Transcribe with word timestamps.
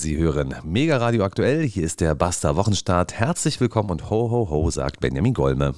Sie 0.00 0.16
hören 0.16 0.54
Mega 0.64 0.96
Radio 0.96 1.24
aktuell. 1.24 1.62
Hier 1.62 1.84
ist 1.84 2.00
der 2.00 2.14
Basta 2.14 2.56
Wochenstart. 2.56 3.12
Herzlich 3.12 3.60
willkommen 3.60 3.90
und 3.90 4.08
ho 4.08 4.30
ho 4.30 4.48
ho, 4.48 4.70
sagt 4.70 5.00
Benjamin 5.00 5.34
Golme. 5.34 5.74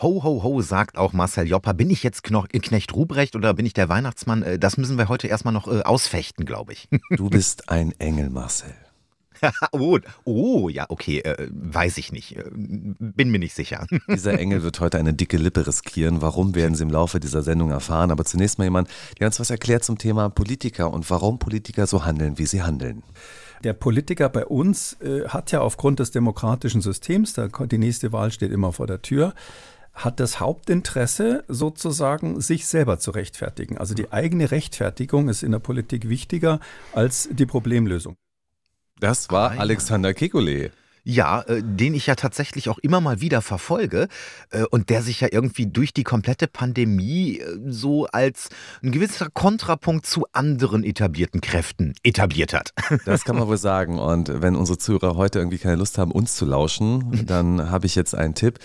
Ho, 0.00 0.22
ho, 0.22 0.44
ho, 0.44 0.62
sagt 0.62 0.96
auch 0.96 1.12
Marcel 1.12 1.48
Jopper. 1.48 1.74
Bin 1.74 1.90
ich 1.90 2.04
jetzt 2.04 2.22
Knecht 2.22 2.94
Ruprecht 2.94 3.34
oder 3.34 3.54
bin 3.54 3.66
ich 3.66 3.72
der 3.72 3.88
Weihnachtsmann? 3.88 4.44
Äh, 4.44 4.60
das 4.60 4.76
müssen 4.76 4.98
wir 4.98 5.08
heute 5.08 5.26
erstmal 5.26 5.52
noch 5.52 5.66
äh, 5.66 5.82
ausfechten, 5.82 6.46
glaube 6.46 6.74
ich. 6.74 6.88
Du 7.16 7.28
bist 7.28 7.68
ein 7.68 7.92
Engel, 7.98 8.30
Marcel. 8.30 8.72
oh, 9.72 9.98
oh, 10.22 10.68
ja, 10.68 10.86
okay, 10.88 11.18
äh, 11.22 11.48
weiß 11.50 11.98
ich 11.98 12.12
nicht. 12.12 12.36
Äh, 12.36 12.44
bin 12.52 13.30
mir 13.30 13.40
nicht 13.40 13.56
sicher. 13.56 13.84
Dieser 14.08 14.38
Engel 14.38 14.62
wird 14.62 14.78
heute 14.78 14.96
eine 14.96 15.12
dicke 15.12 15.38
Lippe 15.38 15.66
riskieren. 15.66 16.22
Warum 16.22 16.54
werden 16.54 16.76
Sie 16.76 16.84
im 16.84 16.90
Laufe 16.90 17.18
dieser 17.18 17.42
Sendung 17.42 17.72
erfahren? 17.72 18.12
Aber 18.12 18.24
zunächst 18.24 18.58
mal 18.58 18.64
jemand, 18.64 18.88
der 19.18 19.26
uns 19.26 19.40
was 19.40 19.50
erklärt 19.50 19.82
zum 19.82 19.98
Thema 19.98 20.28
Politiker 20.28 20.92
und 20.92 21.10
warum 21.10 21.40
Politiker 21.40 21.88
so 21.88 22.04
handeln, 22.04 22.38
wie 22.38 22.46
sie 22.46 22.62
handeln. 22.62 23.02
Der 23.64 23.72
Politiker 23.72 24.28
bei 24.28 24.46
uns 24.46 24.94
äh, 25.00 25.28
hat 25.28 25.52
ja 25.52 25.60
aufgrund 25.60 26.00
des 26.00 26.10
demokratischen 26.10 26.80
Systems, 26.80 27.32
da, 27.32 27.48
die 27.48 27.78
nächste 27.78 28.12
Wahl 28.12 28.30
steht 28.30 28.52
immer 28.52 28.72
vor 28.72 28.86
der 28.86 29.02
Tür, 29.02 29.34
hat 29.96 30.20
das 30.20 30.40
Hauptinteresse 30.40 31.44
sozusagen, 31.48 32.40
sich 32.40 32.66
selber 32.66 32.98
zu 32.98 33.12
rechtfertigen. 33.12 33.78
Also 33.78 33.94
die 33.94 34.12
eigene 34.12 34.50
Rechtfertigung 34.50 35.28
ist 35.28 35.42
in 35.42 35.52
der 35.52 35.58
Politik 35.58 36.08
wichtiger 36.08 36.60
als 36.92 37.28
die 37.32 37.46
Problemlösung. 37.46 38.16
Das 39.00 39.30
war 39.30 39.52
ah, 39.52 39.56
Alexander 39.58 40.10
Kekulé. 40.10 40.70
Ja, 41.08 41.42
äh, 41.42 41.62
den 41.62 41.94
ich 41.94 42.08
ja 42.08 42.16
tatsächlich 42.16 42.68
auch 42.68 42.78
immer 42.78 43.00
mal 43.00 43.20
wieder 43.20 43.40
verfolge 43.40 44.08
äh, 44.50 44.64
und 44.64 44.90
der 44.90 45.02
sich 45.02 45.20
ja 45.20 45.28
irgendwie 45.30 45.66
durch 45.68 45.94
die 45.94 46.02
komplette 46.02 46.48
Pandemie 46.48 47.38
äh, 47.38 47.58
so 47.68 48.06
als 48.06 48.48
ein 48.82 48.90
gewisser 48.90 49.28
Kontrapunkt 49.32 50.04
zu 50.04 50.26
anderen 50.32 50.82
etablierten 50.82 51.40
Kräften 51.40 51.94
etabliert 52.02 52.52
hat. 52.52 52.72
Das 53.04 53.24
kann 53.24 53.36
man 53.36 53.46
wohl 53.46 53.56
sagen. 53.56 54.00
Und 54.00 54.42
wenn 54.42 54.56
unsere 54.56 54.78
Zuhörer 54.78 55.14
heute 55.16 55.38
irgendwie 55.38 55.58
keine 55.58 55.76
Lust 55.76 55.96
haben, 55.96 56.10
uns 56.10 56.34
zu 56.34 56.44
lauschen, 56.44 57.24
dann 57.26 57.70
habe 57.70 57.86
ich 57.86 57.94
jetzt 57.94 58.16
einen 58.16 58.34
Tipp. 58.34 58.58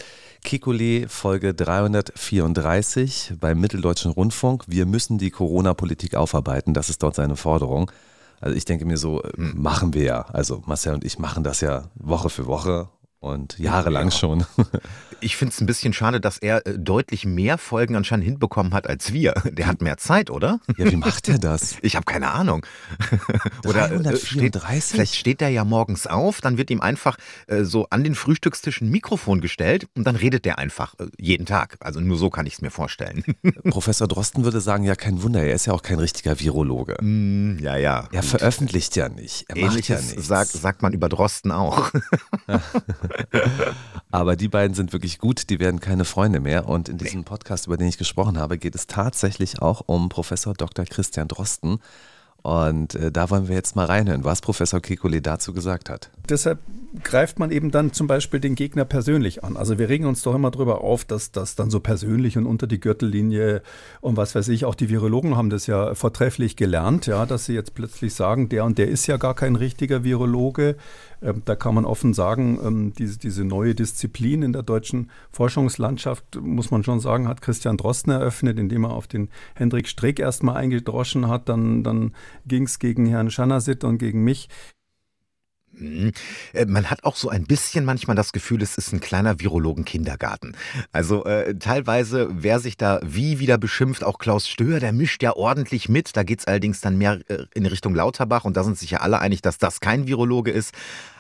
Kikuli 0.44 1.06
Folge 1.08 1.54
334 1.54 3.34
beim 3.40 3.60
Mitteldeutschen 3.60 4.10
Rundfunk. 4.10 4.64
Wir 4.66 4.88
müssen 4.88 5.20
die 5.20 5.30
Corona-Politik 5.30 6.16
aufarbeiten. 6.16 6.74
Das 6.74 6.90
ist 6.90 7.04
dort 7.04 7.14
seine 7.14 7.36
Forderung. 7.36 7.92
Also 8.42 8.58
ich 8.58 8.66
denke 8.66 8.86
mir 8.86 8.98
so, 8.98 9.22
hm. 9.24 9.54
machen 9.62 9.94
wir 9.94 10.04
ja. 10.04 10.22
Also 10.34 10.62
Marcel 10.66 10.96
und 10.96 11.06
ich 11.06 11.20
machen 11.20 11.44
das 11.44 11.62
ja 11.62 11.84
Woche 11.96 12.30
für 12.30 12.48
Woche 12.48 12.90
und 13.22 13.58
jahrelang 13.60 14.10
ja. 14.10 14.12
schon. 14.12 14.46
Ich 15.24 15.38
finde 15.38 15.54
es 15.54 15.62
ein 15.62 15.68
bisschen 15.68 15.94
schade, 15.94 16.20
dass 16.20 16.40
er 16.40 16.66
äh, 16.66 16.80
deutlich 16.80 17.26
mehr 17.26 17.60
Folgen 17.60 17.96
anscheinend 17.96 18.26
hinbekommen 18.26 18.74
hat 18.74 18.88
als 18.88 19.14
wir. 19.14 19.34
Der 19.46 19.68
hat 19.68 19.80
mehr 19.80 19.98
Zeit, 19.98 20.32
oder? 20.32 20.60
Ja, 20.78 20.92
wie 20.92 20.96
macht 20.96 21.30
er 21.30 21.38
das? 21.38 21.76
Ich 21.84 21.96
habe 21.96 22.06
keine 22.06 22.32
Ahnung. 22.32 22.66
oder 23.68 23.90
334? 23.90 24.26
Steht, 24.26 24.84
vielleicht 24.84 25.16
steht 25.16 25.42
er 25.44 25.50
ja 25.50 25.64
morgens 25.64 26.08
auf, 26.08 26.42
dann 26.42 26.58
wird 26.58 26.72
ihm 26.72 26.82
einfach 26.82 27.18
äh, 27.46 27.64
so 27.64 27.86
an 27.92 28.04
den 28.04 28.16
Frühstückstisch 28.16 28.82
ein 28.82 28.90
Mikrofon 28.90 29.42
gestellt 29.42 29.88
und 29.96 30.06
dann 30.06 30.16
redet 30.16 30.46
der 30.46 30.58
einfach 30.58 30.96
äh, 31.00 31.06
jeden 31.20 31.46
Tag. 31.46 31.78
Also 31.82 32.00
nur 32.00 32.18
so 32.18 32.32
kann 32.32 32.48
ich 32.48 32.54
es 32.54 32.62
mir 32.62 32.72
vorstellen. 32.72 33.24
Professor 33.70 34.08
Drosten 34.08 34.44
würde 34.44 34.60
sagen, 34.60 34.84
ja 34.84 34.96
kein 34.96 35.22
Wunder, 35.22 35.44
er 35.44 35.54
ist 35.54 35.68
ja 35.68 35.74
auch 35.74 35.84
kein 35.84 36.00
richtiger 36.00 36.40
Virologe. 36.40 36.98
Mm, 37.00 37.60
ja, 37.60 37.78
ja. 37.78 38.08
Er 38.12 38.24
veröffentlicht 38.24 38.96
ja 38.96 39.08
nicht. 39.10 39.46
Er 39.50 39.58
Ähnliches 39.58 39.90
macht 39.90 39.90
ja 39.90 40.16
nichts. 40.16 40.28
Sagt, 40.28 40.52
sagt 40.52 40.82
man 40.82 40.94
über 40.94 41.10
Drosten 41.10 41.52
auch. 41.52 41.92
Aber 44.12 44.36
die 44.36 44.48
beiden 44.48 44.74
sind 44.74 44.94
wirklich 44.94 45.20
gut, 45.20 45.50
die 45.50 45.60
werden 45.60 45.80
keine 45.80 46.06
Freunde 46.06 46.40
mehr. 46.40 46.68
Und 46.68 46.90
in 46.90 46.98
diesem 46.98 47.24
Podcast, 47.24 47.68
über 47.68 47.78
den 47.78 47.88
ich 47.88 47.98
gesprochen 47.98 48.38
habe, 48.38 48.58
geht 48.58 48.76
es 48.76 48.88
tatsächlich 48.88 49.62
auch 49.62 49.84
um 49.86 50.10
Professor 50.10 50.54
Dr. 50.54 50.86
Christian 50.86 51.28
Drosten. 51.28 51.80
Und 52.44 52.96
äh, 52.96 53.12
da 53.12 53.30
wollen 53.30 53.48
wir 53.48 53.56
jetzt 53.56 53.76
mal 53.76 53.86
reinhören, 53.86 54.24
was 54.24 54.42
Professor 54.42 54.80
Kekulé 54.80 55.22
dazu 55.22 55.54
gesagt 55.54 55.90
hat. 55.90 56.10
Deshalb 56.28 56.60
greift 57.04 57.40
man 57.40 57.52
eben 57.52 57.72
dann 57.72 57.94
zum 57.94 58.08
Beispiel 58.08 58.40
den 58.40 58.56
Gegner 58.56 58.84
persönlich 58.84 59.44
an. 59.44 59.56
Also 59.56 59.80
wir 59.80 59.90
regen 59.90 60.06
uns 60.06 60.24
doch 60.24 60.36
immer 60.36 60.52
darüber 60.52 60.82
auf, 60.82 61.06
dass 61.06 61.32
das 61.32 61.56
dann 61.56 61.70
so 61.70 61.80
persönlich 61.80 62.38
und 62.38 62.46
unter 62.46 62.68
die 62.68 62.80
Gürtellinie 62.80 63.62
und 64.02 64.18
was 64.18 64.36
weiß 64.36 64.50
ich, 64.50 64.66
auch 64.66 64.76
die 64.76 64.90
Virologen 64.90 65.38
haben 65.38 65.50
das 65.50 65.68
ja 65.68 65.96
vortrefflich 65.96 66.56
gelernt, 66.56 67.06
ja, 67.08 67.26
dass 67.26 67.46
sie 67.46 67.54
jetzt 67.54 67.76
plötzlich 67.76 68.14
sagen, 68.14 68.50
der 68.50 68.66
und 68.66 68.78
der 68.78 68.90
ist 68.90 69.08
ja 69.08 69.18
gar 69.18 69.36
kein 69.36 69.56
richtiger 69.56 70.04
Virologe. 70.04 70.76
Ähm, 71.22 71.44
da 71.46 71.56
kann 71.56 71.76
man 71.76 71.86
offen 71.86 72.14
sagen, 72.14 72.60
ähm, 72.66 72.94
diese, 72.98 73.20
diese 73.20 73.46
neue 73.46 73.76
Disziplin 73.76 74.42
in 74.42 74.54
der 74.54 74.64
deutschen 74.64 75.12
Forschungslandschaft, 75.32 76.42
muss 76.42 76.72
man 76.72 76.84
schon 76.84 77.00
sagen, 77.00 77.28
hat 77.28 77.42
Christian 77.42 77.78
Drosten 77.78 78.12
eröffnet, 78.12 78.58
indem 78.58 78.86
er 78.86 78.92
auf 78.92 79.08
den 79.08 79.30
Hendrik 79.54 79.88
Streeck 79.88 80.20
erstmal 80.20 80.58
eingedroschen 80.58 81.28
hat. 81.28 81.48
Dann, 81.48 81.84
dann 81.84 82.14
ging 82.46 82.64
es 82.64 82.80
gegen 82.80 83.06
Herrn 83.06 83.32
Schanasit 83.32 83.84
und 83.84 83.98
gegen 83.98 84.24
mich. 84.24 84.50
Mhm. 85.74 86.12
Äh, 86.54 86.66
man 86.66 86.90
hat 86.90 87.04
auch 87.04 87.16
so 87.16 87.30
ein 87.30 87.46
bisschen 87.46 87.86
manchmal 87.86 88.16
das 88.16 88.32
Gefühl, 88.32 88.62
es 88.62 88.78
ist 88.78 88.94
ein 88.94 89.00
kleiner 89.00 89.40
Virologen-Kindergarten. 89.40 90.56
Also 90.92 91.26
äh, 91.26 91.56
teilweise, 91.56 92.30
wer 92.32 92.60
sich 92.60 92.78
da 92.78 93.00
wie 93.04 93.40
wieder 93.40 93.58
beschimpft, 93.58 94.04
auch 94.04 94.20
Klaus 94.20 94.48
Stöhr, 94.48 94.80
der 94.80 94.94
mischt 94.94 95.24
ja 95.24 95.36
ordentlich 95.36 95.90
mit. 95.90 96.16
Da 96.16 96.24
geht 96.24 96.40
es 96.40 96.48
allerdings 96.48 96.82
dann 96.82 96.98
mehr 96.98 97.20
äh, 97.28 97.46
in 97.54 97.66
Richtung 97.66 97.96
Lauterbach 97.96 98.46
und 98.46 98.58
da 98.58 98.64
sind 98.64 98.78
sich 98.78 98.92
ja 98.92 99.00
alle 99.00 99.20
einig, 99.20 99.42
dass 99.42 99.58
das 99.58 99.80
kein 99.80 100.08
Virologe 100.08 100.52
ist. 100.52 100.74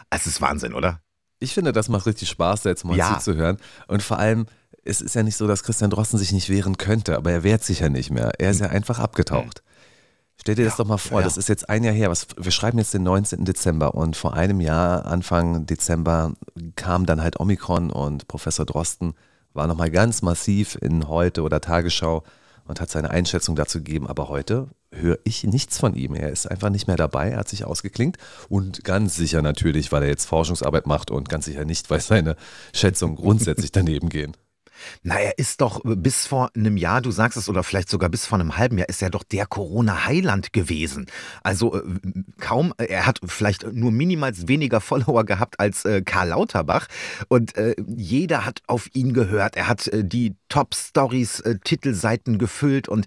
Es 0.09 0.27
ist 0.27 0.41
Wahnsinn, 0.41 0.73
oder? 0.73 1.01
Ich 1.39 1.53
finde, 1.53 1.71
das 1.71 1.89
macht 1.89 2.05
richtig 2.05 2.29
Spaß, 2.29 2.63
da 2.63 2.69
jetzt 2.69 2.85
mal 2.85 2.95
ja. 2.95 3.17
zuzuhören. 3.17 3.57
Und 3.87 4.03
vor 4.03 4.19
allem, 4.19 4.45
es 4.83 5.01
ist 5.01 5.15
ja 5.15 5.23
nicht 5.23 5.37
so, 5.37 5.47
dass 5.47 5.63
Christian 5.63 5.89
Drosten 5.89 6.19
sich 6.19 6.31
nicht 6.31 6.49
wehren 6.49 6.77
könnte, 6.77 7.15
aber 7.17 7.31
er 7.31 7.43
wehrt 7.43 7.63
sich 7.63 7.79
ja 7.79 7.89
nicht 7.89 8.11
mehr. 8.11 8.31
Er 8.37 8.51
ist 8.51 8.59
hm. 8.59 8.67
ja 8.67 8.71
einfach 8.71 8.99
abgetaucht. 8.99 9.63
Stell 10.41 10.55
dir 10.55 10.65
das 10.65 10.77
doch 10.77 10.87
mal 10.87 10.97
vor, 10.97 11.19
ja. 11.19 11.23
das 11.23 11.37
ist 11.37 11.49
jetzt 11.49 11.69
ein 11.69 11.83
Jahr 11.83 11.93
her. 11.93 12.09
Was, 12.09 12.25
wir 12.35 12.51
schreiben 12.51 12.79
jetzt 12.79 12.95
den 12.95 13.03
19. 13.03 13.45
Dezember 13.45 13.93
und 13.93 14.15
vor 14.15 14.33
einem 14.33 14.59
Jahr, 14.59 15.05
Anfang 15.05 15.67
Dezember, 15.67 16.33
kam 16.75 17.05
dann 17.05 17.21
halt 17.21 17.39
Omikron 17.39 17.91
und 17.91 18.27
Professor 18.27 18.65
Drosten 18.65 19.13
war 19.53 19.67
nochmal 19.67 19.91
ganz 19.91 20.23
massiv 20.23 20.79
in 20.81 21.07
heute 21.07 21.43
oder 21.43 21.61
Tagesschau 21.61 22.23
und 22.65 22.81
hat 22.81 22.89
seine 22.89 23.11
Einschätzung 23.11 23.55
dazu 23.55 23.77
gegeben. 23.79 24.07
Aber 24.07 24.29
heute 24.29 24.69
höre 24.91 25.19
ich 25.25 25.43
nichts 25.43 25.77
von 25.77 25.93
ihm. 25.93 26.15
Er 26.15 26.31
ist 26.31 26.49
einfach 26.49 26.71
nicht 26.71 26.87
mehr 26.87 26.97
dabei, 26.97 27.29
er 27.29 27.37
hat 27.37 27.49
sich 27.49 27.65
ausgeklinkt 27.65 28.17
und 28.49 28.83
ganz 28.83 29.15
sicher 29.15 29.43
natürlich, 29.43 29.91
weil 29.91 30.01
er 30.01 30.09
jetzt 30.09 30.25
Forschungsarbeit 30.25 30.87
macht 30.87 31.11
und 31.11 31.29
ganz 31.29 31.45
sicher 31.45 31.65
nicht, 31.65 31.91
weil 31.91 32.01
seine 32.01 32.35
Schätzungen 32.73 33.15
grundsätzlich 33.15 33.71
daneben 33.71 34.09
gehen. 34.09 34.35
Na, 35.03 35.19
er 35.19 35.37
ist 35.37 35.61
doch 35.61 35.83
äh, 35.85 35.95
bis 35.95 36.27
vor 36.27 36.49
einem 36.55 36.77
Jahr, 36.77 37.01
du 37.01 37.11
sagst 37.11 37.37
es, 37.37 37.49
oder 37.49 37.63
vielleicht 37.63 37.89
sogar 37.89 38.09
bis 38.09 38.25
vor 38.25 38.39
einem 38.39 38.57
halben 38.57 38.77
Jahr, 38.77 38.89
ist 38.89 39.01
er 39.01 39.09
doch 39.09 39.23
der 39.23 39.45
Corona-Heiland 39.45 40.53
gewesen. 40.53 41.07
Also 41.43 41.75
äh, 41.75 41.83
kaum, 42.39 42.73
äh, 42.77 42.85
er 42.85 43.05
hat 43.05 43.19
vielleicht 43.25 43.71
nur 43.73 43.91
minimals 43.91 44.47
weniger 44.47 44.81
Follower 44.81 45.23
gehabt 45.25 45.59
als 45.59 45.87
Karl 46.05 46.29
Lauterbach. 46.29 46.87
Und 47.27 47.55
äh, 47.55 47.75
jeder 47.87 48.45
hat 48.45 48.61
auf 48.67 48.89
ihn 48.93 49.13
gehört. 49.13 49.55
Er 49.55 49.67
hat 49.67 49.89
die 49.93 50.35
Top-Stories, 50.49 51.43
Titelseiten 51.63 52.37
gefüllt 52.37 52.87
und 52.87 53.05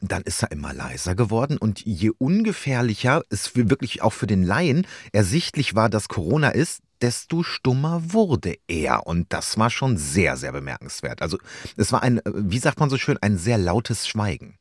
dann 0.00 0.22
ist 0.22 0.42
er 0.42 0.52
immer 0.52 0.72
leiser 0.72 1.14
geworden. 1.14 1.56
Und 1.58 1.84
je 1.84 2.10
ungefährlicher 2.16 3.22
es 3.30 3.54
wirklich 3.54 4.02
auch 4.02 4.12
für 4.12 4.26
den 4.26 4.42
Laien 4.42 4.86
ersichtlich 5.12 5.74
war, 5.74 5.88
dass 5.88 6.08
Corona 6.08 6.50
ist, 6.50 6.80
desto 7.04 7.42
stummer 7.42 8.14
wurde 8.14 8.56
er. 8.66 9.06
Und 9.06 9.30
das 9.34 9.58
war 9.58 9.68
schon 9.68 9.98
sehr, 9.98 10.38
sehr 10.38 10.52
bemerkenswert. 10.52 11.20
Also 11.20 11.36
es 11.76 11.92
war 11.92 12.02
ein, 12.02 12.22
wie 12.24 12.58
sagt 12.58 12.80
man 12.80 12.88
so 12.88 12.96
schön, 12.96 13.18
ein 13.20 13.36
sehr 13.36 13.58
lautes 13.58 14.08
Schweigen. 14.08 14.56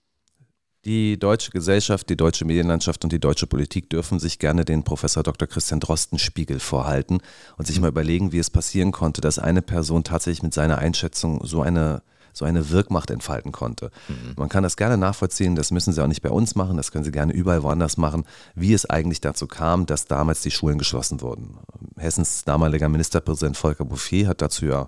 Die 0.84 1.18
deutsche 1.18 1.52
Gesellschaft, 1.52 2.10
die 2.10 2.18
deutsche 2.18 2.44
Medienlandschaft 2.44 3.06
und 3.06 3.14
die 3.14 3.22
deutsche 3.22 3.48
Politik 3.48 3.90
dürfen 3.90 4.20
sich 4.20 4.40
gerne 4.40 4.66
den 4.66 4.84
Professor 4.84 5.24
Dr. 5.24 5.48
Christian 5.48 5.80
Drosten 5.80 6.20
Spiegel 6.20 6.60
vorhalten 6.60 7.22
und 7.56 7.66
sich 7.66 7.78
mhm. 7.78 7.84
mal 7.84 7.88
überlegen, 7.88 8.34
wie 8.34 8.40
es 8.40 8.50
passieren 8.50 8.92
konnte, 8.92 9.22
dass 9.22 9.40
eine 9.40 9.62
Person 9.62 10.04
tatsächlich 10.04 10.44
mit 10.44 10.54
seiner 10.54 10.80
Einschätzung 10.80 11.46
so 11.46 11.62
eine 11.62 12.04
so 12.34 12.46
eine 12.46 12.70
Wirkmacht 12.70 13.12
entfalten 13.12 13.52
konnte. 13.52 13.92
Mhm. 14.08 14.34
Man 14.38 14.50
kann 14.50 14.64
das 14.64 14.76
gerne 14.76 14.98
nachvollziehen, 14.98 15.56
das 15.56 15.72
müssen 15.72 15.94
Sie 15.94 16.04
auch 16.04 16.08
nicht 16.08 16.22
bei 16.22 16.30
uns 16.30 16.56
machen, 16.56 16.78
das 16.78 16.92
können 16.92 17.04
Sie 17.04 17.12
gerne 17.12 17.32
überall 17.32 17.64
woanders 17.64 17.98
machen, 17.98 18.26
wie 18.56 18.74
es 18.74 18.90
eigentlich 18.90 19.22
dazu 19.22 19.48
kam, 19.48 19.86
dass 19.86 20.06
damals 20.06 20.42
die 20.42 20.52
Schulen 20.52 20.78
geschlossen 20.78 21.22
wurden. 21.22 21.58
Hessens 21.98 22.44
damaliger 22.44 22.90
Ministerpräsident 22.90 23.56
Volker 23.56 23.86
Bouffier 23.86 24.28
hat 24.28 24.42
dazu 24.42 24.66
ja 24.66 24.88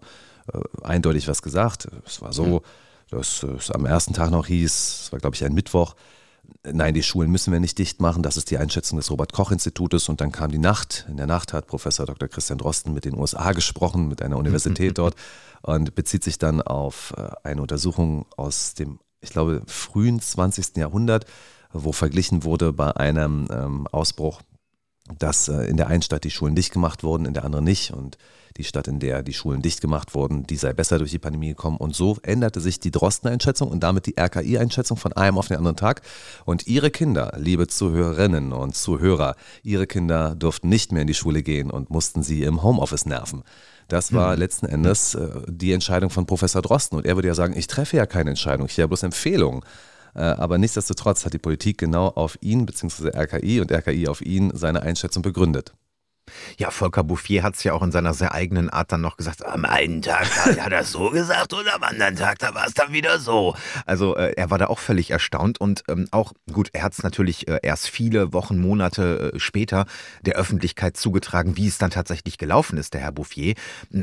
äh, 0.51 0.59
eindeutig 0.83 1.27
was 1.27 1.41
gesagt. 1.41 1.87
Es 2.05 2.21
war 2.21 2.33
so, 2.33 2.45
mhm. 2.45 2.59
dass 3.11 3.43
es 3.43 3.71
am 3.71 3.85
ersten 3.85 4.13
Tag 4.13 4.31
noch 4.31 4.47
hieß, 4.47 5.01
es 5.03 5.11
war 5.11 5.19
glaube 5.19 5.35
ich 5.35 5.45
ein 5.45 5.53
Mittwoch, 5.53 5.95
nein, 6.71 6.93
die 6.93 7.03
Schulen 7.03 7.31
müssen 7.31 7.51
wir 7.51 7.59
nicht 7.59 7.77
dicht 7.77 8.01
machen, 8.01 8.23
das 8.23 8.37
ist 8.37 8.51
die 8.51 8.57
Einschätzung 8.57 8.97
des 8.97 9.11
Robert-Koch-Institutes. 9.11 10.09
Und 10.09 10.21
dann 10.21 10.31
kam 10.31 10.51
die 10.51 10.57
Nacht. 10.57 11.05
In 11.09 11.17
der 11.17 11.27
Nacht 11.27 11.53
hat 11.53 11.67
Professor 11.67 12.05
Dr. 12.05 12.27
Christian 12.27 12.57
Drosten 12.57 12.93
mit 12.93 13.05
den 13.05 13.17
USA 13.17 13.51
gesprochen, 13.51 14.07
mit 14.07 14.21
einer 14.21 14.37
Universität 14.37 14.97
dort 14.97 15.15
und 15.65 15.95
bezieht 15.95 16.23
sich 16.23 16.37
dann 16.37 16.61
auf 16.61 17.13
äh, 17.17 17.29
eine 17.43 17.61
Untersuchung 17.61 18.25
aus 18.37 18.75
dem, 18.75 18.99
ich 19.21 19.31
glaube, 19.31 19.63
frühen 19.67 20.19
20. 20.19 20.77
Jahrhundert, 20.77 21.25
wo 21.73 21.91
verglichen 21.91 22.43
wurde 22.43 22.71
bei 22.71 22.95
einem 22.95 23.47
ähm, 23.51 23.87
Ausbruch 23.87 24.41
dass 25.19 25.47
äh, 25.47 25.65
in 25.65 25.77
der 25.77 25.87
einen 25.87 26.01
Stadt 26.01 26.23
die 26.23 26.31
Schulen 26.31 26.55
dicht 26.55 26.73
gemacht 26.73 27.03
wurden, 27.03 27.25
in 27.25 27.33
der 27.33 27.45
anderen 27.45 27.65
nicht. 27.65 27.91
Und 27.91 28.17
die 28.57 28.63
Stadt, 28.63 28.87
in 28.87 28.99
der 28.99 29.21
die 29.21 29.33
Schulen 29.33 29.61
dicht 29.61 29.81
gemacht 29.81 30.15
wurden, 30.15 30.47
die 30.47 30.55
sei 30.55 30.73
besser 30.73 30.97
durch 30.97 31.11
die 31.11 31.19
Pandemie 31.19 31.49
gekommen. 31.49 31.77
Und 31.77 31.95
so 31.95 32.17
änderte 32.23 32.61
sich 32.61 32.79
die 32.79 32.91
Drosten-Einschätzung 32.91 33.69
und 33.69 33.81
damit 33.81 34.07
die 34.07 34.17
RKI-Einschätzung 34.17 34.97
von 34.97 35.13
einem 35.13 35.37
auf 35.37 35.47
den 35.47 35.57
anderen 35.57 35.75
Tag. 35.75 36.01
Und 36.45 36.65
Ihre 36.65 36.89
Kinder, 36.89 37.33
liebe 37.37 37.67
Zuhörerinnen 37.67 38.53
und 38.53 38.75
Zuhörer, 38.75 39.35
Ihre 39.61 39.87
Kinder 39.87 40.35
durften 40.35 40.69
nicht 40.69 40.91
mehr 40.91 41.01
in 41.01 41.07
die 41.07 41.13
Schule 41.13 41.43
gehen 41.43 41.69
und 41.69 41.89
mussten 41.89 42.23
sie 42.23 42.43
im 42.43 42.63
Homeoffice 42.63 43.05
nerven. 43.05 43.43
Das 43.87 44.13
war 44.13 44.33
hm. 44.33 44.39
letzten 44.39 44.65
Endes 44.65 45.15
äh, 45.15 45.29
die 45.47 45.71
Entscheidung 45.71 46.09
von 46.09 46.25
Professor 46.25 46.61
Drosten. 46.61 46.97
Und 46.97 47.05
er 47.05 47.15
würde 47.15 47.27
ja 47.27 47.35
sagen, 47.35 47.55
ich 47.55 47.67
treffe 47.67 47.97
ja 47.97 48.05
keine 48.05 48.31
Entscheidung, 48.31 48.67
ich 48.67 48.77
habe 48.79 48.89
bloß 48.89 49.03
Empfehlungen. 49.03 49.61
Äh, 50.15 50.21
aber 50.21 50.57
nichtsdestotrotz 50.57 51.25
hat 51.25 51.33
die 51.33 51.39
Politik 51.39 51.77
genau 51.77 52.07
auf 52.07 52.37
ihn 52.41 52.65
bzw. 52.65 53.09
RKI 53.09 53.59
und 53.61 53.71
RKI 53.71 54.07
auf 54.07 54.21
ihn 54.21 54.51
seine 54.55 54.81
Einschätzung 54.81 55.21
begründet. 55.21 55.73
Ja, 56.57 56.71
Volker 56.71 57.03
Bouffier 57.03 57.43
hat 57.43 57.55
es 57.55 57.63
ja 57.63 57.73
auch 57.73 57.83
in 57.83 57.91
seiner 57.91 58.13
sehr 58.13 58.33
eigenen 58.33 58.69
Art 58.69 58.91
dann 58.91 59.01
noch 59.01 59.17
gesagt, 59.17 59.45
am 59.45 59.65
einen 59.65 60.01
Tag 60.01 60.25
hat 60.45 60.57
er 60.57 60.69
das 60.69 60.91
so 60.91 61.09
gesagt 61.09 61.53
und 61.53 61.67
am 61.73 61.83
anderen 61.83 62.15
Tag, 62.15 62.39
da 62.39 62.53
war 62.55 62.67
es 62.67 62.73
dann 62.73 62.93
wieder 62.93 63.19
so. 63.19 63.55
Also 63.85 64.15
äh, 64.15 64.33
er 64.35 64.49
war 64.49 64.57
da 64.57 64.67
auch 64.67 64.79
völlig 64.79 65.11
erstaunt 65.11 65.59
und 65.59 65.83
ähm, 65.87 66.07
auch, 66.11 66.33
gut, 66.51 66.69
er 66.73 66.83
hat 66.83 66.93
es 66.93 67.03
natürlich 67.03 67.47
äh, 67.47 67.59
erst 67.61 67.89
viele 67.89 68.33
Wochen, 68.33 68.57
Monate 68.57 69.33
äh, 69.33 69.39
später 69.39 69.85
der 70.21 70.35
Öffentlichkeit 70.35 70.97
zugetragen, 70.97 71.57
wie 71.57 71.67
es 71.67 71.77
dann 71.77 71.91
tatsächlich 71.91 72.37
gelaufen 72.37 72.77
ist, 72.77 72.93
der 72.93 73.01
Herr 73.01 73.11
Bouffier. 73.11 73.55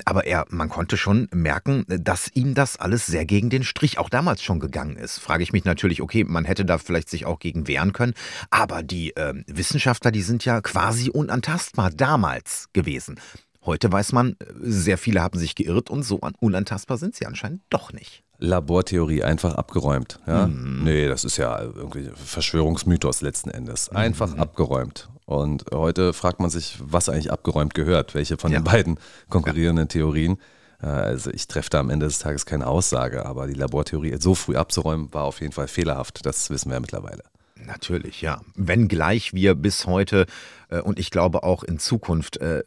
Aber 0.04 0.26
er, 0.26 0.46
man 0.50 0.68
konnte 0.68 0.96
schon 0.96 1.28
merken, 1.32 1.84
dass 1.88 2.30
ihm 2.34 2.54
das 2.54 2.76
alles 2.76 3.06
sehr 3.06 3.24
gegen 3.24 3.50
den 3.50 3.64
Strich 3.64 3.98
auch 3.98 4.08
damals 4.08 4.42
schon 4.42 4.60
gegangen 4.60 4.96
ist. 4.96 5.18
Frage 5.18 5.42
ich 5.42 5.52
mich 5.52 5.64
natürlich, 5.64 6.02
okay, 6.02 6.24
man 6.24 6.44
hätte 6.44 6.64
da 6.64 6.78
vielleicht 6.78 7.10
sich 7.10 7.26
auch 7.26 7.38
gegen 7.38 7.66
wehren 7.66 7.92
können, 7.92 8.14
aber 8.50 8.82
die 8.82 9.10
ähm, 9.16 9.44
Wissenschaftler, 9.46 10.10
die 10.10 10.22
sind 10.22 10.44
ja 10.44 10.60
quasi 10.60 11.10
unantastbar. 11.10 11.90
Da 11.90 12.11
damals 12.12 12.68
gewesen. 12.74 13.18
Heute 13.64 13.90
weiß 13.90 14.12
man, 14.12 14.36
sehr 14.60 14.98
viele 14.98 15.22
haben 15.22 15.38
sich 15.38 15.54
geirrt 15.54 15.88
und 15.88 16.02
so 16.02 16.20
unantastbar 16.40 16.98
sind 16.98 17.14
sie 17.14 17.24
anscheinend 17.24 17.62
doch 17.70 17.92
nicht. 17.92 18.22
Labortheorie 18.38 19.22
einfach 19.22 19.54
abgeräumt. 19.54 20.18
Ja? 20.26 20.46
Mhm. 20.46 20.84
Nee, 20.84 21.08
das 21.08 21.24
ist 21.24 21.38
ja 21.38 21.58
irgendwie 21.60 22.10
Verschwörungsmythos 22.14 23.22
letzten 23.22 23.50
Endes. 23.50 23.88
Einfach 23.88 24.34
mhm. 24.34 24.40
abgeräumt. 24.40 25.08
Und 25.24 25.64
heute 25.72 26.12
fragt 26.12 26.40
man 26.40 26.50
sich, 26.50 26.78
was 26.82 27.08
eigentlich 27.08 27.32
abgeräumt 27.32 27.72
gehört, 27.72 28.14
welche 28.14 28.36
von 28.36 28.52
ja. 28.52 28.58
den 28.58 28.64
beiden 28.64 28.98
konkurrierenden 29.30 29.84
ja. 29.86 29.88
Theorien. 29.88 30.38
Äh, 30.82 30.86
also 30.88 31.30
ich 31.30 31.46
treffe 31.46 31.70
da 31.70 31.80
am 31.80 31.88
Ende 31.88 32.04
des 32.04 32.18
Tages 32.18 32.44
keine 32.44 32.66
Aussage, 32.66 33.24
aber 33.24 33.46
die 33.46 33.54
Labortheorie 33.54 34.16
so 34.18 34.34
früh 34.34 34.56
abzuräumen 34.56 35.14
war 35.14 35.24
auf 35.24 35.40
jeden 35.40 35.52
Fall 35.52 35.68
fehlerhaft. 35.68 36.26
Das 36.26 36.50
wissen 36.50 36.68
wir 36.68 36.74
ja 36.74 36.80
mittlerweile. 36.80 37.22
Natürlich, 37.66 38.22
ja. 38.22 38.40
Wenngleich 38.54 39.34
wir 39.34 39.54
bis 39.54 39.86
heute 39.86 40.26
äh, 40.68 40.80
und 40.80 40.98
ich 40.98 41.10
glaube 41.10 41.42
auch 41.42 41.62
in 41.62 41.78
Zukunft 41.78 42.38
äh, 42.38 42.62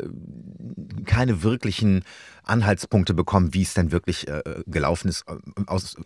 keine 1.05 1.43
wirklichen 1.43 2.03
Anhaltspunkte 2.43 3.15
bekommen, 3.15 3.53
wie 3.55 3.63
es 3.63 3.73
denn 3.73 3.91
wirklich 3.91 4.27
äh, 4.27 4.41
gelaufen 4.67 5.07
ist. 5.07 5.25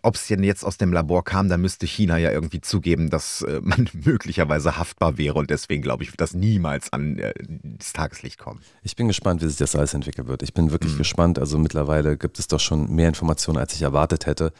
Ob 0.02 0.14
es 0.14 0.26
denn 0.26 0.42
jetzt 0.42 0.64
aus 0.64 0.78
dem 0.78 0.92
Labor 0.92 1.22
kam, 1.22 1.50
da 1.50 1.58
müsste 1.58 1.86
China 1.86 2.16
ja 2.16 2.30
irgendwie 2.30 2.62
zugeben, 2.62 3.10
dass 3.10 3.44
man 3.62 3.88
möglicherweise 3.92 4.78
haftbar 4.78 5.18
wäre 5.18 5.34
und 5.34 5.50
deswegen 5.50 5.82
glaube 5.82 6.02
ich, 6.02 6.12
wird 6.12 6.20
das 6.20 6.32
niemals 6.32 6.92
an 6.92 7.20
das 7.62 7.92
Tageslicht 7.92 8.38
kommen. 8.38 8.60
Ich 8.82 8.96
bin 8.96 9.08
gespannt, 9.08 9.42
wie 9.42 9.48
sich 9.48 9.58
das 9.58 9.76
alles 9.76 9.92
entwickeln 9.92 10.28
wird. 10.28 10.42
Ich 10.42 10.54
bin 10.54 10.70
wirklich 10.70 10.94
mhm. 10.94 10.98
gespannt. 10.98 11.38
Also 11.38 11.58
mittlerweile 11.58 12.16
gibt 12.16 12.38
es 12.38 12.48
doch 12.48 12.60
schon 12.60 12.90
mehr 12.94 13.08
Informationen, 13.08 13.58
als 13.58 13.74
ich 13.74 13.82
erwartet 13.82 14.24
hätte. 14.24 14.52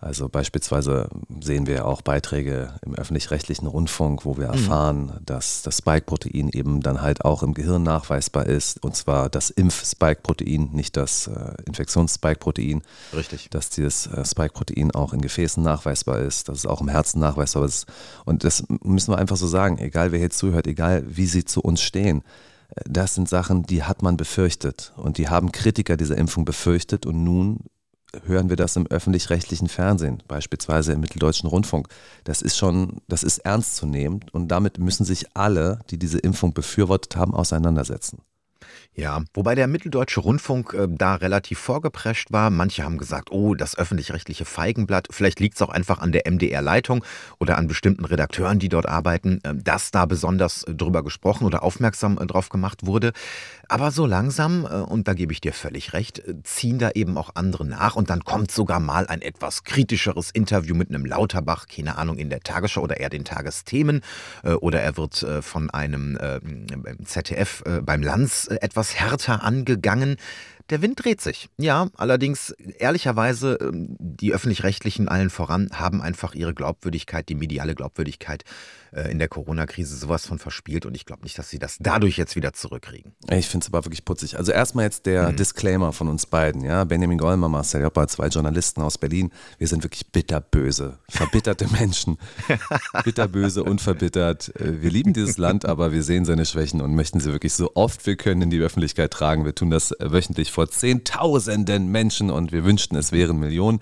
Also 0.00 0.28
beispielsweise 0.28 1.08
sehen 1.40 1.66
wir 1.66 1.84
auch 1.84 2.02
Beiträge 2.02 2.74
im 2.86 2.94
öffentlich-rechtlichen 2.94 3.66
Rundfunk, 3.66 4.24
wo 4.24 4.36
wir 4.36 4.46
mhm. 4.46 4.52
erfahren, 4.52 5.00
mhm. 5.06 5.26
dass 5.26 5.62
das 5.62 5.78
Spike-Protein 5.78 6.50
eben 6.50 6.80
dann 6.80 7.02
halt 7.02 7.24
auch 7.24 7.42
im 7.42 7.52
Gehirn 7.52 7.82
nachweisbar 7.82 8.46
ist. 8.46 8.82
Und 8.84 8.94
zwar 8.94 9.28
das 9.28 9.50
Impf-Spike-Protein, 9.50 10.70
nicht 10.72 10.96
das 10.96 11.26
äh, 11.26 11.54
Infektions-Spike-Protein. 11.66 12.82
Richtig. 13.12 13.50
Dass 13.50 13.70
dieses 13.70 14.06
äh, 14.06 14.24
Spike-Protein 14.24 14.92
auch 14.92 15.12
in 15.12 15.20
Gefäßen 15.20 15.64
nachweisbar 15.64 16.20
ist, 16.20 16.48
dass 16.48 16.58
es 16.58 16.66
auch 16.66 16.80
im 16.80 16.88
Herzen 16.88 17.18
nachweisbar 17.18 17.64
ist. 17.64 17.86
Und 18.24 18.44
das 18.44 18.62
müssen 18.84 19.12
wir 19.12 19.18
einfach 19.18 19.36
so 19.36 19.48
sagen, 19.48 19.78
egal 19.78 20.12
wer 20.12 20.20
hier 20.20 20.30
zuhört, 20.30 20.68
egal 20.68 21.02
wie 21.08 21.26
sie 21.26 21.44
zu 21.44 21.60
uns 21.60 21.82
stehen. 21.82 22.22
Äh, 22.68 22.82
das 22.88 23.16
sind 23.16 23.28
Sachen, 23.28 23.64
die 23.64 23.82
hat 23.82 24.02
man 24.02 24.16
befürchtet. 24.16 24.92
Und 24.94 25.18
die 25.18 25.28
haben 25.28 25.50
Kritiker 25.50 25.96
dieser 25.96 26.16
Impfung 26.16 26.44
befürchtet. 26.44 27.04
Und 27.04 27.24
nun 27.24 27.64
hören 28.24 28.48
wir 28.48 28.56
das 28.56 28.76
im 28.76 28.86
öffentlich-rechtlichen 28.86 29.68
Fernsehen, 29.68 30.22
beispielsweise 30.28 30.92
im 30.92 31.00
Mitteldeutschen 31.00 31.48
Rundfunk. 31.48 31.88
Das 32.24 32.42
ist 32.42 32.56
schon, 32.56 33.02
das 33.08 33.22
ist 33.22 33.38
ernst 33.38 33.76
zu 33.76 33.86
nehmen 33.86 34.20
und 34.32 34.48
damit 34.48 34.78
müssen 34.78 35.04
sich 35.04 35.36
alle, 35.36 35.80
die 35.90 35.98
diese 35.98 36.18
Impfung 36.18 36.54
befürwortet 36.54 37.16
haben, 37.16 37.34
auseinandersetzen. 37.34 38.22
Ja, 38.94 39.22
wobei 39.32 39.54
der 39.54 39.68
Mitteldeutsche 39.68 40.18
Rundfunk 40.18 40.74
äh, 40.74 40.88
da 40.90 41.14
relativ 41.14 41.60
vorgeprescht 41.60 42.32
war. 42.32 42.50
Manche 42.50 42.82
haben 42.82 42.98
gesagt, 42.98 43.30
oh, 43.30 43.54
das 43.54 43.78
öffentlich-rechtliche 43.78 44.44
Feigenblatt. 44.44 45.06
Vielleicht 45.12 45.38
liegt 45.38 45.54
es 45.54 45.62
auch 45.62 45.68
einfach 45.68 46.00
an 46.00 46.10
der 46.10 46.28
MDR-Leitung 46.28 47.04
oder 47.38 47.58
an 47.58 47.68
bestimmten 47.68 48.04
Redakteuren, 48.04 48.58
die 48.58 48.68
dort 48.68 48.86
arbeiten, 48.86 49.40
äh, 49.44 49.54
dass 49.54 49.92
da 49.92 50.04
besonders 50.04 50.64
äh, 50.64 50.74
drüber 50.74 51.04
gesprochen 51.04 51.44
oder 51.44 51.62
aufmerksam 51.62 52.18
äh, 52.18 52.26
drauf 52.26 52.48
gemacht 52.48 52.86
wurde. 52.86 53.12
Aber 53.68 53.92
so 53.92 54.04
langsam, 54.04 54.64
äh, 54.64 54.80
und 54.80 55.06
da 55.06 55.14
gebe 55.14 55.32
ich 55.32 55.40
dir 55.40 55.52
völlig 55.52 55.92
recht, 55.92 56.18
äh, 56.18 56.42
ziehen 56.42 56.80
da 56.80 56.90
eben 56.90 57.16
auch 57.16 57.30
andere 57.36 57.64
nach. 57.64 57.94
Und 57.94 58.10
dann 58.10 58.24
kommt 58.24 58.50
sogar 58.50 58.80
mal 58.80 59.06
ein 59.06 59.22
etwas 59.22 59.62
kritischeres 59.62 60.32
Interview 60.32 60.74
mit 60.74 60.88
einem 60.88 61.04
Lauterbach, 61.04 61.66
keine 61.68 61.98
Ahnung, 61.98 62.18
in 62.18 62.30
der 62.30 62.40
Tagesschau 62.40 62.82
oder 62.82 62.98
eher 62.98 63.10
den 63.10 63.24
Tagesthemen. 63.24 64.00
oder 64.60 64.80
er 64.80 64.96
wird 64.96 65.24
von 65.42 65.70
einem 65.70 66.18
ZDF 67.04 67.62
beim 67.82 68.02
Lanz 68.02 68.47
etwas 68.48 68.94
härter 68.94 69.42
angegangen. 69.44 70.16
Der 70.70 70.82
Wind 70.82 71.02
dreht 71.02 71.20
sich. 71.20 71.48
Ja, 71.56 71.88
allerdings 71.96 72.50
ehrlicherweise, 72.78 73.58
ähm, 73.60 73.96
die 73.98 74.34
öffentlich-rechtlichen 74.34 75.08
allen 75.08 75.30
voran 75.30 75.70
haben 75.72 76.02
einfach 76.02 76.34
ihre 76.34 76.52
Glaubwürdigkeit, 76.52 77.28
die 77.28 77.34
mediale 77.34 77.74
Glaubwürdigkeit 77.74 78.44
äh, 78.92 79.10
in 79.10 79.18
der 79.18 79.28
Corona-Krise 79.28 79.96
sowas 79.96 80.26
von 80.26 80.38
verspielt 80.38 80.86
und 80.86 80.94
ich 80.94 81.06
glaube 81.06 81.22
nicht, 81.22 81.38
dass 81.38 81.50
sie 81.50 81.58
das 81.58 81.76
dadurch 81.80 82.16
jetzt 82.16 82.36
wieder 82.36 82.52
zurückkriegen. 82.52 83.12
Ich 83.30 83.48
finde 83.48 83.64
es 83.64 83.68
aber 83.68 83.84
wirklich 83.84 84.04
putzig. 84.04 84.36
Also 84.36 84.52
erstmal 84.52 84.84
jetzt 84.84 85.06
der 85.06 85.30
mhm. 85.30 85.36
Disclaimer 85.36 85.92
von 85.92 86.08
uns 86.08 86.26
beiden, 86.26 86.62
ja. 86.64 86.84
Benjamin 86.84 87.18
Gollmer, 87.18 87.48
Marcel 87.48 87.82
Joppa, 87.82 88.08
zwei 88.08 88.28
Journalisten 88.28 88.82
aus 88.82 88.98
Berlin. 88.98 89.30
Wir 89.58 89.68
sind 89.68 89.82
wirklich 89.84 90.10
bitterböse, 90.10 90.98
verbitterte 91.08 91.68
Menschen. 91.72 92.18
bitterböse, 93.04 93.64
unverbittert. 93.64 94.54
Äh, 94.56 94.82
wir 94.82 94.90
lieben 94.90 95.12
dieses 95.12 95.38
Land, 95.38 95.64
aber 95.64 95.92
wir 95.92 96.02
sehen 96.02 96.24
seine 96.24 96.46
Schwächen 96.46 96.80
und 96.80 96.94
möchten 96.94 97.20
sie 97.20 97.32
wirklich 97.32 97.54
so 97.54 97.72
oft 97.74 98.06
wir 98.06 98.16
können 98.16 98.42
in 98.42 98.50
die 98.50 98.60
Öffentlichkeit 98.60 99.12
tragen. 99.12 99.44
Wir 99.44 99.54
tun 99.54 99.70
das 99.70 99.92
äh, 99.92 100.12
wöchentlich 100.12 100.52
vor 100.52 100.70
Zehntausenden 100.70 101.88
Menschen 101.88 102.30
und 102.30 102.52
wir 102.52 102.64
wünschten, 102.64 102.96
es 102.96 103.12
wären 103.12 103.38
Millionen. 103.38 103.80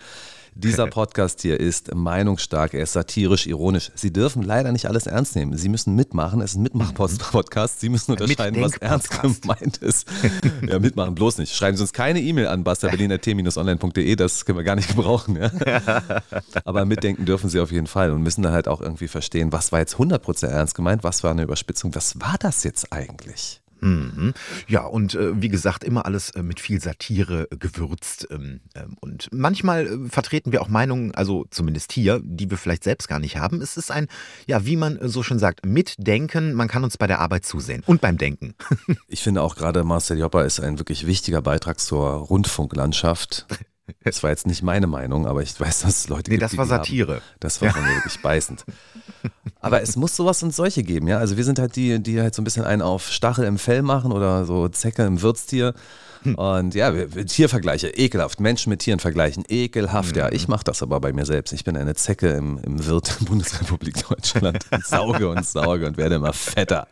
Dieser 0.58 0.86
Podcast 0.88 1.42
hier 1.42 1.60
ist 1.60 1.94
meinungsstark, 1.94 2.72
er 2.72 2.82
ist 2.82 2.94
satirisch, 2.94 3.46
ironisch. 3.46 3.90
Sie 3.94 4.10
dürfen 4.10 4.42
leider 4.42 4.72
nicht 4.72 4.86
alles 4.86 5.06
ernst 5.06 5.36
nehmen. 5.36 5.56
Sie 5.56 5.68
müssen 5.68 5.94
mitmachen. 5.94 6.40
Es 6.40 6.52
ist 6.52 6.56
ein 6.56 6.62
Mitmach-Podcast. 6.62 7.80
Sie 7.80 7.90
müssen 7.90 8.12
unterscheiden, 8.12 8.62
was 8.62 8.76
ernst 8.78 9.10
gemeint 9.20 9.76
ist. 9.78 10.08
ja, 10.66 10.78
mitmachen 10.78 11.14
bloß 11.14 11.38
nicht. 11.38 11.54
Schreiben 11.54 11.76
Sie 11.76 11.82
uns 11.82 11.92
keine 11.92 12.20
E-Mail 12.20 12.46
an 12.46 12.64
basterberliner.t-online.de. 12.64 14.16
Das 14.16 14.46
können 14.46 14.58
wir 14.58 14.64
gar 14.64 14.76
nicht 14.76 14.88
gebrauchen. 14.96 15.36
Ja? 15.36 15.50
Aber 16.64 16.86
mitdenken 16.86 17.26
dürfen 17.26 17.50
Sie 17.50 17.60
auf 17.60 17.70
jeden 17.70 17.86
Fall 17.86 18.10
und 18.10 18.22
müssen 18.22 18.42
da 18.42 18.52
halt 18.52 18.66
auch 18.66 18.80
irgendwie 18.80 19.08
verstehen, 19.08 19.52
was 19.52 19.72
war 19.72 19.80
jetzt 19.80 19.96
100% 19.96 20.46
ernst 20.46 20.74
gemeint, 20.74 21.04
was 21.04 21.22
war 21.22 21.32
eine 21.32 21.42
Überspitzung, 21.42 21.94
was 21.94 22.18
war 22.18 22.36
das 22.40 22.64
jetzt 22.64 22.92
eigentlich? 22.92 23.60
Mhm. 23.80 24.34
Ja, 24.68 24.84
und 24.84 25.14
äh, 25.14 25.40
wie 25.40 25.48
gesagt, 25.48 25.84
immer 25.84 26.06
alles 26.06 26.30
äh, 26.30 26.42
mit 26.42 26.60
viel 26.60 26.80
Satire 26.80 27.48
äh, 27.50 27.56
gewürzt. 27.56 28.26
Ähm, 28.30 28.60
ähm 28.74 28.96
und 29.00 29.28
manchmal 29.32 29.86
äh, 29.86 30.08
vertreten 30.08 30.52
wir 30.52 30.62
auch 30.62 30.68
Meinungen, 30.68 31.14
also 31.14 31.46
zumindest 31.50 31.92
hier, 31.92 32.20
die 32.22 32.50
wir 32.50 32.58
vielleicht 32.58 32.84
selbst 32.84 33.08
gar 33.08 33.18
nicht 33.18 33.36
haben. 33.36 33.60
Es 33.60 33.76
ist 33.76 33.90
ein, 33.90 34.08
ja, 34.46 34.64
wie 34.64 34.76
man 34.76 34.96
äh, 34.96 35.08
so 35.08 35.22
schon 35.22 35.38
sagt, 35.38 35.66
Mitdenken. 35.66 36.54
Man 36.54 36.68
kann 36.68 36.84
uns 36.84 36.96
bei 36.96 37.06
der 37.06 37.20
Arbeit 37.20 37.44
zusehen 37.44 37.82
und 37.86 38.00
beim 38.00 38.18
Denken. 38.18 38.54
ich 39.08 39.22
finde 39.22 39.42
auch 39.42 39.56
gerade 39.56 39.84
Marcel 39.84 40.18
Jopper 40.18 40.44
ist 40.44 40.60
ein 40.60 40.78
wirklich 40.78 41.06
wichtiger 41.06 41.42
Beitrag 41.42 41.78
zur 41.80 42.06
Rundfunklandschaft. 42.10 43.46
Das 44.02 44.22
war 44.22 44.30
jetzt 44.30 44.46
nicht 44.46 44.62
meine 44.62 44.86
Meinung, 44.86 45.26
aber 45.26 45.42
ich 45.42 45.58
weiß, 45.58 45.80
dass 45.80 46.00
es 46.00 46.08
Leute 46.08 46.30
nee, 46.30 46.38
gibt. 46.38 46.52
Nee, 46.52 46.56
das 46.56 46.56
war 46.56 46.66
Satire. 46.66 47.16
Haben. 47.16 47.22
Das 47.40 47.62
war 47.62 47.70
von 47.70 47.82
mir 47.82 47.94
wirklich 47.94 48.20
beißend. 48.20 48.64
Aber 49.60 49.80
es 49.82 49.96
muss 49.96 50.16
sowas 50.16 50.42
und 50.42 50.54
solche 50.54 50.82
geben, 50.82 51.08
ja. 51.08 51.18
Also 51.18 51.36
wir 51.36 51.44
sind 51.44 51.58
halt 51.58 51.76
die, 51.76 52.00
die 52.00 52.20
halt 52.20 52.34
so 52.34 52.42
ein 52.42 52.44
bisschen 52.44 52.64
einen 52.64 52.82
auf 52.82 53.10
Stachel 53.10 53.44
im 53.44 53.58
Fell 53.58 53.82
machen 53.82 54.12
oder 54.12 54.44
so 54.44 54.68
Zecke 54.68 55.04
im 55.04 55.22
Würztier. 55.22 55.74
Und 56.34 56.74
ja, 56.74 56.92
Tiervergleiche, 56.92 57.88
ekelhaft. 57.88 58.40
Menschen 58.40 58.70
mit 58.70 58.80
Tieren 58.80 58.98
vergleichen, 58.98 59.44
ekelhaft. 59.48 60.16
Ja, 60.16 60.30
ich 60.30 60.48
mache 60.48 60.64
das 60.64 60.82
aber 60.82 61.00
bei 61.00 61.12
mir 61.12 61.24
selbst. 61.24 61.52
Ich 61.52 61.64
bin 61.64 61.76
eine 61.76 61.94
Zecke 61.94 62.28
im, 62.30 62.58
im 62.58 62.86
Wirt 62.86 63.20
der 63.20 63.24
Bundesrepublik 63.26 64.06
Deutschland. 64.08 64.64
Und 64.70 64.86
sauge 64.86 65.28
und 65.28 65.46
sauge 65.46 65.86
und 65.86 65.96
werde 65.96 66.16
immer 66.16 66.32
fetter. 66.32 66.88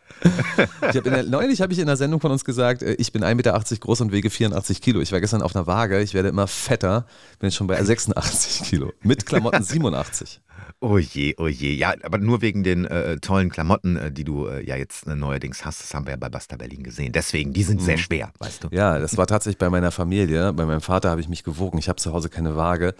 Ich 0.89 0.95
hab 0.95 1.03
der, 1.03 1.23
neulich 1.23 1.61
habe 1.61 1.73
ich 1.73 1.79
in 1.79 1.87
einer 1.87 1.97
Sendung 1.97 2.21
von 2.21 2.31
uns 2.31 2.45
gesagt, 2.45 2.81
äh, 2.83 2.93
ich 2.93 3.11
bin 3.11 3.23
1,80 3.23 3.35
Meter 3.35 3.63
groß 3.79 4.01
und 4.01 4.11
wege 4.11 4.29
84 4.29 4.81
Kilo. 4.81 5.01
Ich 5.01 5.11
war 5.11 5.19
gestern 5.19 5.41
auf 5.41 5.55
einer 5.55 5.67
Waage, 5.67 6.01
ich 6.01 6.13
werde 6.13 6.29
immer 6.29 6.47
fetter, 6.47 7.05
bin 7.39 7.49
jetzt 7.49 7.57
schon 7.57 7.67
bei 7.67 7.81
86 7.81 8.63
Kilo. 8.63 8.93
Mit 9.01 9.25
Klamotten 9.25 9.63
87. 9.63 10.41
Oh 10.87 10.99
je, 10.99 11.33
oh 11.39 11.47
je. 11.47 11.73
Ja, 11.73 11.95
aber 12.03 12.19
nur 12.19 12.41
wegen 12.41 12.63
den 12.63 12.85
äh, 12.85 13.17
tollen 13.17 13.49
Klamotten, 13.49 13.95
äh, 13.95 14.11
die 14.11 14.23
du 14.23 14.45
äh, 14.47 14.63
ja 14.63 14.75
jetzt 14.75 15.07
äh, 15.07 15.15
neuerdings 15.15 15.65
hast. 15.65 15.81
Das 15.81 15.93
haben 15.95 16.05
wir 16.05 16.11
ja 16.11 16.17
bei 16.17 16.29
Basta 16.29 16.57
Berlin 16.57 16.83
gesehen. 16.83 17.11
Deswegen, 17.11 17.53
die 17.53 17.63
sind 17.63 17.81
sehr 17.81 17.95
Mhm. 17.97 18.01
schwer, 18.01 18.31
weißt 18.37 18.63
du. 18.65 18.67
Ja, 18.71 18.99
das 18.99 19.17
war 19.17 19.25
tatsächlich 19.25 19.57
bei 19.57 19.69
meiner 19.71 19.91
Familie. 19.91 20.53
Bei 20.53 20.63
meinem 20.65 20.81
Vater 20.81 21.09
habe 21.09 21.21
ich 21.21 21.27
mich 21.27 21.43
gewogen. 21.43 21.79
Ich 21.79 21.89
habe 21.89 21.95
zu 21.97 22.13
Hause 22.13 22.29
keine 22.29 22.55
Waage 22.55 22.93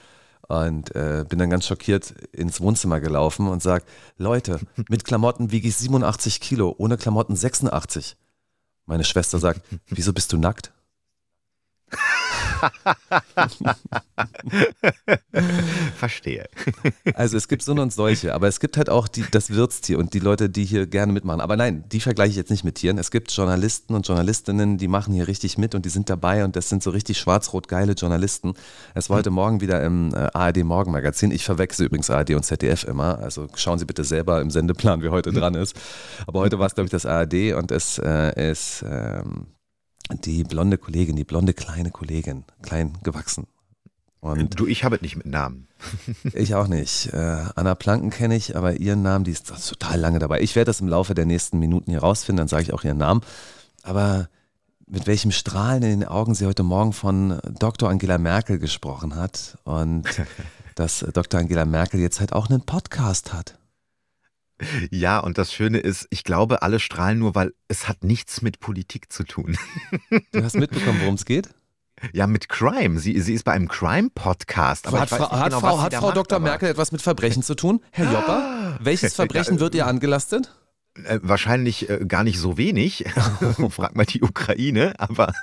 und 0.48 0.96
äh, 0.96 1.26
bin 1.30 1.38
dann 1.38 1.50
ganz 1.52 1.68
schockiert 1.68 2.12
ins 2.32 2.60
Wohnzimmer 2.60 3.00
gelaufen 3.00 3.48
und 3.48 3.62
sage, 3.62 3.86
Leute, 4.18 4.60
mit 4.90 5.06
Klamotten 5.06 5.52
wiege 5.52 5.68
ich 5.68 5.76
87 5.76 6.40
Kilo, 6.40 6.74
ohne 6.78 6.98
Klamotten 6.98 7.36
86. 7.36 8.18
Meine 8.88 9.04
Schwester 9.04 9.38
sagt, 9.40 9.62
wieso 9.90 10.12
bist 10.12 10.34
du 10.34 10.38
nackt? 10.38 10.72
Verstehe. 15.96 16.48
Also 17.14 17.38
es 17.38 17.48
gibt 17.48 17.62
so 17.62 17.74
und 17.74 17.94
solche, 17.94 18.34
aber 18.34 18.48
es 18.48 18.60
gibt 18.60 18.78
halt 18.78 18.90
auch 18.90 19.08
die, 19.08 19.24
das 19.32 19.52
Wirtstier 19.52 20.00
und 20.00 20.14
die 20.14 20.20
Leute, 20.20 20.50
die 20.50 20.66
hier 20.66 20.88
gerne 20.88 21.14
mitmachen. 21.14 21.42
Aber 21.42 21.58
nein, 21.58 21.84
die 21.92 22.00
vergleiche 22.00 22.32
ich 22.32 22.38
jetzt 22.38 22.50
nicht 22.50 22.64
mit 22.64 22.76
Tieren. 22.76 22.98
Es 22.98 23.12
gibt 23.12 23.32
Journalisten 23.32 23.94
und 23.96 24.08
Journalistinnen, 24.08 24.78
die 24.78 24.88
machen 24.88 25.14
hier 25.14 25.28
richtig 25.28 25.58
mit 25.58 25.76
und 25.76 25.86
die 25.86 25.90
sind 25.90 26.10
dabei 26.10 26.46
und 26.46 26.56
das 26.56 26.70
sind 26.70 26.84
so 26.84 26.92
richtig 26.92 27.18
schwarz-rot 27.18 27.68
geile 27.68 27.94
Journalisten. 27.94 28.54
Es 28.94 29.10
war 29.10 29.18
heute 29.18 29.32
Morgen 29.32 29.62
wieder 29.62 29.84
im 29.84 30.14
äh, 30.14 30.30
ARD 30.34 30.64
Morgenmagazin. 30.64 31.32
Ich 31.32 31.44
verwechsel 31.44 31.88
übrigens 31.88 32.10
ARD 32.10 32.32
und 32.32 32.44
ZDF 32.44 32.86
immer. 32.86 33.20
Also 33.20 33.48
schauen 33.56 33.80
Sie 33.80 33.86
bitte 33.86 34.04
selber 34.04 34.42
im 34.42 34.50
Sendeplan, 34.50 35.02
wer 35.02 35.12
heute 35.12 35.32
dran 35.32 35.56
ist. 35.56 35.76
Aber 36.28 36.40
heute 36.40 36.60
war 36.60 36.68
es, 36.68 36.76
glaube 36.76 36.86
ich, 36.86 36.92
das 36.92 37.06
ARD 37.06 37.54
und 37.54 37.72
es 37.72 38.00
äh, 38.00 38.52
ist 38.52 38.84
ähm, 38.88 39.48
die 40.12 40.44
blonde 40.44 40.78
Kollegin, 40.78 41.16
die 41.16 41.24
blonde 41.24 41.54
kleine 41.54 41.92
Kollegin, 41.92 42.44
klein 42.62 42.98
gewachsen. 43.04 43.48
Und 44.22 44.60
Du, 44.60 44.66
ich 44.66 44.84
habe 44.84 44.96
es 44.96 45.02
nicht 45.02 45.16
mit 45.16 45.28
Namen. 45.28 45.68
ich 46.34 46.56
auch 46.56 46.68
nicht. 46.68 47.14
Äh, 47.14 47.46
Anna 47.56 47.76
Planken 47.76 48.10
kenne 48.10 48.36
ich, 48.36 48.56
aber 48.56 48.80
ihren 48.80 49.04
Namen, 49.04 49.24
die 49.24 49.32
ist 49.32 49.46
total 49.70 50.00
lange 50.00 50.20
dabei. 50.20 50.42
Ich 50.42 50.56
werde 50.56 50.70
das 50.70 50.82
im 50.82 50.88
Laufe 50.88 51.14
der 51.14 51.26
nächsten 51.26 51.60
Minuten 51.60 51.92
hier 51.92 52.00
rausfinden, 52.00 52.38
dann 52.38 52.48
sage 52.48 52.64
ich 52.64 52.74
auch 52.74 52.84
ihren 52.84 52.98
Namen. 52.98 53.22
Aber 53.84 54.30
mit 54.88 55.06
welchem 55.08 55.32
Strahlen 55.32 55.84
in 55.84 56.00
den 56.00 56.08
Augen 56.08 56.34
sie 56.34 56.46
heute 56.48 56.64
Morgen 56.64 56.94
von 56.94 57.40
Dr. 57.60 57.90
Angela 57.90 58.18
Merkel 58.18 58.58
gesprochen 58.60 59.16
hat 59.16 59.58
und 59.64 60.04
dass 60.76 61.06
Dr. 61.14 61.40
Angela 61.40 61.66
Merkel 61.66 62.00
jetzt 62.00 62.20
halt 62.20 62.34
auch 62.34 62.50
einen 62.50 62.62
Podcast 62.62 63.34
hat. 63.34 63.58
Ja, 64.90 65.20
und 65.20 65.38
das 65.38 65.52
Schöne 65.52 65.80
ist, 65.80 66.08
ich 66.10 66.24
glaube, 66.24 66.62
alle 66.62 66.80
strahlen 66.80 67.20
nur, 67.20 67.36
weil 67.36 67.54
es 67.68 67.88
hat 67.88 68.04
nichts 68.04 68.42
mit 68.42 68.60
Politik 68.60 69.12
zu 69.12 69.24
tun. 69.24 69.58
Du 70.32 70.44
hast 70.44 70.56
mitbekommen, 70.56 71.00
worum 71.02 71.16
es 71.16 71.26
geht? 71.26 71.50
Ja, 72.14 72.28
mit 72.28 72.50
Crime. 72.50 73.00
Sie, 73.00 73.20
sie 73.22 73.34
ist 73.34 73.44
bei 73.44 73.54
einem 73.54 73.68
Crime-Podcast. 73.68 74.88
Aber 74.88 75.02
hat 75.02 75.10
Frau, 75.10 75.32
hat 75.32 75.46
genau, 75.46 75.60
Frau, 75.60 75.82
hat 75.82 75.94
Frau 75.94 76.08
macht, 76.08 76.18
Dr. 76.18 76.40
Merkel 76.40 76.70
etwas 76.70 76.92
mit 76.92 77.02
Verbrechen 77.02 77.44
zu 77.44 77.56
tun? 77.56 77.82
Herr 77.92 78.12
Jopper, 78.12 78.78
welches 78.82 79.16
Verbrechen 79.16 79.56
Ja, 79.56 79.60
wird 79.62 79.76
ihr 79.76 79.88
angelastet? 79.88 80.54
Äh, 81.04 81.20
wahrscheinlich 81.22 81.90
äh, 81.90 82.06
gar 82.08 82.24
nicht 82.24 82.40
so 82.40 82.58
wenig. 82.58 83.04
Frag 83.70 83.96
mal 83.96 84.06
die 84.06 84.22
Ukraine. 84.22 84.94
Aber, 84.98 85.34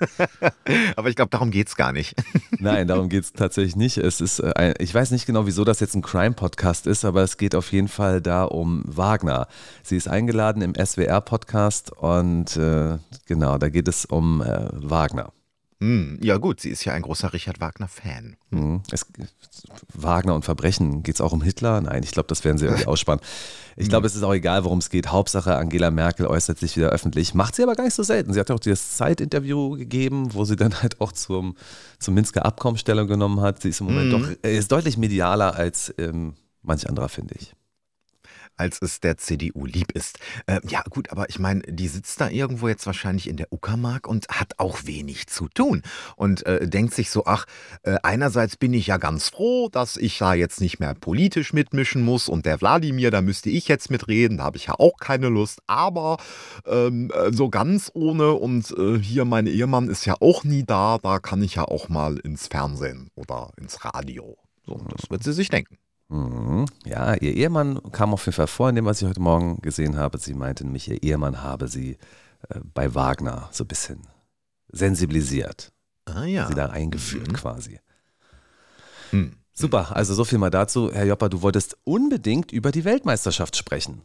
aber 0.97 1.11
ich 1.11 1.17
glaube, 1.17 1.29
darum 1.31 1.51
geht 1.51 1.69
es 1.69 1.77
gar 1.77 1.93
nicht. 1.93 2.15
Nein, 2.59 2.89
darum 2.89 3.11
geht 3.11 3.25
es 3.25 3.33
tatsächlich 3.35 3.77
nicht. 3.77 3.99
Es 3.99 4.23
ist, 4.23 4.39
äh, 4.39 4.53
ein, 4.57 4.75
ich 4.79 4.95
weiß 4.95 5.11
nicht 5.11 5.27
genau, 5.27 5.47
wieso 5.47 5.65
das 5.65 5.81
jetzt 5.81 5.95
ein 5.95 6.01
Crime-Podcast 6.01 6.87
ist, 6.87 7.05
aber 7.05 7.23
es 7.23 7.37
geht 7.37 7.55
auf 7.55 7.71
jeden 7.71 7.89
Fall 7.89 8.23
da 8.23 8.45
um 8.45 8.83
Wagner. 8.87 9.47
Sie 9.83 9.97
ist 9.97 10.09
eingeladen 10.09 10.63
im 10.63 10.75
SWR-Podcast 10.75 11.93
und 11.93 12.57
äh, 12.57 12.97
genau, 13.27 13.59
da 13.59 13.69
geht 13.69 13.89
es 13.89 14.07
um 14.07 14.41
äh, 14.41 14.69
Wagner. 14.73 15.33
Hm, 15.83 16.19
ja 16.23 16.37
gut, 16.37 16.61
sie 16.61 16.69
ist 16.71 16.85
ja 16.85 16.93
ein 16.93 17.03
großer 17.03 17.33
Richard 17.33 17.61
Wagner-Fan. 17.61 18.37
Mhm. 18.51 18.83
Wagner 19.95 20.37
und 20.37 20.45
Verbrechen, 20.45 21.03
geht 21.03 21.17
es 21.17 21.21
auch 21.21 21.33
um 21.33 21.43
Hitler? 21.43 21.81
Nein, 21.81 22.05
ich 22.05 22.13
glaube, 22.13 22.29
das 22.29 22.45
werden 22.45 22.57
sie 22.57 22.67
irgendwie 22.67 22.87
ausspannen. 22.87 23.21
Ich 23.75 23.89
glaube, 23.89 24.07
es 24.07 24.15
ist 24.15 24.23
auch 24.23 24.33
egal, 24.33 24.63
worum 24.63 24.79
es 24.79 24.91
geht. 24.91 25.09
Hauptsache, 25.09 25.57
Angela 25.57 25.91
Merkel 25.91 26.27
äußert 26.27 26.59
sich 26.61 26.77
wieder 26.77 26.91
öffentlich. 26.91 27.35
Macht 27.35 27.57
sie 27.57 27.65
aber 27.65 27.75
gar 27.75 27.83
nicht 27.83 27.95
so 27.95 28.05
selten. 28.05 28.33
Sie 28.33 28.39
hat 28.39 28.49
ja 28.49 28.55
auch 28.55 28.61
dieses 28.61 28.97
Zeitinterview 28.97 29.71
gegeben, 29.71 30.33
wo 30.35 30.45
sie 30.45 30.55
dann 30.55 30.81
halt 30.83 31.01
auch 31.01 31.11
zum, 31.11 31.57
zum 31.99 32.15
Minsker 32.15 32.47
Abkommen 32.47 32.79
Stellung 32.79 33.09
genommen 33.09 33.41
hat. 33.41 33.61
Sie 33.63 33.71
ist 33.71 33.81
im 33.81 33.87
Moment 33.87 34.13
Mhm. 34.13 34.23
doch, 34.23 34.29
äh, 34.45 34.57
ist 34.57 34.71
deutlich 34.71 34.97
medialer 34.99 35.57
als 35.57 35.93
ähm, 35.99 36.35
manch 36.63 36.89
anderer, 36.89 37.09
finde 37.09 37.35
ich. 37.41 37.55
Als 38.63 38.81
es 38.81 39.01
der 39.01 39.17
CDU 39.17 39.67
lieb 39.67 39.91
ist. 39.91 40.21
Äh, 40.47 40.61
ja, 40.69 40.83
gut, 40.89 41.11
aber 41.11 41.29
ich 41.29 41.41
meine, 41.41 41.63
die 41.63 41.89
sitzt 41.89 42.21
da 42.21 42.29
irgendwo 42.29 42.69
jetzt 42.69 42.87
wahrscheinlich 42.87 43.29
in 43.29 43.37
der 43.37 43.53
Uckermark 43.53 44.07
und 44.07 44.29
hat 44.29 44.55
auch 44.59 44.85
wenig 44.85 45.27
zu 45.27 45.49
tun 45.49 45.83
und 46.15 46.47
äh, 46.47 46.69
denkt 46.69 46.95
sich 46.95 47.11
so, 47.11 47.25
ach, 47.27 47.45
äh, 47.83 47.97
einerseits 48.05 48.57
bin 48.57 48.73
ich 48.73 48.87
ja 48.87 48.99
ganz 48.99 49.31
froh, 49.31 49.69
dass 49.69 49.97
ich 49.97 50.17
da 50.19 50.35
jetzt 50.35 50.61
nicht 50.61 50.79
mehr 50.79 50.95
politisch 50.95 51.53
mitmischen 51.53 52.03
muss 52.03 52.29
und 52.29 52.47
der 52.47 52.61
Wladimir, 52.61 53.11
da 53.11 53.21
müsste 53.21 53.51
ich 53.51 53.67
jetzt 53.67 53.91
mitreden, 53.91 54.39
da 54.39 54.45
habe 54.45 54.57
ich 54.57 54.67
ja 54.67 54.75
auch 54.79 54.97
keine 54.99 55.29
Lust, 55.29 55.59
aber 55.67 56.19
ähm, 56.65 57.11
äh, 57.13 57.33
so 57.33 57.51
ganz 57.51 57.91
ohne 57.95 58.35
und 58.35 58.71
äh, 58.79 59.01
hier 59.01 59.25
mein 59.25 59.49
Ehemann 59.49 59.89
ist 59.89 60.05
ja 60.05 60.15
auch 60.21 60.45
nie 60.45 60.63
da, 60.63 60.99
da 61.03 61.19
kann 61.19 61.43
ich 61.43 61.57
ja 61.57 61.65
auch 61.65 61.89
mal 61.89 62.19
ins 62.19 62.47
Fernsehen 62.47 63.11
oder 63.17 63.51
ins 63.59 63.85
Radio. 63.85 64.37
So, 64.65 64.81
das 64.89 65.11
wird 65.11 65.25
sie 65.25 65.33
sich 65.33 65.49
denken. 65.49 65.82
Mhm. 66.13 66.67
Ja, 66.85 67.15
ihr 67.15 67.35
Ehemann 67.35 67.81
kam 67.93 68.13
auf 68.13 68.27
jeden 68.27 68.37
Fall 68.37 68.47
vor 68.47 68.69
in 68.69 68.75
dem, 68.77 68.85
was 68.85 69.01
ich 69.01 69.09
heute 69.09 69.21
Morgen 69.21 69.61
gesehen 69.63 69.97
habe. 69.97 70.19
Sie 70.19 70.35
meinte 70.35 70.65
nämlich, 70.65 70.89
ihr 70.89 71.03
Ehemann 71.03 71.43
habe 71.43 71.69
sie 71.69 71.93
äh, 72.51 72.61
bei 72.75 72.95
Wagner 72.95 73.49
so 73.51 73.65
ein 73.65 73.69
bisschen 73.69 74.01
sensibilisiert. 74.71 75.73
Ah 76.05 76.25
ja. 76.25 76.49
Sie 76.49 76.55
da 76.55 76.67
eingeführt 76.67 77.29
Mhm. 77.29 77.33
quasi. 77.33 77.81
Hm. 79.11 79.37
Super, 79.55 79.95
also 79.97 80.15
so 80.15 80.25
viel 80.25 80.39
mal 80.39 80.51
dazu. 80.51 80.91
Herr 80.93 81.05
Jopper, 81.05 81.29
du 81.29 81.43
wolltest 81.43 81.77
unbedingt 81.85 82.53
über 82.53 82.73
die 82.73 82.85
Weltmeisterschaft 82.85 83.57
sprechen. 83.57 84.03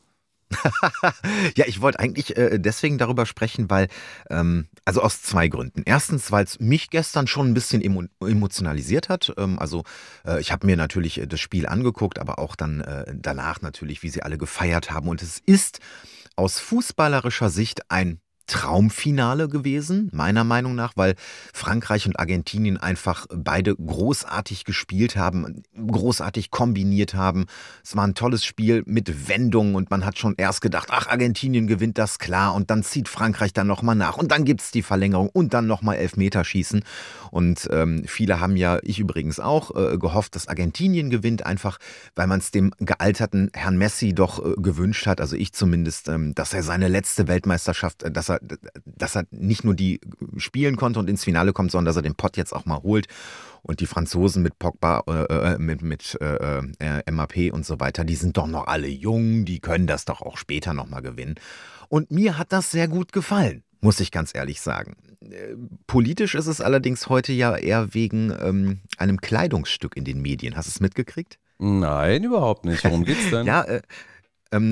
Ja, 1.56 1.66
ich 1.68 1.82
wollte 1.82 2.00
eigentlich 2.00 2.38
äh, 2.38 2.60
deswegen 2.60 2.98
darüber 2.98 3.26
sprechen, 3.26 3.70
weil, 3.70 3.88
ähm, 4.30 4.68
also 4.86 5.02
aus 5.02 5.22
zwei 5.22 5.48
Gründen. 5.48 5.84
Erstens, 5.86 6.32
weil 6.32 6.44
es 6.44 6.60
mich 6.60 6.90
gestern 6.90 7.28
schon 7.28 7.50
ein 7.50 7.54
bisschen 7.54 7.82
emo 7.82 8.04
emotionalisiert 8.22 9.10
hat. 9.10 9.34
Ähm, 9.38 9.60
also 9.60 9.84
äh, 10.26 10.40
ich 10.40 10.52
habe 10.52 10.66
mir 10.66 10.78
natürlich 10.78 11.20
äh, 11.20 11.28
das 11.28 11.40
Spiel 11.40 11.68
angeguckt, 11.68 12.20
aber 12.20 12.40
auch 12.40 12.56
dann 12.56 12.82
äh, 12.82 13.14
danach 13.16 13.62
natürlich, 13.62 14.04
wie 14.04 14.10
sie 14.10 14.24
alle 14.24 14.38
gefeiert 14.38 14.92
haben. 14.92 15.10
Und 15.10 15.22
es 15.22 15.42
ist 15.46 15.80
aus 16.36 16.60
fußballerischer 16.60 17.50
Sicht 17.50 17.90
ein 17.90 18.20
Traumfinale 18.48 19.48
gewesen, 19.50 20.10
meiner 20.14 20.44
Meinung 20.44 20.76
nach, 20.76 20.94
weil 20.96 21.16
Frankreich 21.54 22.08
und 22.08 22.20
Argentinien 22.20 22.78
einfach 22.78 23.28
beide 23.34 23.76
großartig 23.76 24.64
gespielt 24.66 25.16
haben, 25.16 25.64
großartig 25.76 26.50
kombiniert 26.50 27.14
haben. 27.14 27.46
Es 27.84 27.96
war 27.96 28.06
ein 28.06 28.16
tolles 28.16 28.46
Spiel 28.46 28.84
mit 28.86 29.30
Wendungen 29.30 29.76
und 29.76 29.92
man 29.92 30.06
hat 30.06 30.18
schon 30.18 30.36
erst 30.38 30.62
gedacht, 30.62 30.90
ach, 30.92 31.08
Argentinien 31.08 31.68
gewinnt 31.68 31.98
das 31.98 32.20
klar 32.20 32.56
und 32.56 32.72
dann 32.72 32.84
zieht 32.84 33.10
Frankreich 33.10 33.54
dann 33.54 33.68
nochmal 33.68 33.96
nach 33.96 34.18
und 34.18 34.32
dann 34.32 34.46
gibt 34.46 34.62
es 34.62 34.72
die 34.72 34.82
Verlängerung 34.82 35.30
und 35.30 35.54
dann 35.54 35.68
nochmal 35.68 35.98
Elfmeterschießen. 35.98 36.84
Und 37.32 37.68
ähm, 37.72 38.04
viele 38.08 38.40
haben 38.40 38.56
ja, 38.56 38.80
ich 38.82 39.00
übrigens 39.00 39.40
auch, 39.40 39.76
äh, 39.76 39.98
gehofft, 39.98 40.36
dass 40.36 40.48
Argentinien 40.48 41.10
gewinnt, 41.10 41.46
einfach 41.46 41.78
weil 42.16 42.28
man 42.28 42.40
es 42.40 42.52
dem 42.52 42.72
gealterten 42.80 43.52
Herrn 43.54 43.78
Messi 43.78 44.14
doch 44.14 44.44
äh, 44.44 44.54
gewünscht 44.58 45.08
hat, 45.08 45.22
also 45.22 45.36
ich 45.36 45.54
zumindest, 45.54 46.08
ähm, 46.10 46.34
dass 46.34 46.54
er 46.54 46.64
seine 46.64 46.88
letzte 46.88 47.28
Weltmeisterschaft, 47.28 48.04
äh, 48.04 48.12
dass 48.12 48.30
er, 48.30 48.37
dass 48.86 49.16
er 49.16 49.26
nicht 49.32 49.64
nur 49.64 49.76
die 49.76 50.00
spielen 50.38 50.76
konnte 50.76 51.00
und 51.00 51.10
ins 51.10 51.24
Finale 51.24 51.54
kommt, 51.54 51.72
sondern 51.72 51.86
dass 51.86 51.96
er 51.96 52.02
den 52.02 52.16
Pott 52.16 52.38
jetzt 52.38 52.54
auch 52.54 52.66
mal 52.66 52.82
holt. 52.84 53.08
Und 53.64 53.80
die 53.82 53.86
Franzosen 53.88 54.44
mit 54.44 54.60
Pogba, 54.60 55.04
äh, 55.08 55.54
äh, 55.54 55.58
mit, 55.58 55.82
mit 55.82 56.18
äh, 56.22 56.62
äh, 56.80 57.12
MAP 57.12 57.52
und 57.52 57.66
so 57.66 57.80
weiter, 57.80 58.06
die 58.06 58.16
sind 58.16 58.38
doch 58.38 58.48
noch 58.48 58.68
alle 58.68 58.88
jung, 58.88 59.44
die 59.46 59.60
können 59.60 59.88
das 59.88 60.06
doch 60.06 60.22
auch 60.22 60.38
später 60.38 60.74
nochmal 60.74 61.02
gewinnen. 61.02 61.36
Und 61.90 62.12
mir 62.12 62.38
hat 62.38 62.54
das 62.54 62.72
sehr 62.72 62.88
gut 62.88 63.12
gefallen 63.12 63.64
muss 63.82 64.00
ich 64.00 64.12
ganz 64.12 64.34
ehrlich 64.34 64.62
sagen. 64.62 64.96
Äh, 65.22 65.56
Politisch 65.86 66.36
ist 66.36 66.48
es 66.48 66.62
allerdings 66.62 67.10
heute 67.10 67.34
ja 67.34 67.56
eher 67.56 67.94
wegen 67.94 68.34
ähm, 68.42 68.80
einem 68.98 69.22
Kleidungsstück 69.22 69.96
in 69.96 70.04
den 70.04 70.22
Medien. 70.22 70.56
Hast 70.56 70.68
du 70.68 70.72
es 70.72 70.80
mitgekriegt? 70.80 71.40
Nein, 71.60 72.24
überhaupt 72.24 72.66
nicht. 72.66 72.84
Worum 72.84 73.04
geht's 73.04 73.30
denn? 73.32 73.46
Ja, 73.46 73.64
äh, 73.64 73.82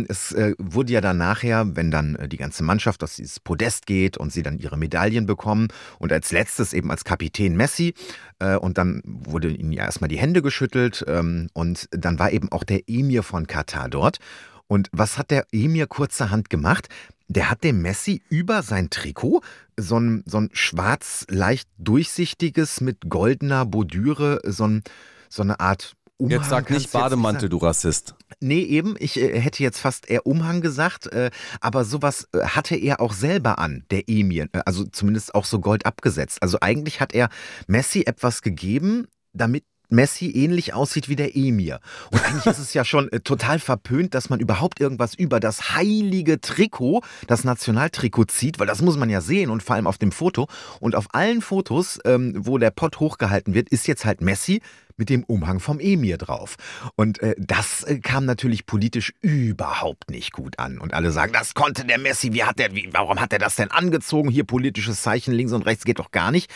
es 0.08 0.32
äh, 0.32 0.53
wurde 0.58 0.94
ja 0.94 1.01
dann 1.01 1.17
nachher, 1.17 1.75
wenn 1.75 1.91
dann 1.91 2.15
äh, 2.15 2.27
die 2.27 2.38
ganze 2.38 2.63
Mannschaft 2.63 3.03
auf 3.03 3.15
dieses 3.15 3.39
Podest 3.39 3.86
geht 3.86 4.17
und 4.17 4.32
sie 4.32 4.44
dann 4.44 4.58
ihre 4.58 4.77
Medaillen 4.77 5.25
bekommen 5.25 5.67
und 6.00 6.12
als 6.12 6.32
letztes 6.32 6.74
eben 6.74 6.91
als 6.91 7.03
Kapitän 7.03 7.55
Messi 7.55 7.94
äh, 8.39 8.55
und 8.55 8.77
dann 8.77 9.01
wurde 9.03 9.50
ihnen 9.50 9.72
ja 9.72 9.86
erstmal 9.86 10.08
die 10.08 10.17
Hände 10.17 10.41
geschüttelt 10.41 11.03
ähm, 11.08 11.48
und 11.53 11.88
dann 11.91 12.20
war 12.20 12.32
eben 12.32 12.51
auch 12.51 12.63
der 12.63 12.82
Emir 12.88 13.24
von 13.24 13.48
Katar 13.48 13.89
dort. 13.89 14.20
Und 14.67 14.89
was 14.91 15.17
hat 15.17 15.32
der 15.32 15.46
Emir 15.51 15.88
kurzerhand 15.88 16.50
gemacht? 16.50 16.88
Der 17.27 17.50
hat 17.50 17.63
dem 17.63 17.82
Messi 17.82 18.22
über 18.29 18.63
sein 18.63 18.89
Trikot 18.89 19.41
so 19.77 20.00
ein, 20.00 20.24
so 20.25 20.38
ein 20.38 20.50
schwarz, 20.53 21.25
leicht 21.29 21.70
durchsichtiges 21.77 22.82
mit 22.82 23.10
goldener 23.10 23.65
Bordüre, 23.65 24.41
so, 24.46 24.67
ein, 24.67 24.84
so 25.29 25.41
eine 25.41 25.60
Art 25.60 25.96
Umhang. 26.17 26.39
Jetzt 26.39 26.50
sag 26.50 26.69
nicht 26.69 26.91
Bademantel, 26.91 27.50
du 27.50 27.57
Rassist. 27.57 28.15
Nee, 28.39 28.62
eben. 28.62 28.95
Ich 29.00 29.19
äh, 29.19 29.39
hätte 29.39 29.63
jetzt 29.63 29.79
fast 29.79 30.10
eher 30.10 30.25
Umhang 30.25 30.62
gesagt, 30.62 31.07
äh, 31.07 31.29
aber 31.60 31.84
sowas 31.84 32.29
äh, 32.34 32.45
hatte 32.45 32.75
er 32.75 33.01
auch 33.01 33.13
selber 33.13 33.60
an, 33.60 33.84
der 33.91 34.07
Emir. 34.07 34.48
Äh, 34.53 34.62
also 34.65 34.86
zumindest 34.86 35.36
auch 35.36 35.45
so 35.45 35.60
Gold 35.60 35.86
abgesetzt. 35.86 36.41
Also 36.41 36.60
eigentlich 36.62 37.01
hat 37.01 37.13
er 37.13 37.29
Messi 37.67 38.03
etwas 38.05 38.41
gegeben, 38.41 39.07
damit 39.34 39.65
Messi 39.95 40.29
ähnlich 40.31 40.73
aussieht 40.73 41.09
wie 41.09 41.15
der 41.15 41.35
Emir. 41.35 41.79
Und 42.11 42.23
eigentlich 42.23 42.45
ist 42.45 42.59
es 42.59 42.73
ja 42.73 42.85
schon 42.85 43.11
äh, 43.11 43.21
total 43.21 43.59
verpönt, 43.59 44.13
dass 44.13 44.29
man 44.29 44.39
überhaupt 44.39 44.79
irgendwas 44.79 45.15
über 45.15 45.39
das 45.39 45.75
heilige 45.75 46.39
Trikot, 46.41 47.01
das 47.27 47.43
Nationaltrikot 47.43 48.25
zieht, 48.25 48.59
weil 48.59 48.67
das 48.67 48.81
muss 48.81 48.97
man 48.97 49.09
ja 49.09 49.21
sehen 49.21 49.49
und 49.49 49.63
vor 49.63 49.75
allem 49.75 49.87
auf 49.87 49.97
dem 49.97 50.11
Foto. 50.11 50.47
Und 50.79 50.95
auf 50.95 51.07
allen 51.13 51.41
Fotos, 51.41 51.99
ähm, 52.05 52.33
wo 52.37 52.57
der 52.57 52.71
Pott 52.71 52.99
hochgehalten 52.99 53.53
wird, 53.53 53.69
ist 53.69 53.87
jetzt 53.87 54.05
halt 54.05 54.21
Messi 54.21 54.61
mit 54.97 55.09
dem 55.09 55.23
Umhang 55.23 55.59
vom 55.59 55.79
Emir 55.79 56.17
drauf. 56.17 56.55
Und 56.95 57.21
äh, 57.21 57.35
das 57.37 57.83
äh, 57.83 57.99
kam 57.99 58.25
natürlich 58.25 58.65
politisch 58.65 59.13
überhaupt 59.21 60.09
nicht 60.09 60.31
gut 60.31 60.59
an. 60.59 60.77
Und 60.79 60.93
alle 60.93 61.11
sagen, 61.11 61.33
das 61.33 61.53
konnte 61.53 61.85
der 61.85 61.99
Messi, 61.99 62.33
wie 62.33 62.43
hat 62.43 62.59
der, 62.59 62.73
wie, 62.75 62.89
warum 62.91 63.19
hat 63.19 63.33
er 63.33 63.39
das 63.39 63.55
denn 63.55 63.71
angezogen? 63.71 64.29
Hier 64.29 64.45
politisches 64.45 65.01
Zeichen 65.01 65.33
links 65.33 65.53
und 65.53 65.65
rechts 65.65 65.85
geht 65.85 65.99
doch 65.99 66.11
gar 66.11 66.31
nicht. 66.31 66.51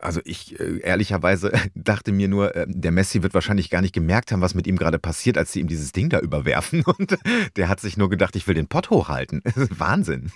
Also 0.00 0.20
ich 0.24 0.58
äh, 0.58 0.78
ehrlicherweise 0.80 1.52
dachte 1.74 2.12
mir 2.12 2.28
nur, 2.28 2.54
äh, 2.54 2.66
der 2.68 2.92
Messi 2.92 3.22
wird 3.22 3.34
wahrscheinlich 3.34 3.70
gar 3.70 3.80
nicht 3.80 3.94
gemerkt 3.94 4.32
haben, 4.32 4.40
was 4.40 4.54
mit 4.54 4.66
ihm 4.66 4.76
gerade 4.76 4.98
passiert, 4.98 5.38
als 5.38 5.52
sie 5.52 5.60
ihm 5.60 5.68
dieses 5.68 5.92
Ding 5.92 6.08
da 6.08 6.20
überwerfen. 6.20 6.82
Und 6.98 7.18
der 7.56 7.68
hat 7.68 7.80
sich 7.80 7.96
nur 7.96 8.08
gedacht, 8.08 8.36
ich 8.36 8.46
will 8.46 8.54
den 8.54 8.68
Pott 8.68 8.90
hochhalten. 8.90 9.42
Wahnsinn. 9.70 10.30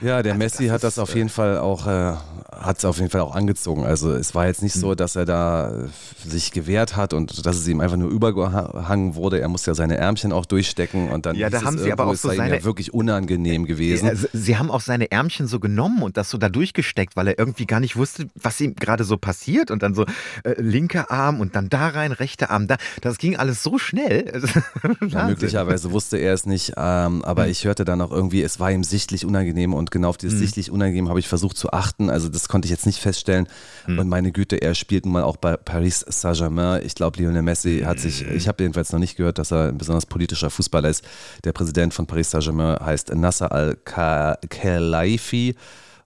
Ja, 0.00 0.22
der 0.22 0.32
also 0.32 0.38
Messi 0.44 0.64
das 0.64 0.72
hat 0.72 0.84
das 0.84 0.98
auf 0.98 1.14
jeden 1.14 1.28
äh, 1.28 1.32
Fall 1.32 1.58
auch, 1.58 1.86
äh, 1.86 2.14
hat 2.52 2.78
es 2.78 2.84
auf 2.84 2.98
jeden 2.98 3.10
Fall 3.10 3.20
auch 3.20 3.34
angezogen. 3.34 3.84
Also 3.84 4.12
es 4.12 4.34
war 4.34 4.46
jetzt 4.46 4.62
nicht 4.62 4.74
so, 4.74 4.90
hm. 4.90 4.96
dass 4.96 5.16
er 5.16 5.24
da 5.24 5.70
äh, 5.70 5.88
sich 6.28 6.52
gewehrt 6.52 6.96
hat 6.96 7.12
und 7.12 7.44
dass 7.46 7.56
es 7.56 7.68
ihm 7.68 7.80
einfach 7.80 7.96
nur 7.96 8.10
übergehangen 8.10 9.14
wurde. 9.14 9.40
Er 9.40 9.48
musste 9.48 9.70
ja 9.70 9.74
seine 9.74 9.96
Ärmchen 9.96 10.32
auch 10.32 10.46
durchstecken 10.46 11.10
und 11.10 11.26
dann 11.26 11.36
ja, 11.36 11.50
da 11.50 11.62
haben 11.62 11.78
sie 11.78 11.92
aber 11.92 12.06
auch 12.06 12.14
so 12.14 12.32
seine, 12.32 12.56
ja 12.56 12.64
wirklich 12.64 12.94
unangenehm 12.94 13.66
gewesen. 13.66 14.06
Ja, 14.06 14.14
sie 14.32 14.56
haben 14.56 14.70
auch 14.70 14.80
seine 14.80 15.10
Ärmchen 15.10 15.46
so 15.46 15.60
genommen 15.60 16.02
und 16.02 16.16
das 16.16 16.30
so 16.30 16.38
da 16.38 16.48
durchgesteckt, 16.48 17.16
weil 17.16 17.28
er 17.28 17.38
irgendwie 17.38 17.66
gar 17.66 17.80
nicht 17.80 17.89
wusste, 17.96 18.28
was 18.34 18.60
ihm 18.60 18.74
gerade 18.74 19.04
so 19.04 19.16
passiert 19.16 19.70
und 19.70 19.82
dann 19.82 19.94
so 19.94 20.04
äh, 20.44 20.60
linker 20.60 21.10
Arm 21.10 21.40
und 21.40 21.56
dann 21.56 21.68
da 21.68 21.88
rein, 21.88 22.12
rechter 22.12 22.50
Arm 22.50 22.66
da. 22.66 22.76
Das 23.00 23.18
ging 23.18 23.36
alles 23.36 23.62
so 23.62 23.78
schnell. 23.78 24.30
ja, 25.08 25.26
möglicherweise 25.26 25.92
wusste 25.92 26.18
er 26.18 26.34
es 26.34 26.46
nicht, 26.46 26.74
ähm, 26.76 27.24
aber 27.24 27.44
hm. 27.44 27.50
ich 27.50 27.64
hörte 27.64 27.84
dann 27.84 28.00
auch 28.00 28.10
irgendwie, 28.10 28.42
es 28.42 28.60
war 28.60 28.70
ihm 28.70 28.84
sichtlich 28.84 29.24
unangenehm 29.24 29.74
und 29.74 29.90
genau 29.90 30.10
auf 30.10 30.16
dieses 30.16 30.36
mhm. 30.36 30.40
sichtlich 30.40 30.70
unangenehm 30.70 31.08
habe 31.08 31.20
ich 31.20 31.28
versucht 31.28 31.56
zu 31.56 31.72
achten. 31.72 32.10
Also 32.10 32.28
das 32.28 32.48
konnte 32.48 32.66
ich 32.66 32.70
jetzt 32.70 32.86
nicht 32.86 33.00
feststellen. 33.00 33.46
Mhm. 33.86 33.98
Und 33.98 34.08
meine 34.08 34.32
Güte, 34.32 34.56
er 34.56 34.74
spielt 34.74 35.04
nun 35.04 35.14
mal 35.14 35.22
auch 35.22 35.36
bei 35.36 35.56
Paris 35.56 36.04
Saint-Germain. 36.06 36.82
Ich 36.84 36.94
glaube, 36.94 37.22
Lionel 37.22 37.42
Messi 37.42 37.82
hat 37.84 37.98
sich, 37.98 38.26
mhm. 38.26 38.36
ich 38.36 38.48
habe 38.48 38.62
jedenfalls 38.62 38.92
noch 38.92 38.98
nicht 38.98 39.16
gehört, 39.16 39.38
dass 39.38 39.52
er 39.52 39.68
ein 39.68 39.78
besonders 39.78 40.06
politischer 40.06 40.50
Fußballer 40.50 40.88
ist. 40.88 41.04
Der 41.44 41.52
Präsident 41.52 41.94
von 41.94 42.06
Paris 42.06 42.30
Saint-Germain 42.30 42.78
heißt 42.84 43.14
Nasser 43.14 43.52
Al-Khelaifi. 43.52 45.54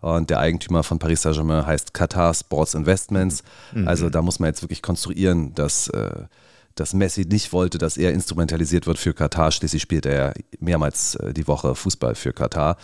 Und 0.05 0.29
der 0.29 0.39
Eigentümer 0.39 0.83
von 0.83 0.99
Paris 0.99 1.23
Saint-Germain 1.23 1.65
heißt 1.65 1.95
Qatar 1.95 2.35
Sports 2.35 2.75
Investments. 2.75 3.43
Mhm. 3.73 3.89
Also 3.89 4.11
da 4.11 4.21
muss 4.21 4.39
man 4.39 4.49
jetzt 4.49 4.61
wirklich 4.61 4.83
konstruieren, 4.83 5.55
dass, 5.55 5.89
äh, 5.89 6.27
dass 6.75 6.93
Messi 6.93 7.25
nicht 7.25 7.55
wollte, 7.55 7.79
dass 7.79 7.97
er 7.97 8.13
instrumentalisiert 8.13 8.87
wird 8.87 8.99
für 8.99 9.15
Katar. 9.15 9.51
Schließlich 9.51 9.81
spielt 9.81 10.05
er 10.05 10.35
mehrmals 10.61 11.15
äh, 11.15 11.33
die 11.33 11.47
Woche 11.47 11.75
Fußball 11.75 12.17
für 12.17 12.35
Katar. 12.35 12.77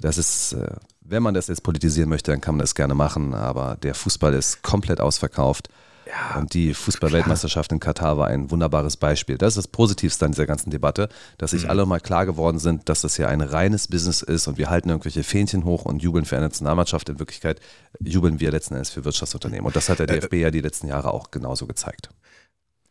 Das 0.00 0.18
ist, 0.18 0.54
äh, 0.54 0.72
wenn 1.02 1.22
man 1.22 1.34
das 1.34 1.46
jetzt 1.46 1.62
politisieren 1.62 2.08
möchte, 2.08 2.32
dann 2.32 2.40
kann 2.40 2.56
man 2.56 2.62
das 2.62 2.74
gerne 2.74 2.96
machen, 2.96 3.32
aber 3.32 3.76
der 3.80 3.94
Fußball 3.94 4.34
ist 4.34 4.62
komplett 4.62 5.00
ausverkauft. 5.00 5.68
Ja, 6.06 6.38
und 6.38 6.54
die 6.54 6.72
Fußballweltmeisterschaft 6.72 7.72
in 7.72 7.80
Katar 7.80 8.16
war 8.16 8.28
ein 8.28 8.50
wunderbares 8.52 8.96
Beispiel. 8.96 9.38
Das 9.38 9.56
ist 9.56 9.56
das 9.56 9.68
Positivste 9.68 10.24
an 10.24 10.30
dieser 10.30 10.46
ganzen 10.46 10.70
Debatte, 10.70 11.08
dass 11.36 11.50
sich 11.50 11.64
mhm. 11.64 11.70
alle 11.70 11.86
mal 11.86 11.98
klar 11.98 12.26
geworden 12.26 12.60
sind, 12.60 12.88
dass 12.88 13.00
das 13.00 13.16
ja 13.16 13.26
ein 13.26 13.40
reines 13.40 13.88
Business 13.88 14.22
ist 14.22 14.46
und 14.46 14.56
wir 14.56 14.70
halten 14.70 14.88
irgendwelche 14.88 15.24
Fähnchen 15.24 15.64
hoch 15.64 15.84
und 15.84 16.02
jubeln 16.02 16.24
für 16.24 16.36
eine 16.36 16.46
Nationalmannschaft. 16.46 17.08
In 17.08 17.18
Wirklichkeit 17.18 17.60
jubeln 17.98 18.38
wir 18.38 18.52
letzten 18.52 18.74
Endes 18.74 18.90
für 18.90 19.04
Wirtschaftsunternehmen. 19.04 19.66
Und 19.66 19.74
das 19.74 19.88
hat 19.88 19.98
der 19.98 20.06
DFB 20.06 20.34
äh, 20.34 20.40
ja 20.42 20.50
die 20.52 20.60
letzten 20.60 20.86
Jahre 20.86 21.12
auch 21.12 21.32
genauso 21.32 21.66
gezeigt. 21.66 22.10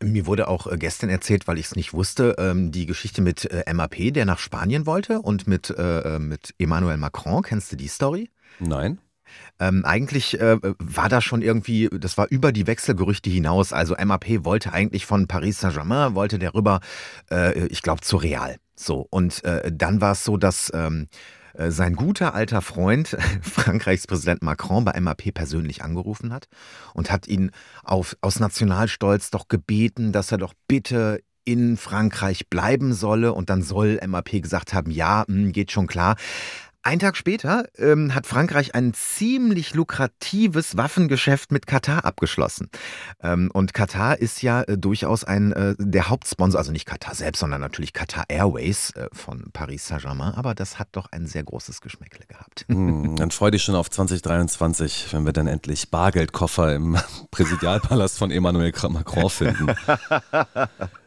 Mir 0.04 0.26
wurde 0.26 0.50
auch 0.50 0.68
äh, 0.68 0.78
gestern 0.78 1.10
erzählt, 1.10 1.48
weil 1.48 1.58
ich 1.58 1.68
es 1.68 1.76
nicht 1.78 1.94
wusste, 1.94 2.36
ähm, 2.38 2.74
die 2.74 2.86
Geschichte 2.86 3.22
mit 3.22 3.46
äh, 3.46 3.74
MAP, 3.74 4.14
der 4.14 4.26
nach 4.26 4.40
Spanien 4.40 4.86
wollte 4.86 5.22
und 5.22 5.48
mit, 5.48 5.74
mit 6.20 6.54
Emmanuel 6.60 6.98
Macron. 6.98 7.44
Kennst 7.44 7.72
du 7.72 7.78
die 7.78 7.88
Story? 7.88 8.30
Nein. 8.60 9.00
Ähm, 9.60 9.86
eigentlich 9.86 10.40
äh, 10.40 10.58
war 10.80 11.10
das 11.10 11.24
schon 11.24 11.42
irgendwie, 11.42 11.90
das 11.90 12.18
war 12.18 12.28
über 12.30 12.52
die 12.52 12.68
Wechselgerüchte 12.68 13.30
hinaus. 13.30 13.74
Also 13.74 13.96
MAP 13.96 14.44
wollte 14.44 14.74
eigentlich 14.74 15.06
von 15.06 15.28
Paris 15.28 15.60
Saint-Germain, 15.60 16.16
wollte 16.16 16.40
der 16.40 16.54
rüber, 16.54 16.82
äh, 17.32 17.66
ich 17.68 17.82
glaube, 17.82 18.02
zu 18.02 18.18
Real. 18.18 18.58
So, 18.76 19.08
und 19.10 19.44
äh, 19.46 19.72
dann 19.74 20.02
war 20.02 20.12
es 20.12 20.26
so, 20.26 20.36
dass 20.36 20.72
ähm, 20.74 21.08
äh, 21.54 21.72
sein 21.72 21.96
guter 21.96 22.34
alter 22.34 22.62
Freund, 22.62 23.16
Frankreichs 23.42 24.08
Präsident 24.08 24.42
Macron, 24.42 24.86
bei 24.86 25.00
MAP 25.00 25.34
persönlich 25.34 25.84
angerufen 25.84 26.34
hat 26.34 26.48
und 26.94 27.12
hat 27.12 27.28
ihn 27.28 27.52
auf, 27.84 28.18
aus 28.22 28.40
Nationalstolz 28.40 29.32
doch 29.32 29.48
gebeten, 29.48 30.12
dass 30.12 30.32
er 30.32 30.38
doch 30.38 30.54
bitte 30.68 31.22
in 31.46 31.78
Frankreich 31.78 32.50
bleiben 32.50 32.94
solle. 32.94 33.34
Und 33.34 33.50
dann 33.50 33.62
soll 33.62 34.00
MAP 34.06 34.42
gesagt 34.42 34.74
haben, 34.74 34.92
ja, 34.92 35.24
hm, 35.28 35.52
geht 35.52 35.72
schon 35.72 35.88
klar. 35.88 36.16
Ein 36.88 37.00
Tag 37.00 37.18
später 37.18 37.66
ähm, 37.80 38.14
hat 38.14 38.28
Frankreich 38.28 38.76
ein 38.76 38.94
ziemlich 38.94 39.74
lukratives 39.74 40.78
Waffengeschäft 40.78 41.52
mit 41.52 41.66
Katar 41.66 42.06
abgeschlossen. 42.06 42.70
Ähm, 43.24 43.50
und 43.52 43.74
Katar 43.74 44.20
ist 44.20 44.44
ja 44.44 44.62
äh, 44.62 44.78
durchaus 44.78 45.24
ein 45.24 45.52
äh, 45.52 45.74
der 45.80 46.10
Hauptsponsor, 46.10 46.60
also 46.60 46.72
nicht 46.72 46.86
Katar 46.86 47.16
selbst, 47.16 47.40
sondern 47.40 47.60
natürlich 47.60 47.92
Katar 47.92 48.26
Airways 48.28 48.92
äh, 48.92 49.08
von 49.14 49.50
Paris 49.52 49.88
Saint-Germain. 49.88 50.36
Aber 50.36 50.54
das 50.54 50.78
hat 50.78 50.90
doch 50.92 51.08
ein 51.12 51.26
sehr 51.26 51.44
großes 51.44 51.82
Geschmäckle 51.82 52.28
gehabt. 52.28 52.66
Hm, 52.76 53.16
dann 53.16 53.32
freu 53.32 53.50
dich 53.50 53.64
schon 53.64 53.74
auf 53.74 53.90
2023, 53.90 55.08
wenn 55.12 55.26
wir 55.26 55.34
dann 55.34 55.48
endlich 55.48 55.90
Bargeldkoffer 55.90 56.76
im 56.76 56.98
Präsidialpalast 57.32 58.20
von 58.20 58.30
Emmanuel 58.30 58.74
Macron 58.90 59.30
finden. 59.30 59.74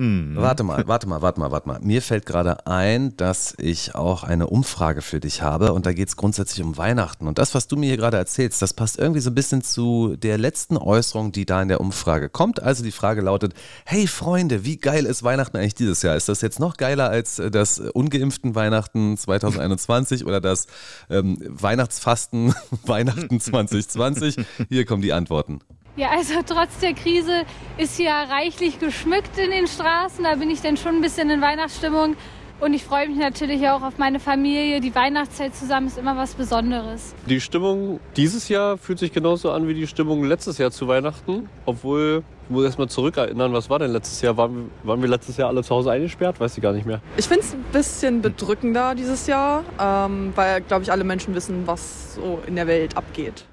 Mm. 0.00 0.34
Warte 0.34 0.62
mal, 0.62 0.82
warte 0.86 1.06
mal, 1.06 1.20
warte 1.20 1.38
mal, 1.38 1.50
warte 1.50 1.68
mal. 1.68 1.78
Mir 1.82 2.00
fällt 2.00 2.24
gerade 2.24 2.66
ein, 2.66 3.14
dass 3.18 3.54
ich 3.58 3.94
auch 3.94 4.24
eine 4.24 4.46
Umfrage 4.46 5.02
für 5.02 5.20
dich 5.20 5.42
habe 5.42 5.74
und 5.74 5.84
da 5.84 5.92
geht 5.92 6.08
es 6.08 6.16
grundsätzlich 6.16 6.64
um 6.64 6.78
Weihnachten. 6.78 7.28
Und 7.28 7.36
das, 7.36 7.54
was 7.54 7.68
du 7.68 7.76
mir 7.76 7.88
hier 7.88 7.98
gerade 7.98 8.16
erzählst, 8.16 8.62
das 8.62 8.72
passt 8.72 8.98
irgendwie 8.98 9.20
so 9.20 9.28
ein 9.28 9.34
bisschen 9.34 9.60
zu 9.60 10.16
der 10.16 10.38
letzten 10.38 10.78
Äußerung, 10.78 11.32
die 11.32 11.44
da 11.44 11.60
in 11.60 11.68
der 11.68 11.82
Umfrage 11.82 12.30
kommt. 12.30 12.62
Also 12.62 12.82
die 12.82 12.92
Frage 12.92 13.20
lautet, 13.20 13.52
hey 13.84 14.06
Freunde, 14.06 14.64
wie 14.64 14.78
geil 14.78 15.04
ist 15.04 15.22
Weihnachten 15.22 15.58
eigentlich 15.58 15.74
dieses 15.74 16.00
Jahr? 16.00 16.16
Ist 16.16 16.30
das 16.30 16.40
jetzt 16.40 16.60
noch 16.60 16.78
geiler 16.78 17.10
als 17.10 17.38
äh, 17.38 17.50
das 17.50 17.78
ungeimpften 17.78 18.54
Weihnachten 18.54 19.18
2021 19.18 20.24
oder 20.24 20.40
das 20.40 20.66
ähm, 21.10 21.36
Weihnachtsfasten 21.46 22.54
Weihnachten 22.86 23.38
2020? 23.40 24.36
Hier 24.70 24.86
kommen 24.86 25.02
die 25.02 25.12
Antworten. 25.12 25.60
Ja, 25.96 26.10
also 26.10 26.34
trotz 26.46 26.78
der 26.78 26.94
Krise 26.94 27.44
ist 27.76 27.96
hier 27.96 28.12
reichlich 28.12 28.78
geschmückt 28.78 29.36
in 29.38 29.50
den 29.50 29.66
Straßen. 29.66 30.24
Da 30.24 30.36
bin 30.36 30.50
ich 30.50 30.60
dann 30.60 30.76
schon 30.76 30.96
ein 30.96 31.00
bisschen 31.00 31.30
in 31.30 31.40
Weihnachtsstimmung. 31.40 32.16
Und 32.60 32.74
ich 32.74 32.84
freue 32.84 33.08
mich 33.08 33.16
natürlich 33.16 33.66
auch 33.68 33.80
auf 33.80 33.96
meine 33.96 34.20
Familie. 34.20 34.82
Die 34.82 34.94
Weihnachtszeit 34.94 35.54
zusammen 35.54 35.86
ist 35.86 35.96
immer 35.96 36.18
was 36.18 36.34
Besonderes. 36.34 37.14
Die 37.24 37.40
Stimmung 37.40 38.00
dieses 38.16 38.50
Jahr 38.50 38.76
fühlt 38.76 38.98
sich 38.98 39.12
genauso 39.12 39.50
an 39.50 39.66
wie 39.66 39.72
die 39.72 39.86
Stimmung 39.86 40.24
letztes 40.24 40.58
Jahr 40.58 40.70
zu 40.70 40.86
Weihnachten. 40.86 41.48
Obwohl, 41.64 42.22
ich 42.44 42.50
muss 42.50 42.64
erst 42.64 42.78
mal 42.78 42.88
zurückerinnern, 42.88 43.54
was 43.54 43.70
war 43.70 43.78
denn 43.78 43.90
letztes 43.92 44.20
Jahr? 44.20 44.36
Waren, 44.36 44.70
waren 44.82 45.00
wir 45.00 45.08
letztes 45.08 45.38
Jahr 45.38 45.48
alle 45.48 45.62
zu 45.62 45.74
Hause 45.74 45.90
eingesperrt? 45.90 46.38
Weiß 46.38 46.54
ich 46.54 46.62
gar 46.62 46.74
nicht 46.74 46.84
mehr. 46.84 47.00
Ich 47.16 47.26
finde 47.26 47.44
es 47.44 47.54
ein 47.54 47.64
bisschen 47.72 48.20
bedrückender 48.20 48.94
dieses 48.94 49.26
Jahr, 49.26 49.64
ähm, 49.80 50.32
weil, 50.34 50.60
glaube 50.60 50.82
ich, 50.82 50.92
alle 50.92 51.04
Menschen 51.04 51.34
wissen, 51.34 51.66
was 51.66 52.16
so 52.16 52.40
in 52.46 52.56
der 52.56 52.66
Welt 52.66 52.94
abgeht. 52.94 53.46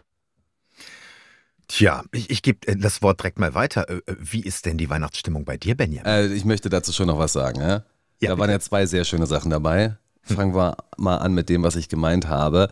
Tja, 1.67 2.03
ich, 2.11 2.29
ich 2.29 2.41
gebe 2.41 2.67
äh, 2.67 2.75
das 2.75 3.01
Wort 3.01 3.19
direkt 3.19 3.39
mal 3.39 3.53
weiter. 3.53 3.89
Äh, 3.89 3.97
äh, 4.05 4.15
wie 4.19 4.41
ist 4.41 4.65
denn 4.65 4.77
die 4.77 4.89
Weihnachtsstimmung 4.89 5.45
bei 5.45 5.57
dir, 5.57 5.75
Benjamin? 5.75 6.05
Äh, 6.05 6.27
ich 6.27 6.45
möchte 6.45 6.69
dazu 6.69 6.93
schon 6.93 7.07
noch 7.07 7.19
was 7.19 7.33
sagen. 7.33 7.59
Ja? 7.59 7.67
Ja, 7.67 7.73
da 7.75 7.83
bitte. 8.19 8.39
waren 8.39 8.49
ja 8.49 8.59
zwei 8.59 8.85
sehr 8.85 9.03
schöne 9.03 9.27
Sachen 9.27 9.51
dabei. 9.51 9.97
Fangen 10.23 10.53
wir 10.53 10.75
mal 10.97 11.17
an 11.17 11.33
mit 11.33 11.47
dem, 11.47 11.63
was 11.63 11.77
ich 11.77 11.87
gemeint 11.87 12.27
habe, 12.27 12.69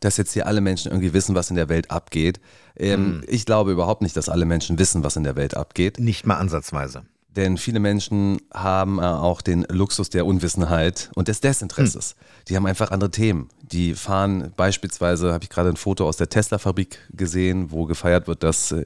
dass 0.00 0.16
jetzt 0.16 0.32
hier 0.32 0.46
alle 0.46 0.62
Menschen 0.62 0.90
irgendwie 0.90 1.12
wissen, 1.12 1.34
was 1.34 1.50
in 1.50 1.56
der 1.56 1.68
Welt 1.68 1.90
abgeht. 1.90 2.40
Ähm, 2.76 3.20
hm. 3.20 3.24
Ich 3.26 3.44
glaube 3.44 3.72
überhaupt 3.72 4.00
nicht, 4.00 4.16
dass 4.16 4.30
alle 4.30 4.46
Menschen 4.46 4.78
wissen, 4.78 5.04
was 5.04 5.16
in 5.16 5.22
der 5.22 5.36
Welt 5.36 5.54
abgeht. 5.54 5.98
Nicht 5.98 6.24
mal 6.24 6.36
ansatzweise. 6.36 7.02
Denn 7.36 7.56
viele 7.56 7.80
Menschen 7.80 8.42
haben 8.52 8.98
äh, 8.98 9.02
auch 9.02 9.40
den 9.40 9.64
Luxus 9.70 10.10
der 10.10 10.26
Unwissenheit 10.26 11.10
und 11.14 11.28
des 11.28 11.40
Desinteresses. 11.40 12.10
Hm. 12.10 12.26
Die 12.48 12.56
haben 12.56 12.66
einfach 12.66 12.90
andere 12.90 13.10
Themen. 13.10 13.48
Die 13.62 13.94
fahren 13.94 14.52
beispielsweise, 14.56 15.32
habe 15.32 15.44
ich 15.44 15.50
gerade 15.50 15.70
ein 15.70 15.76
Foto 15.76 16.06
aus 16.06 16.18
der 16.18 16.28
Tesla-Fabrik 16.28 16.98
gesehen, 17.10 17.70
wo 17.70 17.86
gefeiert 17.86 18.26
wird, 18.26 18.42
dass 18.42 18.72
äh, 18.72 18.84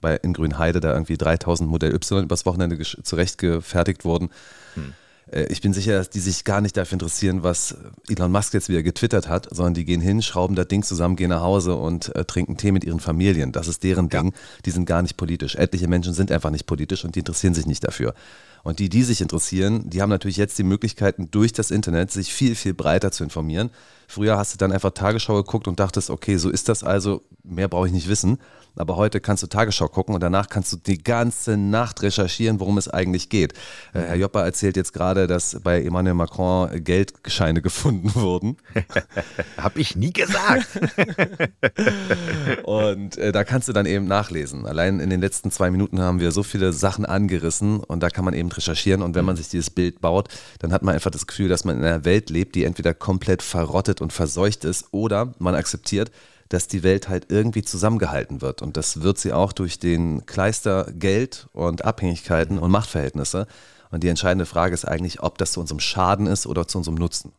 bei, 0.00 0.16
in 0.16 0.32
Grünheide 0.32 0.78
da 0.78 0.92
irgendwie 0.92 1.16
3000 1.16 1.68
Modell 1.68 1.92
Y 1.92 2.24
übers 2.24 2.46
Wochenende 2.46 2.78
zurechtgefertigt 2.78 4.04
wurden. 4.04 4.30
Hm. 4.74 4.94
Äh, 5.32 5.46
ich 5.50 5.60
bin 5.60 5.72
sicher, 5.72 5.92
dass 5.92 6.10
die 6.10 6.20
sich 6.20 6.44
gar 6.44 6.60
nicht 6.60 6.76
dafür 6.76 6.94
interessieren, 6.94 7.42
was 7.42 7.76
Elon 8.08 8.32
Musk 8.32 8.54
jetzt 8.54 8.68
wieder 8.68 8.82
getwittert 8.82 9.28
hat, 9.28 9.48
sondern 9.50 9.74
die 9.74 9.84
gehen 9.84 10.00
hin, 10.00 10.22
schrauben 10.22 10.56
das 10.56 10.68
Ding 10.68 10.82
zusammen, 10.82 11.16
gehen 11.16 11.30
nach 11.30 11.42
Hause 11.42 11.74
und 11.74 12.14
äh, 12.14 12.24
trinken 12.24 12.56
Tee 12.56 12.72
mit 12.72 12.84
ihren 12.84 13.00
Familien. 13.00 13.52
Das 13.52 13.68
ist 13.68 13.82
deren 13.84 14.08
Ding. 14.08 14.32
Die 14.64 14.70
sind 14.70 14.86
gar 14.86 15.02
nicht 15.02 15.16
politisch. 15.16 15.54
Etliche 15.56 15.88
Menschen 15.88 16.14
sind 16.14 16.32
einfach 16.32 16.50
nicht 16.50 16.66
politisch 16.66 17.04
und 17.04 17.14
die 17.14 17.20
interessieren 17.20 17.54
sich 17.54 17.66
nicht 17.66 17.86
dafür. 17.86 18.14
Und 18.62 18.78
die, 18.78 18.88
die 18.88 19.02
sich 19.02 19.20
interessieren, 19.20 19.88
die 19.88 20.02
haben 20.02 20.10
natürlich 20.10 20.36
jetzt 20.36 20.58
die 20.58 20.62
Möglichkeiten, 20.62 21.30
durch 21.30 21.52
das 21.52 21.70
Internet 21.70 22.10
sich 22.10 22.32
viel, 22.32 22.54
viel 22.54 22.74
breiter 22.74 23.10
zu 23.10 23.24
informieren. 23.24 23.70
Früher 24.10 24.38
hast 24.38 24.54
du 24.54 24.58
dann 24.58 24.72
einfach 24.72 24.92
Tagesschau 24.92 25.36
geguckt 25.36 25.68
und 25.68 25.78
dachtest, 25.78 26.08
okay, 26.08 26.38
so 26.38 26.48
ist 26.48 26.68
das 26.70 26.82
also, 26.82 27.22
mehr 27.44 27.68
brauche 27.68 27.86
ich 27.86 27.92
nicht 27.92 28.08
wissen. 28.08 28.38
Aber 28.78 28.96
heute 28.96 29.20
kannst 29.20 29.42
du 29.42 29.48
Tagesschau 29.48 29.88
gucken 29.88 30.14
und 30.14 30.22
danach 30.22 30.48
kannst 30.48 30.72
du 30.72 30.76
die 30.76 31.02
ganze 31.02 31.56
Nacht 31.56 32.00
recherchieren, 32.02 32.60
worum 32.60 32.78
es 32.78 32.88
eigentlich 32.88 33.28
geht. 33.28 33.54
Äh, 33.92 34.00
Herr 34.00 34.14
Joppa 34.14 34.44
erzählt 34.44 34.76
jetzt 34.76 34.92
gerade, 34.92 35.26
dass 35.26 35.58
bei 35.62 35.82
Emmanuel 35.82 36.14
Macron 36.14 36.70
Geldscheine 36.84 37.60
gefunden 37.62 38.14
wurden. 38.14 38.56
Hab 39.56 39.76
ich 39.76 39.96
nie 39.96 40.12
gesagt. 40.12 40.68
und 42.62 43.18
äh, 43.18 43.32
da 43.32 43.44
kannst 43.44 43.68
du 43.68 43.72
dann 43.72 43.86
eben 43.86 44.06
nachlesen. 44.06 44.64
Allein 44.64 45.00
in 45.00 45.10
den 45.10 45.20
letzten 45.20 45.50
zwei 45.50 45.70
Minuten 45.70 46.00
haben 46.00 46.20
wir 46.20 46.30
so 46.30 46.42
viele 46.42 46.72
Sachen 46.72 47.04
angerissen 47.04 47.80
und 47.80 48.00
da 48.00 48.10
kann 48.10 48.24
man 48.24 48.34
eben 48.34 48.47
recherchieren. 48.56 49.02
Und 49.02 49.14
wenn 49.14 49.24
man 49.24 49.36
sich 49.36 49.48
dieses 49.48 49.70
Bild 49.70 50.00
baut, 50.00 50.28
dann 50.58 50.72
hat 50.72 50.82
man 50.82 50.94
einfach 50.94 51.10
das 51.10 51.26
Gefühl, 51.26 51.48
dass 51.48 51.64
man 51.64 51.76
in 51.76 51.84
einer 51.84 52.04
Welt 52.04 52.30
lebt, 52.30 52.54
die 52.54 52.64
entweder 52.64 52.94
komplett 52.94 53.42
verrottet 53.42 54.00
und 54.00 54.12
verseucht 54.12 54.64
ist 54.64 54.86
oder 54.92 55.34
man 55.38 55.54
akzeptiert, 55.54 56.10
dass 56.48 56.66
die 56.66 56.82
Welt 56.82 57.08
halt 57.08 57.26
irgendwie 57.28 57.62
zusammengehalten 57.62 58.40
wird. 58.40 58.62
Und 58.62 58.76
das 58.76 59.02
wird 59.02 59.18
sie 59.18 59.32
auch 59.32 59.52
durch 59.52 59.78
den 59.78 60.24
Kleister 60.26 60.90
Geld 60.92 61.48
und 61.52 61.84
Abhängigkeiten 61.84 62.58
und 62.58 62.70
Machtverhältnisse. 62.70 63.46
Und 63.90 64.02
die 64.02 64.08
entscheidende 64.08 64.46
Frage 64.46 64.74
ist 64.74 64.86
eigentlich, 64.86 65.22
ob 65.22 65.38
das 65.38 65.52
zu 65.52 65.60
unserem 65.60 65.80
Schaden 65.80 66.26
ist 66.26 66.46
oder 66.46 66.66
zu 66.66 66.78
unserem 66.78 66.96
Nutzen. 66.96 67.32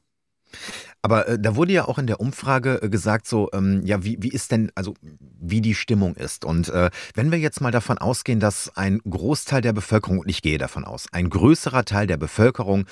Aber 1.01 1.27
äh, 1.27 1.39
da 1.39 1.55
wurde 1.55 1.73
ja 1.73 1.87
auch 1.87 1.97
in 1.97 2.07
der 2.07 2.19
Umfrage 2.19 2.81
äh, 2.81 2.89
gesagt, 2.89 3.27
so, 3.27 3.49
ähm, 3.53 3.81
ja, 3.85 4.03
wie, 4.03 4.17
wie 4.21 4.29
ist 4.29 4.51
denn, 4.51 4.71
also 4.75 4.93
wie 5.39 5.61
die 5.61 5.75
Stimmung 5.75 6.15
ist. 6.15 6.45
Und 6.45 6.69
äh, 6.69 6.89
wenn 7.13 7.31
wir 7.31 7.39
jetzt 7.39 7.61
mal 7.61 7.71
davon 7.71 7.97
ausgehen, 7.97 8.39
dass 8.39 8.75
ein 8.75 8.99
Großteil 9.09 9.61
der 9.61 9.73
Bevölkerung, 9.73 10.19
und 10.19 10.29
ich 10.29 10.41
gehe 10.41 10.57
davon 10.57 10.85
aus, 10.85 11.07
ein 11.11 11.29
größerer 11.29 11.85
Teil 11.85 12.07
der 12.07 12.17
Bevölkerung 12.17 12.85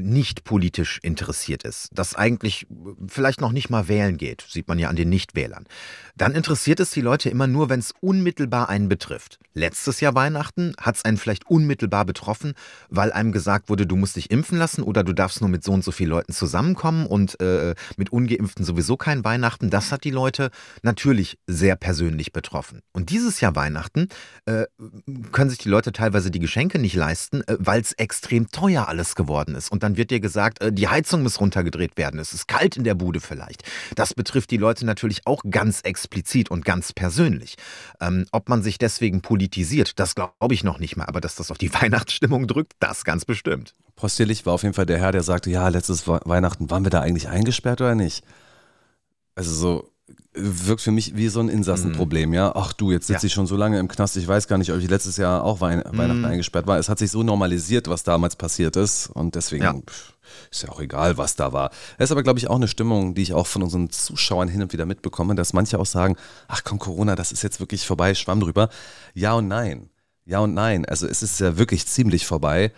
nicht 0.00 0.44
politisch 0.44 0.98
interessiert 1.02 1.62
ist, 1.62 1.90
das 1.92 2.14
eigentlich 2.14 2.66
vielleicht 3.06 3.40
noch 3.40 3.52
nicht 3.52 3.70
mal 3.70 3.88
wählen 3.88 4.16
geht, 4.16 4.44
sieht 4.48 4.68
man 4.68 4.78
ja 4.78 4.88
an 4.88 4.96
den 4.96 5.08
Nichtwählern, 5.08 5.66
dann 6.16 6.32
interessiert 6.32 6.80
es 6.80 6.90
die 6.90 7.00
Leute 7.00 7.30
immer 7.30 7.46
nur, 7.46 7.68
wenn 7.68 7.80
es 7.80 7.92
unmittelbar 8.00 8.68
einen 8.68 8.88
betrifft. 8.88 9.38
Letztes 9.52 10.00
Jahr 10.00 10.14
Weihnachten 10.14 10.74
hat 10.80 10.96
es 10.96 11.04
einen 11.04 11.16
vielleicht 11.16 11.46
unmittelbar 11.46 12.04
betroffen, 12.04 12.54
weil 12.88 13.12
einem 13.12 13.30
gesagt 13.30 13.68
wurde, 13.68 13.86
du 13.86 13.94
musst 13.94 14.16
dich 14.16 14.30
impfen 14.30 14.58
lassen 14.58 14.82
oder 14.82 15.04
du 15.04 15.12
darfst 15.12 15.40
nur 15.40 15.50
mit 15.50 15.62
so 15.62 15.72
und 15.72 15.84
so 15.84 15.92
vielen 15.92 16.10
Leuten 16.10 16.32
zusammenkommen 16.32 17.06
und 17.06 17.40
äh, 17.40 17.74
mit 17.96 18.10
ungeimpften 18.10 18.64
sowieso 18.64 18.96
kein 18.96 19.24
Weihnachten. 19.24 19.70
Das 19.70 19.92
hat 19.92 20.02
die 20.02 20.10
Leute 20.10 20.50
natürlich 20.82 21.38
sehr 21.46 21.76
persönlich 21.76 22.32
betroffen. 22.32 22.80
Und 22.92 23.10
dieses 23.10 23.40
Jahr 23.40 23.54
Weihnachten 23.54 24.08
äh, 24.46 24.64
können 25.30 25.50
sich 25.50 25.60
die 25.60 25.68
Leute 25.68 25.92
teilweise 25.92 26.32
die 26.32 26.40
Geschenke 26.40 26.80
nicht 26.80 26.96
leisten, 26.96 27.42
äh, 27.42 27.56
weil 27.60 27.80
es 27.80 27.92
extrem 27.92 28.48
teuer 28.50 28.88
alles 28.88 29.14
geworden 29.14 29.54
ist. 29.54 29.70
Und 29.70 29.83
dann 29.84 29.96
wird 29.96 30.10
dir 30.10 30.20
gesagt, 30.20 30.60
äh, 30.60 30.72
die 30.72 30.88
Heizung 30.88 31.22
muss 31.22 31.40
runtergedreht 31.40 31.96
werden. 31.96 32.18
Es 32.18 32.32
ist 32.32 32.48
kalt 32.48 32.76
in 32.76 32.84
der 32.84 32.94
Bude 32.94 33.20
vielleicht. 33.20 33.62
Das 33.94 34.14
betrifft 34.14 34.50
die 34.50 34.56
Leute 34.56 34.84
natürlich 34.84 35.26
auch 35.26 35.42
ganz 35.48 35.82
explizit 35.82 36.50
und 36.50 36.64
ganz 36.64 36.92
persönlich. 36.92 37.56
Ähm, 38.00 38.26
ob 38.32 38.48
man 38.48 38.62
sich 38.62 38.78
deswegen 38.78 39.20
politisiert, 39.20 39.98
das 40.00 40.14
glaube 40.14 40.54
ich 40.54 40.64
noch 40.64 40.78
nicht 40.78 40.96
mal. 40.96 41.06
Aber 41.06 41.20
dass 41.20 41.36
das 41.36 41.50
auf 41.50 41.58
die 41.58 41.72
Weihnachtsstimmung 41.80 42.46
drückt, 42.46 42.72
das 42.80 43.04
ganz 43.04 43.24
bestimmt. 43.24 43.74
Postierlich 43.96 44.44
war 44.44 44.54
auf 44.54 44.62
jeden 44.62 44.74
Fall 44.74 44.86
der 44.86 44.98
Herr, 44.98 45.12
der 45.12 45.22
sagte, 45.22 45.50
ja, 45.50 45.68
letztes 45.68 46.08
Weihnachten, 46.08 46.70
waren 46.70 46.84
wir 46.84 46.90
da 46.90 47.00
eigentlich 47.00 47.28
eingesperrt 47.28 47.80
oder 47.80 47.94
nicht? 47.94 48.24
Also 49.36 49.52
so, 49.52 49.93
wirkt 50.34 50.82
für 50.82 50.90
mich 50.90 51.16
wie 51.16 51.28
so 51.28 51.40
ein 51.40 51.48
Insassenproblem, 51.48 52.30
mhm. 52.30 52.34
ja. 52.34 52.52
Ach 52.54 52.72
du, 52.72 52.90
jetzt 52.90 53.06
sitze 53.06 53.22
ja. 53.22 53.26
ich 53.28 53.32
schon 53.32 53.46
so 53.46 53.56
lange 53.56 53.78
im 53.78 53.88
Knast, 53.88 54.16
ich 54.16 54.26
weiß 54.26 54.48
gar 54.48 54.58
nicht, 54.58 54.72
ob 54.72 54.78
ich 54.78 54.88
letztes 54.88 55.16
Jahr 55.16 55.44
auch 55.44 55.60
Wein 55.60 55.78
mhm. 55.78 55.96
Weihnachten 55.96 56.24
eingesperrt 56.24 56.66
war. 56.66 56.78
Es 56.78 56.88
hat 56.88 56.98
sich 56.98 57.10
so 57.10 57.22
normalisiert, 57.22 57.88
was 57.88 58.02
damals 58.02 58.36
passiert 58.36 58.76
ist 58.76 59.08
und 59.08 59.34
deswegen 59.34 59.64
ja. 59.64 59.74
Pff, 59.74 60.14
ist 60.50 60.62
ja 60.62 60.68
auch 60.70 60.80
egal, 60.80 61.16
was 61.18 61.36
da 61.36 61.52
war. 61.52 61.70
Es 61.98 62.06
ist 62.06 62.12
aber, 62.12 62.22
glaube 62.22 62.38
ich, 62.38 62.48
auch 62.48 62.56
eine 62.56 62.68
Stimmung, 62.68 63.14
die 63.14 63.22
ich 63.22 63.32
auch 63.32 63.46
von 63.46 63.62
unseren 63.62 63.90
Zuschauern 63.90 64.48
hin 64.48 64.62
und 64.62 64.72
wieder 64.72 64.86
mitbekomme, 64.86 65.34
dass 65.34 65.52
manche 65.52 65.78
auch 65.78 65.86
sagen, 65.86 66.16
ach 66.48 66.62
komm, 66.64 66.78
Corona, 66.78 67.14
das 67.14 67.32
ist 67.32 67.42
jetzt 67.42 67.60
wirklich 67.60 67.86
vorbei, 67.86 68.14
schwamm 68.14 68.40
drüber. 68.40 68.68
Ja 69.14 69.34
und 69.34 69.48
nein. 69.48 69.90
Ja 70.24 70.40
und 70.40 70.54
nein. 70.54 70.84
Also 70.84 71.06
es 71.06 71.22
ist 71.22 71.40
ja 71.40 71.58
wirklich 71.58 71.86
ziemlich 71.86 72.26
vorbei. 72.26 72.72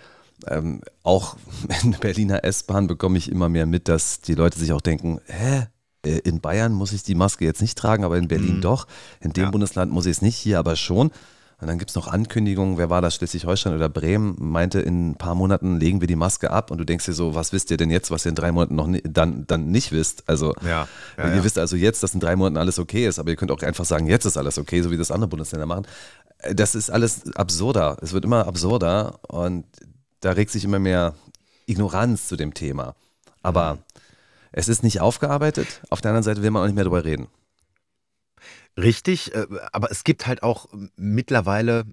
Ähm, 0.46 0.82
auch 1.02 1.36
in 1.82 1.92
Berliner 1.92 2.44
S-Bahn 2.44 2.86
bekomme 2.86 3.18
ich 3.18 3.30
immer 3.30 3.48
mehr 3.48 3.66
mit, 3.66 3.88
dass 3.88 4.20
die 4.20 4.34
Leute 4.34 4.58
sich 4.58 4.72
auch 4.72 4.80
denken, 4.80 5.20
hä, 5.26 5.66
in 6.06 6.40
Bayern 6.40 6.72
muss 6.72 6.92
ich 6.92 7.02
die 7.02 7.14
Maske 7.14 7.44
jetzt 7.44 7.60
nicht 7.60 7.76
tragen, 7.76 8.04
aber 8.04 8.18
in 8.18 8.28
Berlin 8.28 8.56
mhm. 8.56 8.62
doch. 8.62 8.86
In 9.20 9.32
dem 9.32 9.44
ja. 9.44 9.50
Bundesland 9.50 9.92
muss 9.92 10.06
ich 10.06 10.12
es 10.12 10.22
nicht, 10.22 10.36
hier 10.36 10.58
aber 10.58 10.76
schon. 10.76 11.10
Und 11.58 11.68
dann 11.68 11.78
gibt 11.78 11.90
es 11.90 11.94
noch 11.94 12.06
Ankündigungen, 12.08 12.76
wer 12.76 12.90
war 12.90 13.00
das, 13.00 13.14
Schleswig-Holstein 13.14 13.74
oder 13.74 13.88
Bremen, 13.88 14.36
meinte, 14.38 14.80
in 14.80 15.10
ein 15.10 15.14
paar 15.14 15.34
Monaten 15.34 15.80
legen 15.80 16.02
wir 16.02 16.06
die 16.06 16.16
Maske 16.16 16.50
ab 16.50 16.70
und 16.70 16.76
du 16.76 16.84
denkst 16.84 17.06
dir 17.06 17.14
so, 17.14 17.34
was 17.34 17.54
wisst 17.54 17.70
ihr 17.70 17.78
denn 17.78 17.90
jetzt, 17.90 18.10
was 18.10 18.26
ihr 18.26 18.30
in 18.30 18.34
drei 18.34 18.52
Monaten 18.52 18.74
noch 18.74 18.86
ni 18.86 19.02
dann, 19.02 19.46
dann 19.46 19.70
nicht 19.70 19.90
wisst? 19.90 20.28
Also 20.28 20.54
ja, 20.62 20.86
ja, 21.16 21.28
ihr 21.28 21.36
ja. 21.36 21.44
wisst 21.44 21.58
also 21.58 21.76
jetzt, 21.76 22.02
dass 22.02 22.12
in 22.12 22.20
drei 22.20 22.36
Monaten 22.36 22.58
alles 22.58 22.78
okay 22.78 23.06
ist, 23.06 23.18
aber 23.18 23.30
ihr 23.30 23.36
könnt 23.36 23.50
auch 23.50 23.62
einfach 23.62 23.86
sagen, 23.86 24.06
jetzt 24.06 24.26
ist 24.26 24.36
alles 24.36 24.58
okay, 24.58 24.82
so 24.82 24.90
wie 24.90 24.98
das 24.98 25.10
andere 25.10 25.28
Bundesländer 25.28 25.64
machen. 25.64 25.86
Äh, 26.38 26.54
das 26.54 26.74
ist 26.74 26.90
alles 26.90 27.34
absurder. 27.34 27.96
Es 28.02 28.12
wird 28.12 28.26
immer 28.26 28.46
absurder 28.46 29.18
und 29.26 29.64
da 30.20 30.32
regt 30.32 30.50
sich 30.50 30.62
immer 30.62 30.78
mehr 30.78 31.14
Ignoranz 31.64 32.28
zu 32.28 32.36
dem 32.36 32.52
Thema. 32.52 32.94
Aber 33.42 33.74
mhm. 33.74 33.78
Es 34.52 34.68
ist 34.68 34.82
nicht 34.82 35.00
aufgearbeitet, 35.00 35.82
auf 35.90 36.00
der 36.00 36.10
anderen 36.10 36.24
Seite 36.24 36.42
will 36.42 36.50
man 36.50 36.62
auch 36.62 36.66
nicht 36.66 36.74
mehr 36.74 36.84
darüber 36.84 37.04
reden. 37.04 37.28
Richtig, 38.78 39.34
äh, 39.34 39.46
aber 39.72 39.90
es 39.90 40.04
gibt 40.04 40.26
halt 40.26 40.42
auch 40.42 40.66
mittlerweile, 40.96 41.84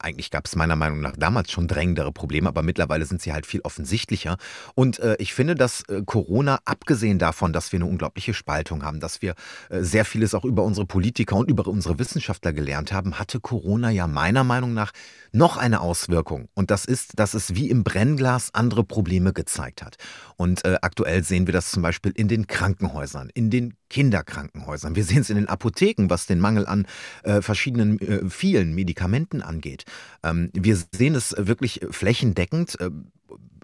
eigentlich 0.00 0.32
gab 0.32 0.46
es 0.46 0.56
meiner 0.56 0.74
Meinung 0.74 1.00
nach 1.00 1.16
damals 1.16 1.52
schon 1.52 1.68
drängendere 1.68 2.10
Probleme, 2.10 2.48
aber 2.48 2.62
mittlerweile 2.62 3.06
sind 3.06 3.22
sie 3.22 3.32
halt 3.32 3.46
viel 3.46 3.60
offensichtlicher. 3.60 4.36
Und 4.74 4.98
äh, 4.98 5.14
ich 5.20 5.32
finde, 5.32 5.54
dass 5.54 5.82
äh, 5.88 6.02
Corona, 6.04 6.58
abgesehen 6.64 7.20
davon, 7.20 7.52
dass 7.52 7.70
wir 7.70 7.78
eine 7.78 7.86
unglaubliche 7.86 8.34
Spaltung 8.34 8.82
haben, 8.82 8.98
dass 8.98 9.22
wir 9.22 9.36
sehr 9.70 10.04
vieles 10.04 10.34
auch 10.34 10.44
über 10.44 10.64
unsere 10.64 10.86
Politiker 10.86 11.36
und 11.36 11.48
über 11.48 11.66
unsere 11.68 12.00
Wissenschaftler 12.00 12.52
gelernt 12.52 12.92
haben, 12.92 13.18
hatte 13.18 13.38
Corona 13.38 13.90
ja 13.90 14.08
meiner 14.08 14.42
Meinung 14.42 14.74
nach 14.74 14.90
noch 15.30 15.56
eine 15.56 15.80
Auswirkung. 15.80 16.48
Und 16.54 16.72
das 16.72 16.84
ist, 16.84 17.18
dass 17.18 17.34
es 17.34 17.54
wie 17.54 17.70
im 17.70 17.84
Brennglas 17.84 18.52
andere 18.54 18.82
Probleme 18.82 19.32
gezeigt 19.32 19.82
hat. 19.82 19.96
Und 20.36 20.64
aktuell 20.64 21.22
sehen 21.24 21.46
wir 21.46 21.52
das 21.52 21.70
zum 21.70 21.82
Beispiel 21.82 22.12
in 22.14 22.28
den 22.28 22.46
Krankenhäusern, 22.46 23.30
in 23.34 23.50
den 23.50 23.74
Kinderkrankenhäusern. 23.94 24.96
Wir 24.96 25.04
sehen 25.04 25.20
es 25.20 25.30
in 25.30 25.36
den 25.36 25.48
Apotheken, 25.48 26.10
was 26.10 26.26
den 26.26 26.40
Mangel 26.40 26.66
an 26.66 26.84
äh, 27.22 27.40
verschiedenen, 27.40 28.00
äh, 28.00 28.28
vielen 28.28 28.74
Medikamenten 28.74 29.40
angeht. 29.40 29.84
Ähm, 30.24 30.50
wir 30.52 30.76
sehen 30.92 31.14
es 31.14 31.32
wirklich 31.38 31.80
flächendeckend. 31.90 32.80
Äh, 32.80 32.90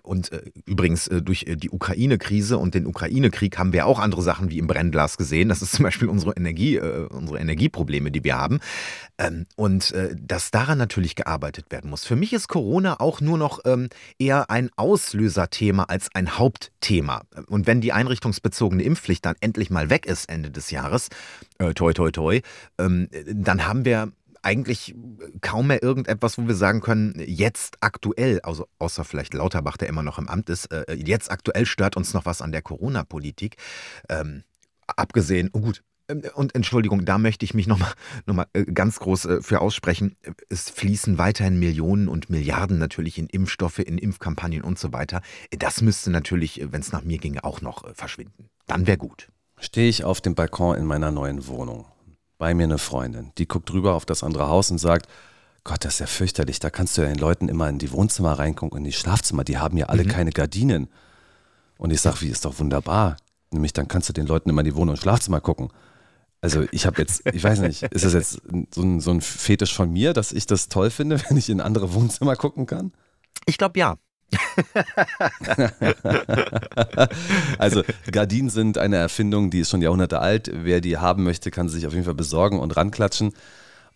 und 0.03 0.33
äh, 0.33 0.43
übrigens 0.67 1.09
äh, 1.09 1.23
durch 1.23 1.45
äh, 1.45 1.57
die 1.57 1.71
Ukraine-Krise 1.71 2.59
und 2.59 2.75
den 2.75 2.87
Ukraine-Krieg 2.87 3.59
haben 3.59 3.73
wir 3.73 3.87
auch 3.87 3.99
andere 3.99 4.23
Sachen 4.23 4.51
wie 4.51 4.59
im 4.59 4.67
Brennglas 4.67 5.17
gesehen. 5.17 5.49
Das 5.49 5.63
ist 5.63 5.73
zum 5.73 5.83
Beispiel 5.83 6.09
unsere 6.09 6.33
Energie, 6.37 6.77
äh, 6.77 7.07
unsere 7.07 7.39
Energieprobleme, 7.39 8.11
die 8.11 8.25
wir 8.25 8.37
haben. 8.37 8.61
Ähm, 9.19 9.47
und 9.57 9.93
äh, 9.93 10.15
dass 10.19 10.51
daran 10.51 10.79
natürlich 10.79 11.15
gearbeitet 11.15 11.67
werden 11.71 11.91
muss. 11.91 12.05
Für 12.05 12.17
mich 12.17 12.33
ist 12.33 12.49
Corona 12.49 13.01
auch 13.01 13.21
nur 13.21 13.39
noch 13.39 13.61
ähm, 13.65 13.89
eher 14.19 14.51
ein 14.51 14.71
Auslöserthema 14.77 15.85
als 15.85 16.09
ein 16.15 16.39
Hauptthema. 16.39 17.23
Und 17.49 17.67
wenn 17.67 17.81
die 17.81 17.93
einrichtungsbezogene 17.93 18.83
Impfpflicht 18.83 19.25
dann 19.25 19.37
endlich 19.41 19.71
mal 19.71 19.91
weg 19.91 20.07
ist 20.07 20.29
Ende 20.29 20.51
des 20.51 20.71
Jahres, 20.71 21.09
äh, 21.59 21.75
toi 21.75 21.93
toi 21.93 22.11
toi, 22.11 22.41
ähm, 22.79 23.09
dann 23.27 23.67
haben 23.67 23.85
wir 23.85 24.13
eigentlich 24.43 24.95
kaum 25.41 25.69
mehr 25.69 25.83
irgendetwas, 25.83 26.39
wo 26.39 26.47
wir 26.47 26.55
sagen 26.55 26.81
können, 26.81 27.15
jetzt 27.27 27.77
aktuell, 27.81 28.41
also 28.43 28.67
außer 28.79 29.05
vielleicht 29.05 29.35
Lauterbach, 29.35 29.77
der 29.77 29.89
immer 29.89 30.03
noch 30.03 30.19
im 30.19 30.29
Amt 30.29 30.51
ist, 30.51 30.67
äh, 30.67 30.95
jetzt 30.95 31.31
aktuell 31.31 31.67
stört 31.67 31.97
uns 31.97 32.15
noch 32.15 32.27
was 32.27 32.43
an 32.43 32.53
der 32.53 32.63
Corona-Politik. 32.63 33.57
Ähm, 34.09 34.45
abgesehen, 34.87 35.51
oh 35.53 35.61
gut, 35.61 35.83
ähm, 36.11 36.23
und 36.35 36.55
Entschuldigung, 36.55 37.05
da 37.05 37.19
möchte 37.19 37.45
ich 37.45 37.55
mich 37.55 37.67
nochmal 37.67 37.93
noch 38.27 38.35
mal 38.35 38.47
äh, 38.53 38.65
ganz 38.65 38.99
groß 38.99 39.25
äh, 39.27 39.43
für 39.43 39.61
aussprechen. 39.61 40.17
Es 40.49 40.71
fließen 40.71 41.19
weiterhin 41.19 41.59
Millionen 41.59 42.09
und 42.09 42.31
Milliarden 42.31 42.79
natürlich 42.79 43.19
in 43.19 43.27
Impfstoffe, 43.27 43.79
in 43.79 43.99
Impfkampagnen 43.99 44.63
und 44.63 44.79
so 44.79 44.93
weiter. 44.93 45.23
Das 45.51 45.83
müsste 45.83 46.11
natürlich, 46.11 46.63
wenn 46.71 46.81
es 46.81 46.93
nach 46.93 47.05
mir 47.05 47.19
ginge, 47.19 47.45
auch 47.45 47.61
noch 47.61 47.95
verschwinden. 47.95 48.49
Dann 48.67 48.87
wäre 48.87 48.99
gut. 48.99 49.29
Stehe 49.59 49.89
ich 49.89 50.05
auf 50.05 50.21
dem 50.21 50.35
Balkon 50.35 50.77
in 50.77 50.87
meiner 50.87 51.11
neuen 51.11 51.47
Wohnung 51.47 51.85
bei 52.41 52.55
mir 52.55 52.65
eine 52.65 52.79
Freundin, 52.79 53.33
die 53.39 53.47
guckt 53.47 53.71
rüber 53.73 53.95
auf 53.95 54.07
das 54.07 54.25
andere 54.25 54.49
Haus 54.49 54.71
und 54.71 54.79
sagt, 54.79 55.07
Gott, 55.63 55.85
das 55.85 55.95
ist 55.95 55.99
ja 56.01 56.07
fürchterlich, 56.07 56.59
da 56.59 56.71
kannst 56.71 56.97
du 56.97 57.03
ja 57.03 57.09
den 57.09 57.19
Leuten 57.19 57.51
immer 57.51 57.69
in 57.69 57.79
die 57.79 57.93
Wohnzimmer 57.93 58.33
reingucken, 58.33 58.79
in 58.79 58.85
die 58.85 58.93
Schlafzimmer, 58.93 59.45
die 59.45 59.59
haben 59.59 59.77
ja 59.77 59.87
alle 59.87 60.05
mhm. 60.05 60.09
keine 60.09 60.31
Gardinen. 60.33 60.89
Und 61.77 61.93
ich 61.93 62.01
sage, 62.01 62.23
wie 62.23 62.29
ist 62.29 62.47
doch 62.47 62.59
wunderbar. 62.59 63.17
Nämlich 63.51 63.75
dann 63.75 63.89
kannst 63.89 64.09
du 64.09 64.15
den 64.15 64.27
Leuten 64.27 64.49
immer 64.49 64.63
in 64.63 64.65
die 64.65 64.75
Wohn- 64.75 64.89
und 64.89 64.97
Schlafzimmer 64.97 65.41
gucken. 65.41 65.69
Also 66.41 66.65
ich 66.73 66.87
habe 66.87 67.03
jetzt, 67.03 67.23
ich 67.27 67.45
weiß 67.45 67.61
nicht, 67.61 67.83
ist 67.83 68.07
das 68.07 68.15
jetzt 68.15 68.41
so 68.75 68.83
ein, 68.83 69.01
so 69.01 69.11
ein 69.11 69.21
Fetisch 69.21 69.75
von 69.75 69.93
mir, 69.93 70.15
dass 70.15 70.33
ich 70.33 70.47
das 70.47 70.71
toll 70.71 70.91
finde, 70.91 71.21
wenn 71.29 71.37
ich 71.37 71.51
in 71.51 71.61
andere 71.61 71.93
Wohnzimmer 71.93 72.37
gucken 72.37 72.65
kann? 72.65 72.93
Ich 73.45 73.59
glaube 73.59 73.79
ja. 73.79 73.97
also 77.59 77.83
Gardinen 78.11 78.51
sind 78.51 78.79
eine 78.79 78.97
Erfindung, 78.97 79.51
die 79.51 79.61
ist 79.61 79.71
schon 79.71 79.83
Jahrhunderte 79.83 80.21
alt. 80.21 80.51
Wer 80.53 80.81
die 80.81 80.99
haben 80.99 81.25
möchte, 81.25 81.51
kann 81.51 81.69
sie 81.69 81.77
sich 81.77 81.87
auf 81.87 81.93
jeden 81.93 82.05
Fall 82.05 82.15
besorgen 82.15 82.61
und 82.61 82.77
ranklatschen. 82.77 83.33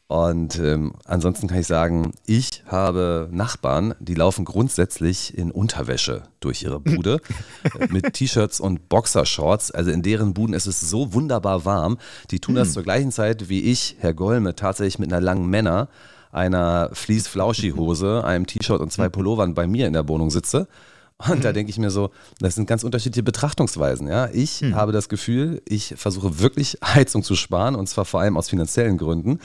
Und 0.07 0.59
ähm, 0.59 0.93
ansonsten 1.07 1.49
kann 1.49 1.59
ich 1.59 1.67
sagen, 1.67 2.13
ich 2.27 2.63
habe 2.67 3.29
Nachbarn, 3.33 3.95
die 4.01 4.15
laufen 4.15 4.45
grundsätzlich 4.45 5.37
in 5.37 5.51
Unterwäsche 5.51 6.25
durch 6.41 6.63
ihre 6.63 6.79
Bude 6.79 7.21
mit 7.89 8.13
T-Shirts 8.13 8.61
und 8.61 8.91
Boxershorts. 8.91 9.71
Also 9.71 9.91
in 9.91 10.03
deren 10.03 10.35
Buden 10.35 10.55
ist 10.55 10.67
es 10.67 10.81
so 10.81 11.15
wunderbar 11.15 11.65
warm. 11.65 11.97
Die 12.31 12.39
tun 12.39 12.55
das 12.55 12.69
hm. 12.69 12.75
zur 12.75 12.83
gleichen 12.83 13.13
Zeit 13.13 13.49
wie 13.49 13.63
ich, 13.63 13.97
Herr 13.99 14.13
Golme, 14.13 14.55
tatsächlich 14.55 14.99
mit 14.99 15.11
einer 15.11 15.23
langen 15.23 15.49
Männer, 15.49 15.89
einer 16.35 16.91
Fleece-Flauschi-Hose, 16.93 18.25
einem 18.25 18.47
T-Shirt 18.47 18.81
und 18.81 18.93
zwei 18.93 19.07
hm. 19.07 19.13
Pullovern 19.13 19.55
bei 19.55 19.67
mir 19.67 19.87
in 19.87 19.93
der 19.93 20.09
Wohnung 20.09 20.31
sitze. 20.31 20.69
Und 21.17 21.39
mhm. 21.39 21.43
da 21.43 21.53
denke 21.53 21.71
ich 21.71 21.79
mir 21.79 21.91
so, 21.91 22.11
das 22.41 22.57
sind 22.57 22.67
ganz 22.67 22.83
unterschiedliche 22.83 23.23
Betrachtungsweisen. 23.23 24.09
Ja? 24.09 24.29
Ich 24.33 24.63
mhm. 24.63 24.75
habe 24.75 24.91
das 24.91 25.09
Gefühl, 25.09 25.63
ich 25.65 25.95
versuche 25.97 26.41
wirklich 26.41 26.79
Heizung 26.85 27.23
zu 27.23 27.37
sparen 27.37 27.77
und 27.77 27.89
zwar 27.89 28.05
vor 28.05 28.21
allem 28.21 28.37
aus 28.37 28.49
finanziellen 28.49 28.99
Gründen. 28.99 29.39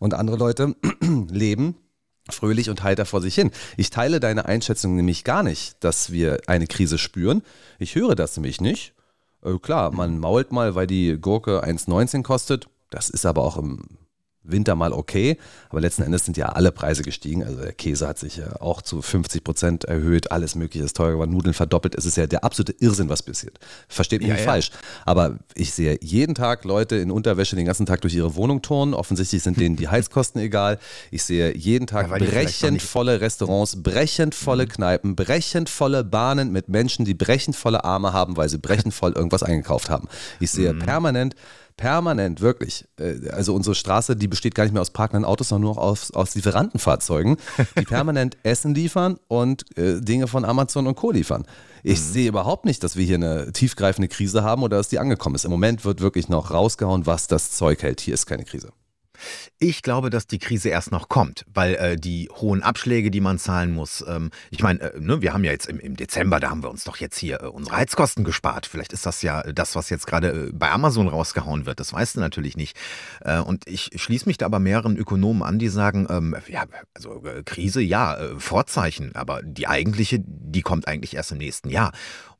Und 0.00 0.12
andere 0.12 0.36
Leute 0.36 0.76
leben 1.30 1.76
fröhlich 2.30 2.70
und 2.70 2.82
heiter 2.82 3.04
vor 3.04 3.20
sich 3.20 3.34
hin. 3.34 3.50
Ich 3.76 3.90
teile 3.90 4.20
deine 4.20 4.46
Einschätzung 4.46 4.96
nämlich 4.96 5.24
gar 5.24 5.42
nicht, 5.42 5.82
dass 5.84 6.10
wir 6.10 6.40
eine 6.46 6.66
Krise 6.66 6.98
spüren. 6.98 7.42
Ich 7.78 7.94
höre 7.94 8.14
das 8.14 8.36
nämlich 8.36 8.60
nicht. 8.60 8.94
Äh, 9.42 9.58
klar, 9.58 9.92
man 9.92 10.18
mault 10.18 10.52
mal, 10.52 10.74
weil 10.74 10.86
die 10.86 11.18
Gurke 11.20 11.64
1,19 11.64 12.22
kostet. 12.22 12.66
Das 12.90 13.10
ist 13.10 13.26
aber 13.26 13.42
auch 13.42 13.56
im 13.56 13.82
Winter 14.44 14.74
mal 14.74 14.92
okay, 14.92 15.38
aber 15.70 15.80
letzten 15.80 16.02
Endes 16.02 16.24
sind 16.24 16.36
ja 16.36 16.46
alle 16.46 16.70
Preise 16.70 17.02
gestiegen. 17.02 17.42
Also 17.42 17.60
der 17.60 17.72
Käse 17.72 18.06
hat 18.06 18.18
sich 18.18 18.36
ja 18.36 18.60
auch 18.60 18.82
zu 18.82 19.02
50 19.02 19.42
Prozent 19.42 19.84
erhöht, 19.84 20.30
alles 20.30 20.54
Mögliche 20.54 20.84
ist 20.84 20.96
teuer 20.96 21.12
geworden, 21.12 21.32
Nudeln 21.32 21.54
verdoppelt. 21.54 21.94
Es 21.94 22.04
ist 22.04 22.16
ja 22.16 22.26
der 22.26 22.44
absolute 22.44 22.74
Irrsinn, 22.78 23.08
was 23.08 23.22
passiert. 23.22 23.58
Versteht 23.88 24.20
mich 24.20 24.28
ja, 24.28 24.34
nicht 24.34 24.44
ja. 24.44 24.50
falsch. 24.50 24.70
Aber 25.04 25.38
ich 25.54 25.72
sehe 25.72 25.98
jeden 26.00 26.34
Tag 26.34 26.64
Leute 26.64 26.96
in 26.96 27.10
Unterwäsche 27.10 27.56
den 27.56 27.66
ganzen 27.66 27.86
Tag 27.86 28.02
durch 28.02 28.14
ihre 28.14 28.34
Wohnung 28.36 28.62
turnen. 28.62 28.94
Offensichtlich 28.94 29.42
sind 29.42 29.58
denen 29.58 29.76
die 29.76 29.88
Heizkosten 29.94 30.40
egal. 30.40 30.78
Ich 31.10 31.24
sehe 31.24 31.56
jeden 31.56 31.86
Tag 31.86 32.10
ja, 32.10 32.18
brechend 32.18 32.82
volle 32.82 33.20
Restaurants, 33.20 33.82
brechend 33.82 34.34
volle 34.34 34.64
mhm. 34.64 34.68
Kneipen, 34.68 35.16
brechend 35.16 35.68
volle 35.68 36.04
Bahnen 36.04 36.52
mit 36.52 36.68
Menschen, 36.68 37.04
die 37.04 37.14
brechend 37.14 37.56
volle 37.56 37.84
Arme 37.84 38.12
haben, 38.12 38.36
weil 38.36 38.48
sie 38.48 38.58
brechend 38.58 38.94
voll 38.94 39.12
irgendwas 39.12 39.42
eingekauft 39.42 39.90
haben. 39.90 40.08
Ich 40.40 40.50
sehe 40.50 40.74
mhm. 40.74 40.80
permanent 40.80 41.34
permanent, 41.76 42.40
wirklich. 42.40 42.86
Äh, 42.98 43.28
also 43.30 43.54
unsere 43.54 43.74
Straße, 43.74 44.16
die 44.16 44.28
besteht 44.28 44.54
gar 44.54 44.64
nicht 44.64 44.72
mehr 44.72 44.82
aus 44.82 44.90
parkenden 44.90 45.24
Autos, 45.24 45.48
sondern 45.48 45.72
nur 45.72 45.78
aus, 45.78 46.10
aus 46.12 46.34
Lieferantenfahrzeugen, 46.34 47.36
die 47.78 47.84
permanent 47.84 48.36
Essen 48.42 48.74
liefern 48.74 49.18
und 49.28 49.64
äh, 49.76 50.00
Dinge 50.00 50.26
von 50.26 50.44
Amazon 50.44 50.86
und 50.86 50.94
Co. 50.94 51.10
liefern. 51.10 51.44
Ich 51.82 51.98
mhm. 51.98 52.04
sehe 52.04 52.28
überhaupt 52.28 52.64
nicht, 52.64 52.82
dass 52.82 52.96
wir 52.96 53.04
hier 53.04 53.16
eine 53.16 53.52
tiefgreifende 53.52 54.08
Krise 54.08 54.42
haben 54.42 54.62
oder 54.62 54.76
dass 54.76 54.88
die 54.88 54.98
angekommen 54.98 55.34
ist. 55.34 55.44
Im 55.44 55.50
Moment 55.50 55.84
wird 55.84 56.00
wirklich 56.00 56.28
noch 56.28 56.50
rausgehauen, 56.50 57.06
was 57.06 57.26
das 57.26 57.50
Zeug 57.50 57.82
hält. 57.82 58.00
Hier 58.00 58.14
ist 58.14 58.26
keine 58.26 58.44
Krise. 58.44 58.72
Ich 59.58 59.82
glaube, 59.82 60.10
dass 60.10 60.26
die 60.26 60.38
Krise 60.38 60.68
erst 60.68 60.90
noch 60.90 61.08
kommt, 61.08 61.44
weil 61.52 61.74
äh, 61.74 61.96
die 61.96 62.28
hohen 62.32 62.62
Abschläge, 62.62 63.10
die 63.10 63.20
man 63.20 63.38
zahlen 63.38 63.72
muss, 63.72 64.04
ähm, 64.06 64.30
ich 64.50 64.62
meine, 64.62 64.80
äh, 64.80 65.00
ne, 65.00 65.22
wir 65.22 65.32
haben 65.32 65.44
ja 65.44 65.52
jetzt 65.52 65.66
im, 65.66 65.78
im, 65.78 65.96
Dezember, 65.96 66.40
da 66.40 66.50
haben 66.50 66.62
wir 66.62 66.70
uns 66.70 66.84
doch 66.84 66.96
jetzt 66.96 67.18
hier 67.18 67.42
äh, 67.42 67.46
unsere 67.46 67.76
Heizkosten 67.76 68.24
gespart. 68.24 68.66
Vielleicht 68.66 68.92
ist 68.92 69.06
das 69.06 69.22
ja 69.22 69.42
das, 69.42 69.74
was 69.76 69.90
jetzt 69.90 70.06
gerade 70.06 70.48
äh, 70.48 70.52
bei 70.52 70.70
Amazon 70.70 71.08
rausgehauen 71.08 71.66
wird. 71.66 71.80
Das 71.80 71.92
weißt 71.92 72.16
du 72.16 72.20
natürlich 72.20 72.56
nicht. 72.56 72.76
Äh, 73.20 73.38
und 73.38 73.68
ich 73.68 73.90
schließe 73.94 74.26
mich 74.26 74.38
da 74.38 74.46
aber 74.46 74.58
mehreren 74.58 74.96
Ökonomen 74.96 75.42
an, 75.42 75.58
die 75.58 75.68
sagen, 75.68 76.06
ähm, 76.10 76.36
ja, 76.48 76.64
also 76.94 77.24
äh, 77.24 77.42
Krise, 77.44 77.80
ja, 77.80 78.18
Vorzeichen, 78.38 79.14
aber 79.14 79.42
die 79.42 79.66
eigentliche, 79.66 80.20
die 80.20 80.62
kommt 80.62 80.88
eigentlich 80.88 81.14
erst 81.14 81.32
im 81.32 81.38
nächsten 81.38 81.70
Jahr. 81.70 81.92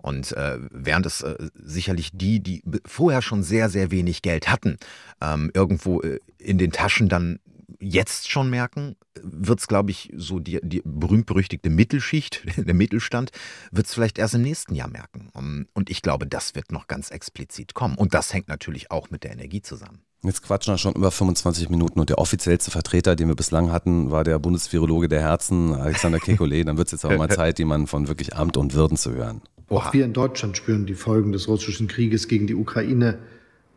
Und 0.05 0.33
äh, 0.33 0.59
während 0.71 1.07
es 1.07 1.23
äh, 1.23 1.35
sicherlich 1.55 2.11
die, 2.13 2.39
die 2.39 2.63
vorher 2.85 3.23
schon 3.23 3.43
sehr, 3.43 3.71
sehr 3.71 3.91
wenig 3.91 4.21
Geld 4.21 4.49
hatten, 4.51 4.77
ähm, 5.23 5.51
irgendwo 5.55 6.03
äh, 6.03 6.21
in 6.37 6.59
den 6.59 6.73
Taschen 6.73 7.09
dann 7.09 7.39
jetzt 7.81 8.31
schon 8.31 8.51
merken, 8.51 8.97
wird 9.23 9.61
es, 9.61 9.67
glaube 9.67 9.93
ich, 9.93 10.13
so 10.15 10.41
die, 10.41 10.61
die 10.63 10.83
berühmt-berüchtigte 10.85 11.71
Mittelschicht, 11.71 12.43
der 12.59 12.75
Mittelstand, 12.75 13.31
wird 13.71 13.87
es 13.87 13.95
vielleicht 13.95 14.19
erst 14.19 14.35
im 14.35 14.43
nächsten 14.43 14.75
Jahr 14.75 14.89
merken. 14.89 15.31
Und 15.73 15.89
ich 15.89 16.03
glaube, 16.03 16.27
das 16.27 16.55
wird 16.55 16.71
noch 16.71 16.87
ganz 16.87 17.11
explizit 17.11 17.73
kommen. 17.73 17.97
Und 17.97 18.13
das 18.13 18.35
hängt 18.35 18.49
natürlich 18.49 18.91
auch 18.91 19.09
mit 19.09 19.25
der 19.25 19.33
Energie 19.33 19.63
zusammen. 19.63 20.03
Jetzt 20.23 20.43
quatschen 20.43 20.75
wir 20.75 20.79
schon 20.79 20.95
über 20.95 21.11
25 21.11 21.71
Minuten 21.71 21.99
und 21.99 22.11
der 22.11 22.19
offiziellste 22.19 22.71
Vertreter, 22.71 23.17
den 23.17 23.29
wir 23.29 23.37
bislang 23.37 23.73
hatten, 23.73 24.11
war 24.11 24.25
der 24.25 24.39
Bundesvirologe 24.39 25.09
der 25.09 25.23
Herzen, 25.23 25.75
Alexander 25.75 26.19
Kekulé. 26.19 26.65
Dann 26.65 26.77
wird 26.77 26.89
es 26.89 26.93
jetzt 26.93 27.07
auch 27.07 27.17
mal 27.17 27.29
Zeit, 27.31 27.59
jemanden 27.59 27.87
von 27.87 28.09
wirklich 28.09 28.37
Amt 28.37 28.59
und 28.59 28.75
Würden 28.75 28.99
zu 28.99 29.13
hören. 29.13 29.41
Auch 29.69 29.93
wir 29.93 30.05
in 30.05 30.13
Deutschland 30.13 30.57
spüren 30.57 30.87
die 30.87 30.95
Folgen 30.95 31.33
des 31.33 31.49
russischen 31.49 31.89
Krieges 31.89 32.29
gegen 32.29 32.47
die 32.47 32.55
Ukraine 32.55 33.19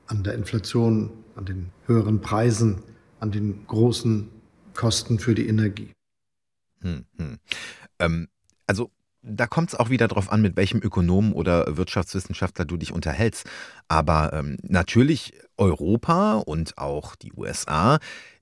an 0.08 0.24
der 0.24 0.34
Inflation, 0.34 1.12
an 1.36 1.46
den 1.46 1.70
höheren 1.86 2.22
Preisen, 2.22 2.84
an 3.20 3.32
den 3.32 3.66
großen 3.68 4.30
Kosten 4.74 5.20
für 5.20 5.36
die 5.36 5.48
Energie. 5.48 5.92
Hm, 6.82 7.06
hm. 7.18 7.38
Ähm, 8.00 8.28
also 8.68 8.92
da 9.22 9.48
kommt 9.48 9.70
es 9.70 9.80
auch 9.80 9.90
wieder 9.90 10.08
darauf 10.08 10.32
an, 10.32 10.42
mit 10.42 10.56
welchem 10.56 10.82
Ökonomen 10.82 11.34
oder 11.34 11.78
Wirtschaftswissenschaftler 11.78 12.66
du 12.66 12.78
dich 12.78 12.94
unterhältst. 12.94 13.46
Aber 13.88 14.32
ähm, 14.34 14.58
natürlich 14.62 15.34
Europa 15.58 16.36
und 16.36 16.78
auch 16.78 17.16
die 17.16 17.34
USA 17.34 18.00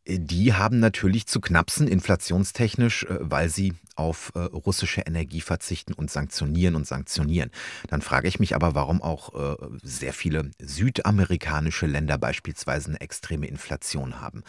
die 0.08 0.54
haben 0.54 0.80
natürlich 0.80 1.26
zu 1.28 1.42
knapsen 1.42 1.88
inflationstechnisch, 1.88 3.06
äh, 3.06 3.18
weil 3.22 3.50
sie 3.50 3.74
auf 3.96 4.32
äh, 4.36 4.40
russische 4.40 5.02
Energie 5.02 5.42
verzichten 5.42 5.94
und 5.94 6.12
sanktionieren 6.12 6.76
und 6.76 6.86
sanktionieren. 6.86 7.50
Dann 7.88 8.02
frage 8.02 8.28
ich 8.28 8.40
mich 8.40 8.56
aber, 8.56 8.76
warum 8.76 9.02
auch 9.02 9.34
äh, 9.34 9.56
sehr 9.82 10.14
viele 10.14 10.52
südamerikanische 10.60 11.88
Länder 11.88 12.18
beispielsweise 12.18 12.90
eine 12.90 13.02
extreme 13.02 13.48
Inflation 13.48 14.20
haben. 14.20 14.44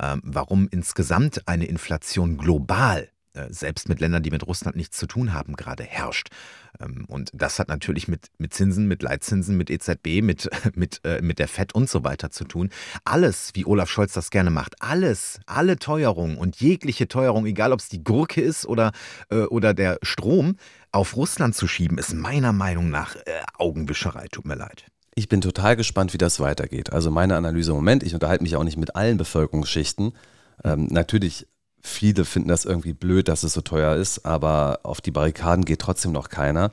Ähm, 0.00 0.22
warum 0.24 0.68
insgesamt 0.70 1.48
eine 1.48 1.66
Inflation 1.66 2.38
global 2.38 3.02
äh, 3.02 3.11
selbst 3.50 3.88
mit 3.88 4.00
Ländern, 4.00 4.22
die 4.22 4.30
mit 4.30 4.46
Russland 4.46 4.76
nichts 4.76 4.96
zu 4.96 5.06
tun 5.06 5.32
haben, 5.32 5.56
gerade 5.56 5.84
herrscht. 5.84 6.28
Ähm, 6.80 7.04
und 7.08 7.30
das 7.34 7.58
hat 7.58 7.68
natürlich 7.68 8.08
mit, 8.08 8.28
mit 8.38 8.54
Zinsen, 8.54 8.86
mit 8.86 9.02
Leitzinsen, 9.02 9.56
mit 9.56 9.70
EZB, 9.70 10.22
mit, 10.22 10.48
mit, 10.74 11.00
äh, 11.04 11.20
mit 11.22 11.38
der 11.38 11.48
FED 11.48 11.74
und 11.74 11.88
so 11.88 12.04
weiter 12.04 12.30
zu 12.30 12.44
tun. 12.44 12.70
Alles, 13.04 13.50
wie 13.54 13.66
Olaf 13.66 13.90
Scholz 13.90 14.12
das 14.12 14.30
gerne 14.30 14.50
macht, 14.50 14.80
alles, 14.80 15.40
alle 15.46 15.78
Teuerungen 15.78 16.36
und 16.36 16.60
jegliche 16.60 17.08
Teuerung, 17.08 17.46
egal 17.46 17.72
ob 17.72 17.80
es 17.80 17.88
die 17.88 18.02
Gurke 18.02 18.40
ist 18.40 18.66
oder, 18.66 18.92
äh, 19.30 19.42
oder 19.42 19.74
der 19.74 19.98
Strom, 20.02 20.56
auf 20.90 21.16
Russland 21.16 21.54
zu 21.54 21.66
schieben, 21.66 21.96
ist 21.96 22.12
meiner 22.12 22.52
Meinung 22.52 22.90
nach 22.90 23.16
Augenwischerei. 23.56 24.26
Tut 24.30 24.44
mir 24.44 24.56
leid. 24.56 24.84
Ich 25.14 25.26
bin 25.26 25.40
total 25.40 25.74
gespannt, 25.74 26.12
wie 26.12 26.18
das 26.18 26.38
weitergeht. 26.38 26.92
Also 26.92 27.10
meine 27.10 27.36
Analyse 27.36 27.70
im 27.70 27.76
Moment, 27.76 28.02
ich 28.02 28.12
unterhalte 28.12 28.42
mich 28.42 28.56
auch 28.56 28.64
nicht 28.64 28.76
mit 28.76 28.94
allen 28.94 29.16
Bevölkerungsschichten. 29.16 30.12
Ähm, 30.64 30.88
natürlich 30.90 31.46
Viele 31.82 32.24
finden 32.24 32.48
das 32.48 32.64
irgendwie 32.64 32.92
blöd, 32.92 33.28
dass 33.28 33.42
es 33.42 33.54
so 33.54 33.60
teuer 33.60 33.96
ist, 33.96 34.24
aber 34.24 34.80
auf 34.84 35.00
die 35.00 35.10
Barrikaden 35.10 35.64
geht 35.64 35.80
trotzdem 35.80 36.12
noch 36.12 36.28
keiner. 36.28 36.70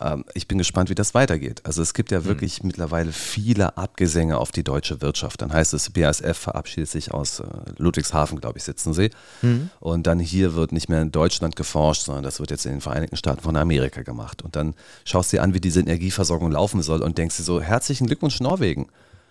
Ähm, 0.00 0.24
ich 0.34 0.48
bin 0.48 0.58
gespannt, 0.58 0.90
wie 0.90 0.94
das 0.94 1.14
weitergeht. 1.14 1.60
Also 1.64 1.82
es 1.82 1.94
gibt 1.94 2.10
ja 2.10 2.18
hm. 2.18 2.24
wirklich 2.24 2.62
mhm. 2.62 2.68
mittlerweile 2.68 3.12
viele 3.12 3.76
Abgesänge 3.76 4.38
auf 4.38 4.52
die 4.52 4.64
deutsche 4.64 5.00
Wirtschaft. 5.00 5.42
Dann 5.42 5.52
heißt 5.52 5.74
es, 5.74 5.90
BASF 5.90 6.36
verabschiedet 6.36 6.90
sich 6.90 7.12
aus 7.12 7.40
äh, 7.40 7.44
Ludwigshafen, 7.78 8.40
glaube 8.40 8.58
ich, 8.58 8.64
sitzen 8.64 8.92
sie. 8.92 9.10
Mhm. 9.42 9.70
Und 9.80 10.06
dann 10.06 10.18
hier 10.18 10.54
wird 10.54 10.72
nicht 10.72 10.88
mehr 10.88 11.02
in 11.02 11.12
Deutschland 11.12 11.56
geforscht, 11.56 12.02
sondern 12.02 12.24
das 12.24 12.40
wird 12.40 12.50
jetzt 12.50 12.66
in 12.66 12.72
den 12.72 12.80
Vereinigten 12.80 13.16
Staaten 13.16 13.42
von 13.42 13.56
Amerika 13.56 14.02
gemacht. 14.02 14.42
Und 14.42 14.56
dann 14.56 14.74
schaust 15.04 15.32
du 15.32 15.36
dir 15.36 15.42
an, 15.42 15.54
wie 15.54 15.60
diese 15.60 15.80
Energieversorgung 15.80 16.50
laufen 16.50 16.82
soll 16.82 17.02
und 17.02 17.18
denkst 17.18 17.36
dir 17.36 17.42
so, 17.42 17.60
herzlichen 17.60 18.06
Glückwunsch 18.06 18.40
Norwegen. 18.40 18.88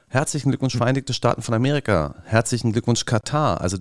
Herzlichen 0.08 0.50
Glückwunsch 0.50 0.74
hm. 0.74 0.80
Vereinigte 0.80 1.14
Staaten 1.14 1.42
von 1.42 1.54
Amerika. 1.54 2.16
Herzlichen 2.26 2.72
Glückwunsch 2.72 3.06
Katar. 3.06 3.62
Also 3.62 3.78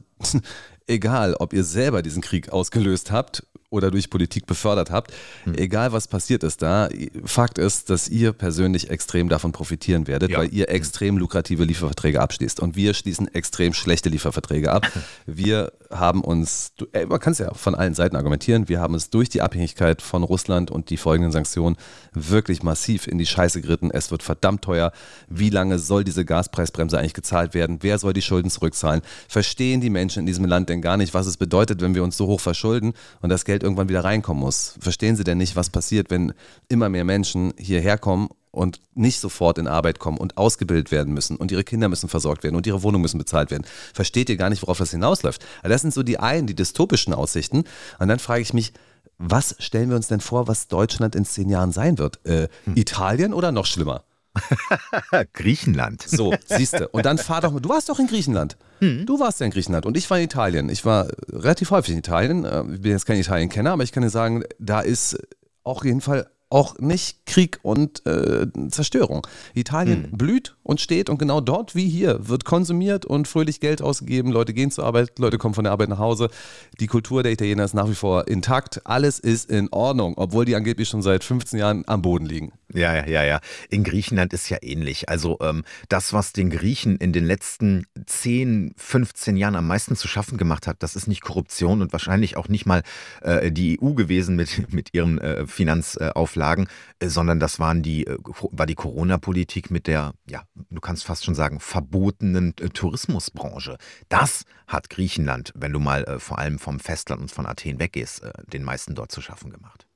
egal 0.86 1.34
ob 1.34 1.52
ihr 1.52 1.64
selber 1.64 2.02
diesen 2.02 2.22
Krieg 2.22 2.50
ausgelöst 2.50 3.10
habt 3.10 3.46
oder 3.74 3.90
durch 3.90 4.08
Politik 4.08 4.46
befördert 4.46 4.90
habt, 4.90 5.12
hm. 5.44 5.54
egal 5.56 5.92
was 5.92 6.08
passiert 6.08 6.44
ist 6.44 6.62
da, 6.62 6.88
Fakt 7.24 7.58
ist, 7.58 7.90
dass 7.90 8.08
ihr 8.08 8.32
persönlich 8.32 8.88
extrem 8.88 9.28
davon 9.28 9.52
profitieren 9.52 10.06
werdet, 10.06 10.30
ja. 10.30 10.38
weil 10.38 10.54
ihr 10.54 10.68
extrem 10.70 11.18
lukrative 11.18 11.64
Lieferverträge 11.64 12.20
abschließt. 12.20 12.60
Und 12.60 12.76
wir 12.76 12.94
schließen 12.94 13.32
extrem 13.34 13.74
schlechte 13.74 14.08
Lieferverträge 14.08 14.72
ab. 14.72 14.86
Wir 15.26 15.72
haben 15.90 16.22
uns, 16.22 16.72
ey, 16.92 17.06
man 17.06 17.18
kann 17.18 17.32
es 17.32 17.38
ja 17.38 17.52
von 17.54 17.74
allen 17.74 17.94
Seiten 17.94 18.16
argumentieren, 18.16 18.68
wir 18.68 18.80
haben 18.80 18.94
es 18.94 19.10
durch 19.10 19.28
die 19.28 19.42
Abhängigkeit 19.42 20.02
von 20.02 20.22
Russland 20.22 20.70
und 20.70 20.90
die 20.90 20.96
folgenden 20.96 21.32
Sanktionen 21.32 21.76
wirklich 22.12 22.62
massiv 22.62 23.06
in 23.06 23.18
die 23.18 23.26
Scheiße 23.26 23.60
geritten. 23.60 23.90
Es 23.90 24.10
wird 24.10 24.22
verdammt 24.22 24.62
teuer. 24.62 24.92
Wie 25.28 25.50
lange 25.50 25.78
soll 25.78 26.04
diese 26.04 26.24
Gaspreisbremse 26.24 26.98
eigentlich 26.98 27.14
gezahlt 27.14 27.54
werden? 27.54 27.78
Wer 27.80 27.98
soll 27.98 28.12
die 28.12 28.22
Schulden 28.22 28.50
zurückzahlen? 28.50 29.02
Verstehen 29.28 29.80
die 29.80 29.90
Menschen 29.90 30.20
in 30.20 30.26
diesem 30.26 30.44
Land 30.44 30.68
denn 30.68 30.82
gar 30.82 30.96
nicht, 30.96 31.14
was 31.14 31.26
es 31.26 31.36
bedeutet, 31.36 31.80
wenn 31.80 31.94
wir 31.94 32.04
uns 32.04 32.16
so 32.16 32.26
hoch 32.26 32.40
verschulden 32.40 32.94
und 33.20 33.30
das 33.30 33.44
Geld 33.44 33.63
irgendwann 33.64 33.88
wieder 33.88 34.04
reinkommen 34.04 34.42
muss? 34.42 34.76
Verstehen 34.78 35.16
sie 35.16 35.24
denn 35.24 35.38
nicht, 35.38 35.56
was 35.56 35.70
passiert, 35.70 36.10
wenn 36.10 36.32
immer 36.68 36.88
mehr 36.88 37.04
Menschen 37.04 37.52
hierher 37.58 37.98
kommen 37.98 38.28
und 38.54 38.80
nicht 38.94 39.20
sofort 39.20 39.58
in 39.58 39.66
Arbeit 39.66 39.98
kommen 39.98 40.18
und 40.18 40.38
ausgebildet 40.38 40.92
werden 40.92 41.12
müssen 41.12 41.36
und 41.36 41.50
ihre 41.50 41.64
Kinder 41.64 41.88
müssen 41.88 42.08
versorgt 42.08 42.44
werden 42.44 42.54
und 42.54 42.66
ihre 42.66 42.82
Wohnungen 42.82 43.02
müssen 43.02 43.18
bezahlt 43.18 43.50
werden. 43.50 43.64
Versteht 43.92 44.28
ihr 44.28 44.36
gar 44.36 44.50
nicht, 44.50 44.62
worauf 44.62 44.78
das 44.78 44.92
hinausläuft? 44.92 45.44
Also 45.62 45.72
das 45.72 45.82
sind 45.82 45.92
so 45.92 46.02
die 46.02 46.20
einen, 46.20 46.46
die 46.46 46.54
dystopischen 46.54 47.12
Aussichten. 47.12 47.64
Und 47.98 48.08
dann 48.08 48.20
frage 48.20 48.42
ich 48.42 48.54
mich, 48.54 48.72
was 49.18 49.56
stellen 49.58 49.90
wir 49.90 49.96
uns 49.96 50.08
denn 50.08 50.20
vor, 50.20 50.48
was 50.48 50.68
Deutschland 50.68 51.14
in 51.14 51.24
zehn 51.24 51.48
Jahren 51.48 51.72
sein 51.72 51.98
wird? 51.98 52.24
Äh, 52.26 52.48
hm. 52.64 52.76
Italien 52.76 53.32
oder 53.34 53.52
noch 53.52 53.66
schlimmer? 53.66 54.04
Griechenland. 55.32 56.02
So, 56.02 56.34
siehst 56.46 56.78
du. 56.80 56.88
Und 56.88 57.06
dann 57.06 57.18
fahr 57.18 57.40
doch 57.40 57.52
mal. 57.52 57.60
Du 57.60 57.68
warst 57.68 57.88
doch 57.88 57.98
in 57.98 58.06
Griechenland. 58.06 58.56
Hm. 58.80 59.06
Du 59.06 59.18
warst 59.20 59.40
ja 59.40 59.46
in 59.46 59.52
Griechenland 59.52 59.86
und 59.86 59.96
ich 59.96 60.08
war 60.10 60.18
in 60.18 60.24
Italien. 60.24 60.68
Ich 60.68 60.84
war 60.84 61.08
relativ 61.30 61.70
häufig 61.70 61.92
in 61.92 61.98
Italien. 61.98 62.44
Äh, 62.44 62.62
Ich 62.74 62.80
bin 62.80 62.90
jetzt 62.92 63.06
kein 63.06 63.18
Italien-Kenner, 63.18 63.72
aber 63.72 63.82
ich 63.84 63.92
kann 63.92 64.02
dir 64.02 64.10
sagen, 64.10 64.44
da 64.58 64.80
ist 64.80 65.18
auf 65.62 65.84
jeden 65.84 66.00
Fall 66.00 66.26
auch 66.54 66.78
nicht 66.78 67.26
Krieg 67.26 67.58
und 67.62 68.06
äh, 68.06 68.46
Zerstörung. 68.70 69.26
Italien 69.54 70.08
blüht 70.12 70.54
und 70.62 70.80
steht 70.80 71.10
und 71.10 71.18
genau 71.18 71.40
dort 71.40 71.74
wie 71.74 71.88
hier 71.88 72.28
wird 72.28 72.44
konsumiert 72.44 73.04
und 73.04 73.26
fröhlich 73.26 73.58
Geld 73.58 73.82
ausgegeben. 73.82 74.30
Leute 74.30 74.54
gehen 74.54 74.70
zur 74.70 74.84
Arbeit, 74.84 75.18
Leute 75.18 75.36
kommen 75.36 75.54
von 75.54 75.64
der 75.64 75.72
Arbeit 75.72 75.88
nach 75.88 75.98
Hause. 75.98 76.30
Die 76.78 76.86
Kultur 76.86 77.24
der 77.24 77.32
Italiener 77.32 77.64
ist 77.64 77.74
nach 77.74 77.88
wie 77.88 77.96
vor 77.96 78.28
intakt. 78.28 78.82
Alles 78.84 79.18
ist 79.18 79.50
in 79.50 79.68
Ordnung, 79.72 80.14
obwohl 80.16 80.44
die 80.44 80.54
angeblich 80.54 80.88
schon 80.88 81.02
seit 81.02 81.24
15 81.24 81.58
Jahren 81.58 81.82
am 81.88 82.02
Boden 82.02 82.26
liegen. 82.26 82.52
Ja, 82.72 82.94
ja, 82.94 83.06
ja, 83.06 83.24
ja. 83.24 83.40
In 83.68 83.84
Griechenland 83.84 84.32
ist 84.32 84.48
ja 84.48 84.58
ähnlich. 84.60 85.08
Also 85.08 85.38
ähm, 85.40 85.64
das, 85.88 86.12
was 86.12 86.32
den 86.32 86.50
Griechen 86.50 86.96
in 86.96 87.12
den 87.12 87.24
letzten 87.24 87.86
10, 88.06 88.74
15 88.76 89.36
Jahren 89.36 89.54
am 89.54 89.68
meisten 89.68 89.94
zu 89.94 90.08
schaffen 90.08 90.38
gemacht 90.38 90.66
hat, 90.66 90.82
das 90.82 90.96
ist 90.96 91.06
nicht 91.06 91.22
Korruption 91.22 91.82
und 91.82 91.92
wahrscheinlich 91.92 92.36
auch 92.36 92.48
nicht 92.48 92.66
mal 92.66 92.82
äh, 93.22 93.52
die 93.52 93.78
EU 93.80 93.92
gewesen 93.92 94.34
mit, 94.34 94.72
mit 94.72 94.92
ihren 94.92 95.18
äh, 95.18 95.46
Finanzauflagen, 95.46 96.43
äh, 96.52 97.08
sondern 97.08 97.40
das 97.40 97.58
waren 97.58 97.82
die, 97.82 98.06
äh, 98.06 98.18
war 98.50 98.66
die 98.66 98.74
Corona-Politik 98.74 99.70
mit 99.70 99.86
der, 99.86 100.12
ja, 100.28 100.42
du 100.70 100.80
kannst 100.80 101.04
fast 101.04 101.24
schon 101.24 101.34
sagen, 101.34 101.60
verbotenen 101.60 102.54
äh, 102.60 102.68
Tourismusbranche. 102.68 103.76
Das 104.08 104.44
hat 104.66 104.90
Griechenland, 104.90 105.52
wenn 105.56 105.72
du 105.72 105.80
mal 105.80 106.18
vor 106.18 106.38
allem 106.38 106.58
vom 106.58 106.80
Festland 106.80 107.22
und 107.22 107.30
von 107.30 107.46
Athen 107.46 107.78
weggehst, 107.78 108.22
den 108.52 108.62
meisten 108.62 108.94
dort 108.94 109.12
zu 109.12 109.20
schaffen 109.20 109.50
gemacht. 109.50 109.86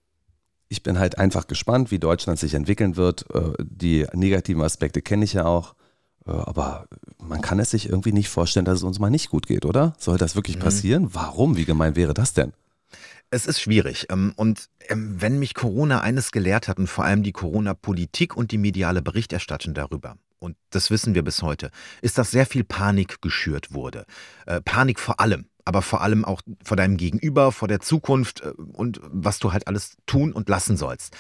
Ich 0.69 0.83
bin 0.83 0.99
halt 0.99 1.19
einfach 1.19 1.47
gespannt, 1.47 1.91
wie 1.91 1.99
Deutschland 1.99 2.39
sich 2.39 2.55
entwickeln 2.55 2.97
wird. 2.97 3.25
Die 3.59 4.07
negativen 4.13 4.63
Aspekte 4.63 5.01
kenne 5.01 5.25
ich 5.25 5.33
ja 5.33 5.47
auch. 5.47 5.75
Aber 6.27 6.87
man 7.19 7.41
kann 7.41 7.59
es 7.59 7.71
sich 7.71 7.89
irgendwie 7.89 8.13
nicht 8.13 8.29
vorstellen, 8.29 8.67
dass 8.67 8.79
es 8.79 8.83
uns 8.83 8.99
mal 8.99 9.09
nicht 9.09 9.31
gut 9.31 9.47
geht, 9.47 9.65
oder? 9.65 9.95
Soll 9.99 10.19
das 10.19 10.37
wirklich 10.37 10.59
passieren? 10.59 11.09
Warum? 11.15 11.57
Wie 11.57 11.65
gemein 11.65 11.97
wäre 11.97 12.13
das 12.13 12.35
denn? 12.35 12.53
Es 13.31 13.47
ist 13.47 13.61
schwierig. 13.61 14.07
ähm, 14.11 14.33
Und 14.37 14.69
ähm, 14.89 15.21
wenn 15.21 15.39
mich 15.39 15.55
Corona 15.55 16.01
eines 16.01 16.33
gelehrt 16.33 16.69
hat 16.69 16.79
und 16.79 16.87
vor 16.87 17.05
allem 17.05 17.23
die 17.23 17.33
Corona-Politik 17.33 18.37
und 18.37 18.53
die 18.53 18.59
mediale 18.59 19.03
Berichterstattung 19.03 19.75
darüber, 19.75 20.17
und 20.39 20.57
das 20.71 20.91
wissen 20.91 21.15
wir 21.15 21.23
bis 21.23 21.43
heute, 21.43 21.71
ist, 22.01 22.17
dass 22.17 22.31
sehr 22.31 22.47
viel 22.47 22.65
Panik 22.65 23.21
geschürt 23.21 23.73
wurde. 23.73 24.07
Äh, 24.47 24.61
Panik 24.61 25.01
vor 25.01 25.21
allem, 25.21 25.47
aber 25.65 25.83
vor 25.83 26.01
allem 26.01 26.25
auch 26.25 26.41
vor 26.65 26.77
deinem 26.77 26.97
Gegenüber, 26.97 27.53
vor 27.53 27.69
der 27.69 27.81
Zukunft 27.81 28.41
äh, 28.41 28.51
und 28.51 29.01
was 29.03 29.39
du 29.41 29.53
halt 29.53 29.67
alles 29.67 29.97
tun 30.07 30.33
und 30.33 30.49
lassen 30.49 30.77
sollst. 30.77 31.15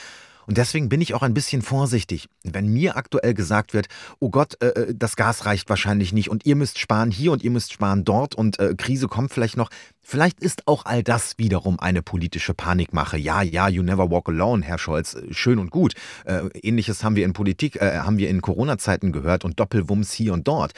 Und 0.48 0.56
deswegen 0.56 0.88
bin 0.88 1.02
ich 1.02 1.12
auch 1.12 1.20
ein 1.20 1.34
bisschen 1.34 1.60
vorsichtig, 1.60 2.30
wenn 2.42 2.68
mir 2.68 2.96
aktuell 2.96 3.34
gesagt 3.34 3.74
wird, 3.74 3.86
oh 4.18 4.30
Gott, 4.30 4.56
äh, 4.62 4.68
äh, 4.68 4.94
das 4.96 5.14
Gas 5.14 5.44
reicht 5.44 5.68
wahrscheinlich 5.68 6.14
nicht 6.14 6.30
und 6.30 6.46
ihr 6.46 6.56
müsst 6.56 6.78
sparen 6.78 7.10
hier 7.10 7.32
und 7.32 7.44
ihr 7.44 7.50
müsst 7.50 7.74
sparen 7.74 8.02
dort 8.02 8.34
und 8.34 8.58
äh, 8.58 8.74
Krise 8.74 9.08
kommt 9.08 9.30
vielleicht 9.30 9.58
noch. 9.58 9.68
Vielleicht 10.00 10.40
ist 10.40 10.66
auch 10.66 10.86
all 10.86 11.02
das 11.02 11.36
wiederum 11.36 11.78
eine 11.78 12.00
politische 12.00 12.54
Panikmache. 12.54 13.18
Ja, 13.18 13.42
ja, 13.42 13.68
you 13.68 13.82
never 13.82 14.10
walk 14.10 14.30
alone, 14.30 14.64
Herr 14.64 14.78
Scholz, 14.78 15.16
äh, 15.16 15.34
schön 15.34 15.58
und 15.58 15.70
gut. 15.70 15.92
Äh, 16.24 16.48
Ähnliches 16.62 17.04
haben 17.04 17.14
wir 17.14 17.26
in 17.26 17.34
Politik, 17.34 17.76
äh, 17.76 17.98
haben 17.98 18.16
wir 18.16 18.30
in 18.30 18.40
Corona-Zeiten 18.40 19.12
gehört 19.12 19.44
und 19.44 19.60
Doppelwumms 19.60 20.14
hier 20.14 20.32
und 20.32 20.48
dort. 20.48 20.72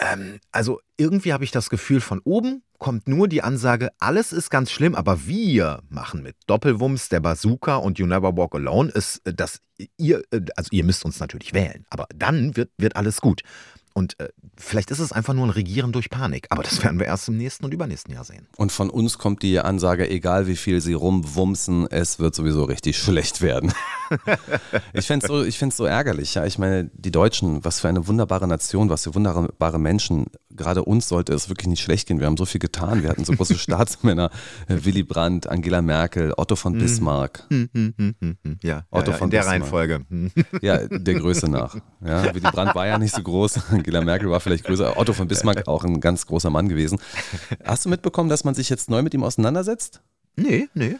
Ähm, 0.00 0.38
also 0.52 0.80
irgendwie 0.96 1.32
habe 1.32 1.44
ich 1.44 1.50
das 1.50 1.70
Gefühl, 1.70 2.00
von 2.00 2.20
oben 2.24 2.62
kommt 2.78 3.08
nur 3.08 3.28
die 3.28 3.42
Ansage, 3.42 3.90
alles 3.98 4.32
ist 4.32 4.50
ganz 4.50 4.70
schlimm, 4.70 4.94
aber 4.94 5.26
wir 5.26 5.82
machen 5.88 6.22
mit 6.22 6.36
Doppelwumms, 6.46 7.08
der 7.08 7.20
Bazooka 7.20 7.76
und 7.76 7.98
You 7.98 8.06
Never 8.06 8.36
Walk 8.36 8.54
Alone, 8.54 8.90
ist, 8.90 9.26
äh, 9.26 9.34
dass 9.34 9.60
ihr, 9.96 10.22
äh, 10.30 10.40
also 10.56 10.68
ihr 10.70 10.84
müsst 10.84 11.04
uns 11.04 11.18
natürlich 11.20 11.52
wählen, 11.52 11.84
aber 11.90 12.06
dann 12.14 12.56
wird, 12.56 12.70
wird 12.78 12.96
alles 12.96 13.20
gut. 13.20 13.42
Und 13.98 14.14
äh, 14.20 14.28
vielleicht 14.56 14.92
ist 14.92 15.00
es 15.00 15.10
einfach 15.10 15.34
nur 15.34 15.44
ein 15.44 15.50
Regieren 15.50 15.90
durch 15.90 16.08
Panik, 16.08 16.46
aber 16.50 16.62
das 16.62 16.84
werden 16.84 17.00
wir 17.00 17.06
erst 17.06 17.26
im 17.26 17.36
nächsten 17.36 17.64
und 17.64 17.74
übernächsten 17.74 18.14
Jahr 18.14 18.22
sehen. 18.22 18.46
Und 18.56 18.70
von 18.70 18.90
uns 18.90 19.18
kommt 19.18 19.42
die 19.42 19.58
Ansage, 19.58 20.08
egal 20.08 20.46
wie 20.46 20.54
viel 20.54 20.80
sie 20.80 20.92
rumwumsen, 20.92 21.88
es 21.90 22.20
wird 22.20 22.32
sowieso 22.32 22.62
richtig 22.62 22.96
schlecht 23.02 23.42
werden. 23.42 23.72
ich 24.92 25.04
fände 25.04 25.26
es 25.26 25.28
so, 25.28 25.42
ich 25.42 25.74
so 25.74 25.84
ärgerlich. 25.84 26.32
Ja. 26.34 26.46
Ich 26.46 26.58
meine, 26.58 26.88
die 26.94 27.10
Deutschen, 27.10 27.64
was 27.64 27.80
für 27.80 27.88
eine 27.88 28.06
wunderbare 28.06 28.46
Nation, 28.46 28.88
was 28.88 29.02
für 29.02 29.16
wunderbare 29.16 29.80
Menschen. 29.80 30.26
Gerade 30.50 30.84
uns 30.84 31.08
sollte 31.08 31.34
es 31.34 31.48
wirklich 31.48 31.66
nicht 31.66 31.82
schlecht 31.82 32.06
gehen. 32.06 32.20
Wir 32.20 32.26
haben 32.26 32.36
so 32.36 32.46
viel 32.46 32.60
getan. 32.60 33.02
Wir 33.02 33.10
hatten 33.10 33.24
so 33.24 33.32
große 33.32 33.58
Staatsmänner. 33.58 34.30
äh, 34.68 34.76
Willy 34.84 35.02
Brandt, 35.02 35.48
Angela 35.48 35.82
Merkel, 35.82 36.32
Otto 36.36 36.54
von 36.54 36.78
Bismarck. 36.78 37.46
Hm, 37.50 37.68
hm, 37.74 37.94
hm. 37.98 38.58
Ja, 38.62 38.84
Otto 38.90 39.06
ja, 39.06 39.12
ja, 39.12 39.18
von 39.18 39.26
in 39.26 39.30
der 39.32 39.38
Bismarck. 39.38 39.52
Reihenfolge. 39.54 40.06
Ja, 40.62 40.86
der 40.86 41.14
Größe 41.14 41.48
nach. 41.48 41.76
Ja, 42.04 42.32
Willy 42.32 42.40
Brandt 42.40 42.76
war 42.76 42.86
ja 42.86 42.98
nicht 42.98 43.14
so 43.14 43.22
groß. 43.22 43.60
Angela 43.88 44.04
Merkel 44.04 44.28
war 44.30 44.40
vielleicht 44.40 44.64
größer. 44.64 44.98
Otto 44.98 45.14
von 45.14 45.28
Bismarck 45.28 45.66
auch 45.66 45.82
ein 45.84 46.00
ganz 46.00 46.26
großer 46.26 46.50
Mann 46.50 46.68
gewesen. 46.68 46.98
Hast 47.64 47.86
du 47.86 47.88
mitbekommen, 47.88 48.28
dass 48.28 48.44
man 48.44 48.54
sich 48.54 48.68
jetzt 48.68 48.90
neu 48.90 49.00
mit 49.02 49.14
ihm 49.14 49.24
auseinandersetzt? 49.24 50.02
Nee, 50.36 50.68
nee. 50.74 50.96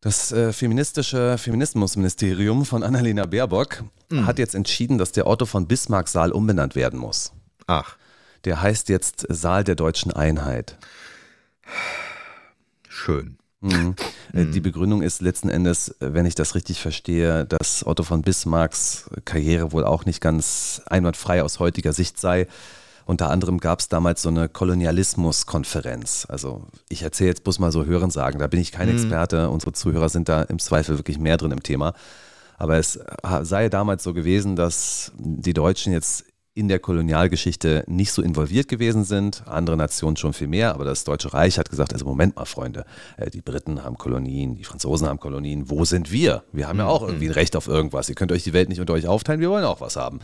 Das 0.00 0.32
äh, 0.32 0.54
feministische 0.54 1.36
Feminismusministerium 1.36 2.64
von 2.64 2.82
Annalena 2.82 3.26
Baerbock 3.26 3.84
Mhm. 4.12 4.26
hat 4.26 4.38
jetzt 4.40 4.54
entschieden, 4.56 4.98
dass 4.98 5.12
der 5.12 5.26
Otto 5.28 5.44
von 5.46 5.68
Bismarck 5.68 6.08
Saal 6.08 6.32
umbenannt 6.32 6.74
werden 6.74 6.98
muss. 6.98 7.32
Ach, 7.68 7.96
Der 8.44 8.60
heißt 8.62 8.88
jetzt 8.88 9.24
Saal 9.28 9.62
der 9.62 9.74
deutschen 9.76 10.10
Einheit. 10.12 10.76
schön. 12.88 13.36
Mhm. 13.62 13.94
Äh, 14.32 14.46
Die 14.46 14.60
Begründung 14.60 15.02
ist 15.02 15.20
letzten 15.20 15.48
Endes, 15.50 15.88
äh, 16.00 16.14
wenn 16.14 16.24
ich 16.26 16.34
das 16.34 16.54
richtig 16.54 16.80
verstehe, 16.80 17.44
dass 17.44 17.86
Otto 17.86 18.02
von 18.04 18.22
Bismarcks 18.22 19.10
Karriere 19.24 19.72
wohl 19.72 19.84
auch 19.84 20.04
nicht 20.06 20.20
ganz 20.20 20.80
einwandfrei 20.86 21.42
aus 21.42 21.58
heutiger 21.58 21.92
Sicht 21.92 22.18
sei. 22.18 22.46
Unter 23.06 23.28
anderem 23.30 23.58
gab 23.58 23.80
es 23.80 23.88
damals 23.88 24.22
so 24.22 24.28
eine 24.28 24.48
Kolonialismuskonferenz. 24.48 26.26
Also 26.28 26.66
ich 26.88 27.02
erzähle 27.02 27.30
jetzt 27.30 27.44
bloß 27.44 27.58
mal 27.58 27.72
so 27.72 27.84
Hören 27.84 28.10
sagen, 28.10 28.38
da 28.38 28.46
bin 28.46 28.60
ich 28.60 28.72
kein 28.72 28.88
Experte. 28.88 29.50
Unsere 29.50 29.72
Zuhörer 29.72 30.08
sind 30.08 30.28
da 30.28 30.42
im 30.42 30.58
Zweifel 30.58 30.96
wirklich 30.98 31.18
mehr 31.18 31.36
drin 31.36 31.50
im 31.50 31.62
Thema. 31.62 31.94
Aber 32.56 32.76
es 32.78 33.00
ha- 33.24 33.44
sei 33.44 33.68
damals 33.68 34.02
so 34.04 34.12
gewesen, 34.14 34.54
dass 34.54 35.12
die 35.18 35.54
Deutschen 35.54 35.92
jetzt 35.92 36.24
in 36.60 36.68
der 36.68 36.78
Kolonialgeschichte 36.78 37.84
nicht 37.86 38.12
so 38.12 38.20
involviert 38.20 38.68
gewesen 38.68 39.04
sind, 39.04 39.42
andere 39.46 39.78
Nationen 39.78 40.18
schon 40.18 40.34
viel 40.34 40.46
mehr, 40.46 40.74
aber 40.74 40.84
das 40.84 41.04
Deutsche 41.04 41.32
Reich 41.32 41.58
hat 41.58 41.70
gesagt, 41.70 41.94
also 41.94 42.04
Moment 42.04 42.36
mal, 42.36 42.44
Freunde, 42.44 42.84
äh, 43.16 43.30
die 43.30 43.40
Briten 43.40 43.82
haben 43.82 43.96
Kolonien, 43.96 44.54
die 44.56 44.64
Franzosen 44.64 45.08
haben 45.08 45.18
Kolonien, 45.18 45.70
wo 45.70 45.86
sind 45.86 46.12
wir? 46.12 46.44
Wir 46.52 46.68
haben 46.68 46.78
ja 46.78 46.86
auch 46.86 47.02
irgendwie 47.02 47.26
ein 47.28 47.32
Recht 47.32 47.56
auf 47.56 47.66
irgendwas. 47.66 48.10
Ihr 48.10 48.14
könnt 48.14 48.30
euch 48.30 48.44
die 48.44 48.52
Welt 48.52 48.68
nicht 48.68 48.78
unter 48.80 48.92
euch 48.92 49.08
aufteilen, 49.08 49.40
wir 49.40 49.48
wollen 49.48 49.64
auch 49.64 49.80
was 49.80 49.96
haben. 49.96 50.20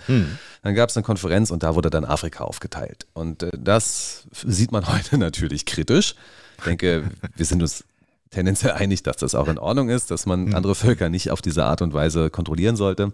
Dann 0.62 0.74
gab 0.74 0.90
es 0.90 0.96
eine 0.96 1.04
Konferenz 1.04 1.50
und 1.50 1.62
da 1.62 1.74
wurde 1.74 1.88
dann 1.88 2.04
Afrika 2.04 2.44
aufgeteilt. 2.44 3.06
Und 3.14 3.42
äh, 3.42 3.50
das 3.58 4.26
sieht 4.32 4.72
man 4.72 4.86
heute 4.92 5.16
natürlich 5.16 5.64
kritisch. 5.64 6.14
Ich 6.58 6.64
denke, 6.64 7.04
wir 7.34 7.46
sind 7.46 7.62
uns 7.62 7.84
tendenziell 8.30 8.72
einig, 8.72 9.02
dass 9.02 9.16
das 9.16 9.34
auch 9.34 9.48
in 9.48 9.58
Ordnung 9.58 9.88
ist, 9.88 10.10
dass 10.10 10.26
man 10.26 10.54
andere 10.54 10.74
Völker 10.74 11.08
nicht 11.08 11.30
auf 11.30 11.40
diese 11.40 11.64
Art 11.64 11.80
und 11.80 11.94
Weise 11.94 12.28
kontrollieren 12.28 12.76
sollte. 12.76 13.12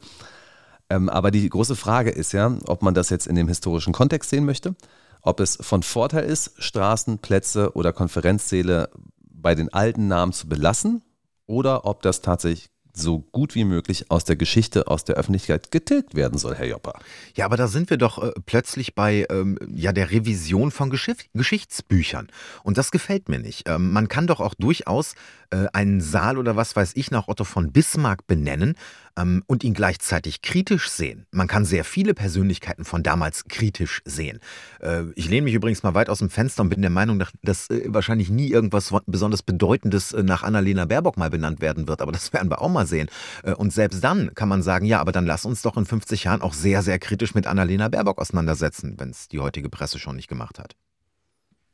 Ähm, 0.92 1.08
aber 1.08 1.30
die 1.30 1.48
große 1.48 1.74
Frage 1.74 2.10
ist 2.10 2.32
ja, 2.32 2.54
ob 2.66 2.82
man 2.82 2.92
das 2.92 3.08
jetzt 3.08 3.26
in 3.26 3.34
dem 3.34 3.48
historischen 3.48 3.94
Kontext 3.94 4.28
sehen 4.28 4.44
möchte, 4.44 4.74
ob 5.22 5.40
es 5.40 5.56
von 5.60 5.82
Vorteil 5.82 6.24
ist, 6.24 6.52
Straßen, 6.58 7.18
Plätze 7.18 7.74
oder 7.74 7.94
Konferenzsäle 7.94 8.90
bei 9.16 9.54
den 9.54 9.72
alten 9.72 10.06
Namen 10.08 10.34
zu 10.34 10.48
belassen 10.48 11.02
oder 11.46 11.86
ob 11.86 12.02
das 12.02 12.20
tatsächlich 12.20 12.68
so 12.94 13.20
gut 13.20 13.54
wie 13.54 13.64
möglich 13.64 14.10
aus 14.10 14.24
der 14.24 14.36
Geschichte, 14.36 14.86
aus 14.86 15.04
der 15.04 15.16
Öffentlichkeit 15.16 15.70
getilgt 15.70 16.14
werden 16.14 16.38
soll, 16.38 16.54
Herr 16.54 16.66
Jopper. 16.66 16.92
Ja, 17.34 17.46
aber 17.46 17.56
da 17.56 17.66
sind 17.66 17.88
wir 17.88 17.96
doch 17.96 18.22
äh, 18.22 18.32
plötzlich 18.44 18.94
bei 18.94 19.26
ähm, 19.30 19.58
ja, 19.74 19.92
der 19.92 20.10
Revision 20.10 20.70
von 20.70 20.90
Geschiff 20.90 21.24
Geschichtsbüchern. 21.32 22.28
Und 22.64 22.76
das 22.76 22.90
gefällt 22.90 23.30
mir 23.30 23.38
nicht. 23.38 23.66
Ähm, 23.66 23.92
man 23.92 24.08
kann 24.08 24.26
doch 24.26 24.40
auch 24.40 24.54
durchaus 24.54 25.14
äh, 25.50 25.68
einen 25.72 26.02
Saal 26.02 26.36
oder 26.36 26.54
was 26.56 26.76
weiß 26.76 26.92
ich 26.94 27.10
nach 27.10 27.28
Otto 27.28 27.44
von 27.44 27.72
Bismarck 27.72 28.26
benennen 28.26 28.74
ähm, 29.16 29.42
und 29.46 29.64
ihn 29.64 29.74
gleichzeitig 29.74 30.42
kritisch 30.42 30.90
sehen. 30.90 31.26
Man 31.30 31.48
kann 31.48 31.64
sehr 31.64 31.84
viele 31.84 32.14
Persönlichkeiten 32.14 32.84
von 32.84 33.02
damals 33.02 33.44
kritisch 33.44 34.02
sehen. 34.04 34.38
Äh, 34.80 35.04
ich 35.14 35.28
lehne 35.28 35.42
mich 35.42 35.54
übrigens 35.54 35.82
mal 35.82 35.94
weit 35.94 36.08
aus 36.08 36.18
dem 36.18 36.30
Fenster 36.30 36.62
und 36.62 36.70
bin 36.70 36.80
der 36.80 36.90
Meinung, 36.90 37.22
dass, 37.42 37.70
äh, 37.70 37.84
wahrscheinlich 37.86 38.30
nie 38.30 38.48
irgendwas 38.50 38.92
besonders 39.06 39.42
Bedeutendes 39.42 40.12
äh, 40.12 40.22
nach 40.22 40.42
Annalena 40.42 40.84
Baerbock 40.84 41.16
mal 41.16 41.30
benannt 41.30 41.60
werden 41.60 41.88
wird. 41.88 42.02
Aber 42.02 42.12
das 42.12 42.32
werden 42.32 42.50
wir 42.50 42.60
auch 42.60 42.70
mal 42.70 42.86
sehen. 42.86 43.08
Äh, 43.42 43.52
Und 43.54 43.72
selbst 43.72 44.02
dann 44.02 44.34
kann 44.34 44.48
man 44.48 44.62
sagen, 44.62 44.86
ja, 44.86 45.00
aber 45.00 45.12
dann 45.12 45.26
lass 45.26 45.44
uns 45.44 45.62
doch 45.62 45.76
in 45.76 45.86
50 45.86 46.24
Jahren 46.24 46.42
auch 46.42 46.54
sehr, 46.54 46.82
sehr 46.82 46.98
kritisch 46.98 47.34
mit 47.34 47.46
Annalena 47.46 47.88
Baerbock 47.88 48.18
auseinandersetzen, 48.18 48.94
wenn 48.98 49.10
es 49.10 49.28
die 49.28 49.40
heutige 49.40 49.68
Presse 49.68 49.98
schon 49.98 50.16
nicht 50.16 50.28
gemacht 50.28 50.58
hat. 50.58 50.74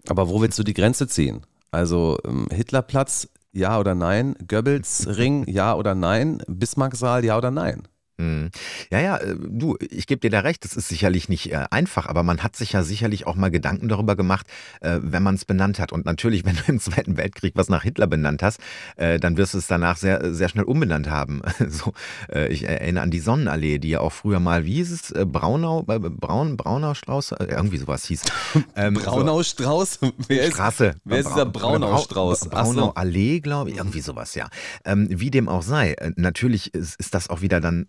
Aber 0.08 0.28
wo 0.28 0.40
willst 0.40 0.58
du 0.58 0.62
die 0.62 0.74
Grenze 0.74 1.06
ziehen? 1.06 1.42
Also 1.70 2.18
ähm, 2.24 2.48
Hitlerplatz, 2.50 3.28
ja 3.52 3.78
oder 3.78 3.94
nein? 3.94 4.34
Goebbels 4.46 5.06
Ring, 5.16 5.46
ja 5.48 5.74
oder 5.74 5.94
nein? 5.94 6.42
Bismarcksaal, 6.48 7.24
ja 7.24 7.36
oder 7.36 7.50
nein? 7.50 7.88
Mhm. 8.18 8.50
Ja, 8.90 9.00
ja, 9.00 9.16
äh, 9.16 9.36
du, 9.38 9.76
ich 9.80 10.08
gebe 10.08 10.20
dir 10.20 10.30
da 10.30 10.40
recht, 10.40 10.64
das 10.64 10.76
ist 10.76 10.88
sicherlich 10.88 11.28
nicht 11.28 11.52
äh, 11.52 11.64
einfach, 11.70 12.06
aber 12.06 12.24
man 12.24 12.42
hat 12.42 12.56
sich 12.56 12.72
ja 12.72 12.82
sicherlich 12.82 13.26
auch 13.28 13.36
mal 13.36 13.50
Gedanken 13.50 13.88
darüber 13.88 14.16
gemacht, 14.16 14.46
äh, 14.80 14.98
wenn 15.00 15.22
man 15.22 15.36
es 15.36 15.44
benannt 15.44 15.78
hat. 15.78 15.92
Und 15.92 16.04
natürlich, 16.04 16.44
wenn 16.44 16.56
du 16.56 16.62
im 16.66 16.80
Zweiten 16.80 17.16
Weltkrieg 17.16 17.54
was 17.56 17.68
nach 17.68 17.84
Hitler 17.84 18.08
benannt 18.08 18.42
hast, 18.42 18.60
äh, 18.96 19.20
dann 19.20 19.36
wirst 19.36 19.54
du 19.54 19.58
es 19.58 19.68
danach 19.68 19.96
sehr, 19.96 20.34
sehr 20.34 20.48
schnell 20.48 20.64
umbenannt 20.64 21.08
haben. 21.08 21.42
so, 21.68 21.92
äh, 22.32 22.48
ich 22.48 22.64
erinnere 22.64 23.04
an 23.04 23.10
die 23.10 23.20
Sonnenallee, 23.20 23.78
die 23.78 23.90
ja 23.90 24.00
auch 24.00 24.12
früher 24.12 24.40
mal, 24.40 24.64
wie 24.64 24.74
hieß 24.74 24.92
es, 24.92 25.10
äh, 25.12 25.24
Braunau, 25.24 25.84
Braun, 25.84 26.56
Braunau-Strauß, 26.56 27.34
irgendwie 27.38 27.78
sowas 27.78 28.04
hieß. 28.04 28.22
Ähm, 28.74 28.94
Braunau-Strauß? 28.94 30.00
Wer 30.28 30.44
ist, 30.44 30.54
Straße. 30.54 30.94
Wer 31.04 31.18
ist 31.18 31.28
dieser 31.28 31.46
Braunau-Strauß? 31.46 32.48
Braunau-Allee, 32.48 33.40
glaube 33.40 33.70
ich, 33.70 33.76
irgendwie 33.76 34.00
sowas, 34.00 34.34
ja. 34.34 34.48
Ähm, 34.84 35.08
wie 35.10 35.30
dem 35.30 35.48
auch 35.48 35.62
sei, 35.62 35.96
natürlich 36.16 36.74
ist, 36.74 36.96
ist 36.96 37.14
das 37.14 37.30
auch 37.30 37.40
wieder 37.40 37.60
dann 37.60 37.86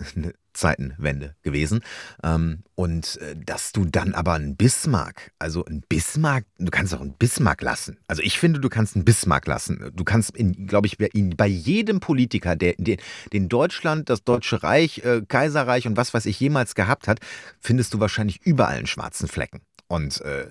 Zeitenwende 0.53 1.35
gewesen. 1.41 1.81
Ähm, 2.23 2.63
und 2.75 3.17
äh, 3.21 3.35
dass 3.35 3.71
du 3.71 3.85
dann 3.85 4.13
aber 4.13 4.33
einen 4.33 4.55
Bismarck, 4.55 5.31
also 5.39 5.63
einen 5.65 5.81
Bismarck, 5.81 6.45
du 6.57 6.69
kannst 6.69 6.93
auch 6.93 7.01
einen 7.01 7.13
Bismarck 7.13 7.61
lassen. 7.61 7.97
Also 8.07 8.21
ich 8.21 8.39
finde, 8.39 8.59
du 8.59 8.69
kannst 8.69 8.95
einen 8.95 9.05
Bismarck 9.05 9.47
lassen. 9.47 9.91
Du 9.93 10.03
kannst, 10.03 10.33
glaube 10.33 10.87
ich, 10.87 10.97
bei 10.97 11.47
jedem 11.47 11.99
Politiker, 11.99 12.55
der, 12.55 12.75
den 12.77 13.49
Deutschland, 13.49 14.09
das 14.09 14.23
Deutsche 14.23 14.63
Reich, 14.63 14.99
äh, 15.05 15.21
Kaiserreich 15.27 15.87
und 15.87 15.97
was 15.97 16.13
weiß 16.13 16.25
ich 16.25 16.39
jemals 16.39 16.75
gehabt 16.75 17.07
hat, 17.07 17.19
findest 17.59 17.93
du 17.93 17.99
wahrscheinlich 17.99 18.41
überall 18.45 18.77
einen 18.77 18.87
schwarzen 18.87 19.27
Flecken. 19.27 19.61
Und 19.87 20.21
äh, 20.21 20.47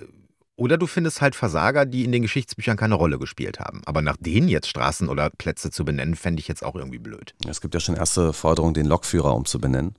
oder 0.59 0.77
du 0.77 0.89
findest 0.89 1.21
halt 1.21 1.37
Versager, 1.37 1.87
die 1.87 2.05
in 2.05 2.11
den 2.11 2.23
Geschichtsbüchern 2.23 2.77
keine 2.77 2.97
Rolle 2.97 3.19
gespielt 3.19 3.61
haben. 3.61 3.81
Aber 3.87 4.03
nach 4.03 4.17
denen 4.19 4.49
jetzt 4.49 4.67
Straßen 4.69 5.09
oder 5.09 5.31
Plätze 5.31 5.71
zu 5.71 5.85
benennen, 5.85 6.17
fände 6.17 6.41
ich 6.41 6.49
jetzt 6.49 6.65
auch 6.65 6.75
irgendwie 6.75 6.99
blöd. 6.99 7.35
Es 7.49 7.61
gibt 7.61 7.75
ja 7.75 7.81
schon 7.81 7.95
erste 7.95 8.33
Forderungen, 8.33 8.75
den 8.75 8.87
Lokführer 8.87 9.35
umzubenennen. 9.37 9.95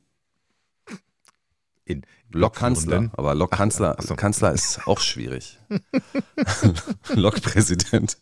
In 1.86 2.06
Lokkanzler, 2.32 3.10
aber 3.14 3.34
Lokkanzler 3.36 3.96
so. 4.00 4.16
Kanzler 4.16 4.52
ist 4.52 4.86
auch 4.86 5.00
schwierig. 5.00 5.58
Lokpräsident. 7.16 8.18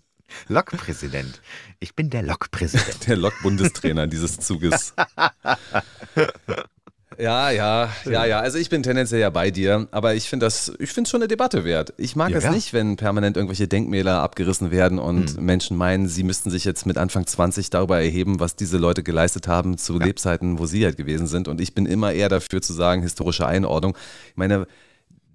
Lokpräsident. 0.47 1.41
Ich 1.79 1.95
bin 1.95 2.11
der 2.11 2.21
Lokpräsident. 2.21 3.07
Der 3.07 3.17
Lok-Bundestrainer 3.17 4.05
dieses 4.07 4.39
Zuges. 4.39 4.93
Ja, 7.17 7.49
ja, 7.49 7.89
ja, 8.05 8.25
ja. 8.25 8.39
Also 8.39 8.59
ich 8.59 8.69
bin 8.69 8.83
tendenziell 8.83 9.21
ja 9.21 9.29
bei 9.31 9.49
dir, 9.49 9.87
aber 9.91 10.13
ich 10.13 10.29
finde 10.29 10.45
das, 10.45 10.71
ich 10.79 10.91
finde 10.91 11.07
es 11.07 11.11
schon 11.11 11.21
eine 11.21 11.27
Debatte 11.27 11.63
wert. 11.63 11.93
Ich 11.97 12.15
mag 12.15 12.29
ja, 12.29 12.37
es 12.37 12.43
ja. 12.43 12.51
nicht, 12.51 12.73
wenn 12.73 12.95
permanent 12.95 13.37
irgendwelche 13.37 13.67
Denkmäler 13.67 14.21
abgerissen 14.21 14.69
werden 14.69 14.99
und 14.99 15.35
hm. 15.35 15.43
Menschen 15.43 15.77
meinen, 15.77 16.07
sie 16.07 16.23
müssten 16.23 16.51
sich 16.51 16.63
jetzt 16.63 16.85
mit 16.85 16.97
Anfang 16.97 17.25
20 17.25 17.71
darüber 17.71 17.99
erheben, 17.99 18.39
was 18.39 18.55
diese 18.55 18.77
Leute 18.77 19.01
geleistet 19.01 19.47
haben 19.47 19.77
zu 19.77 19.99
ja. 19.99 20.05
Lebzeiten, 20.05 20.59
wo 20.59 20.67
sie 20.67 20.85
halt 20.85 20.97
gewesen 20.97 21.25
sind. 21.25 21.47
Und 21.47 21.59
ich 21.59 21.73
bin 21.73 21.87
immer 21.87 22.13
eher 22.13 22.29
dafür 22.29 22.61
zu 22.61 22.73
sagen, 22.73 23.01
historische 23.01 23.47
Einordnung. 23.47 23.97
Ich 24.29 24.37
meine, 24.37 24.67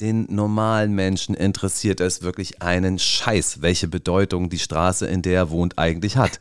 den 0.00 0.26
normalen 0.30 0.92
Menschen 0.94 1.34
interessiert 1.34 2.00
es 2.00 2.22
wirklich 2.22 2.62
einen 2.62 2.98
Scheiß, 2.98 3.60
welche 3.60 3.88
Bedeutung 3.88 4.50
die 4.50 4.58
Straße, 4.58 5.06
in 5.06 5.22
der 5.22 5.34
er 5.34 5.50
wohnt, 5.50 5.78
eigentlich 5.78 6.16
hat. 6.16 6.38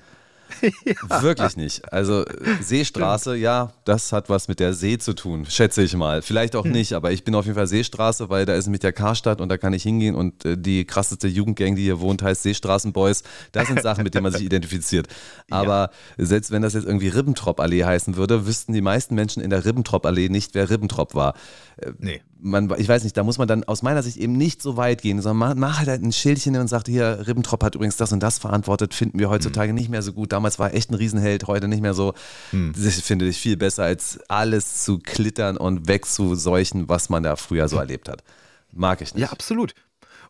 Ja. 0.85 1.21
Wirklich 1.21 1.57
nicht. 1.57 1.91
Also 1.91 2.25
Seestraße, 2.61 3.35
ja, 3.35 3.73
das 3.85 4.11
hat 4.11 4.29
was 4.29 4.47
mit 4.47 4.59
der 4.59 4.73
See 4.73 4.97
zu 4.97 5.13
tun, 5.13 5.45
schätze 5.47 5.81
ich 5.83 5.95
mal. 5.95 6.21
Vielleicht 6.21 6.55
auch 6.55 6.65
hm. 6.65 6.71
nicht, 6.71 6.93
aber 6.93 7.11
ich 7.11 7.23
bin 7.23 7.35
auf 7.35 7.45
jeden 7.45 7.55
Fall 7.55 7.67
Seestraße, 7.67 8.29
weil 8.29 8.45
da 8.45 8.53
ist 8.55 8.67
mit 8.67 8.83
der 8.83 8.93
Karstadt 8.93 9.41
und 9.41 9.49
da 9.49 9.57
kann 9.57 9.73
ich 9.73 9.83
hingehen 9.83 10.15
und 10.15 10.45
äh, 10.45 10.57
die 10.57 10.85
krasseste 10.85 11.27
Jugendgang, 11.27 11.75
die 11.75 11.83
hier 11.83 11.99
wohnt, 11.99 12.21
heißt 12.21 12.43
Seestraßenboys. 12.43 13.23
Das 13.51 13.67
sind 13.67 13.81
Sachen, 13.81 14.03
mit 14.03 14.13
denen 14.13 14.23
man 14.23 14.33
sich 14.33 14.41
identifiziert. 14.45 15.07
Aber 15.49 15.91
ja. 16.17 16.25
selbst 16.25 16.51
wenn 16.51 16.61
das 16.61 16.73
jetzt 16.73 16.85
irgendwie 16.85 17.09
Ribbentrop-Allee 17.09 17.83
heißen 17.83 18.15
würde, 18.15 18.45
wüssten 18.45 18.73
die 18.73 18.81
meisten 18.81 19.15
Menschen 19.15 19.41
in 19.41 19.49
der 19.49 19.65
Ribbentrop-Allee 19.65 20.29
nicht, 20.29 20.53
wer 20.53 20.69
Ribbentrop 20.69 21.15
war. 21.15 21.33
Äh, 21.81 21.93
nee 21.99 22.21
man, 22.41 22.73
ich 22.77 22.87
weiß 22.87 23.03
nicht, 23.03 23.15
da 23.15 23.23
muss 23.23 23.37
man 23.37 23.47
dann 23.47 23.63
aus 23.63 23.83
meiner 23.83 24.03
Sicht 24.03 24.17
eben 24.17 24.33
nicht 24.33 24.61
so 24.61 24.77
weit 24.77 25.01
gehen, 25.01 25.21
sondern 25.21 25.37
mach, 25.37 25.55
mach 25.55 25.79
halt 25.79 25.89
ein 25.89 26.11
Schildchen 26.11 26.55
und 26.57 26.67
sagt, 26.67 26.87
hier, 26.87 27.25
Ribbentrop 27.27 27.63
hat 27.63 27.75
übrigens 27.75 27.97
das 27.97 28.11
und 28.11 28.21
das 28.21 28.39
verantwortet, 28.39 28.93
finden 28.93 29.19
wir 29.19 29.29
heutzutage 29.29 29.71
mhm. 29.71 29.77
nicht 29.77 29.89
mehr 29.89 30.01
so 30.01 30.13
gut. 30.13 30.31
Damals 30.31 30.59
war 30.59 30.71
er 30.71 30.75
echt 30.75 30.89
ein 30.89 30.95
Riesenheld, 30.95 31.47
heute 31.47 31.67
nicht 31.67 31.81
mehr 31.81 31.93
so. 31.93 32.13
Mhm. 32.51 32.73
Das 32.75 32.99
finde 32.99 33.27
ich 33.27 33.37
viel 33.37 33.57
besser, 33.57 33.83
als 33.83 34.19
alles 34.27 34.83
zu 34.83 34.99
klittern 34.99 35.57
und 35.57 35.87
wegzuseuchen, 35.87 36.89
was 36.89 37.09
man 37.09 37.23
da 37.23 37.35
früher 37.35 37.67
so 37.67 37.77
erlebt 37.77 38.09
hat. 38.09 38.23
Mag 38.71 39.01
ich 39.01 39.13
nicht. 39.13 39.21
Ja, 39.21 39.29
absolut. 39.29 39.73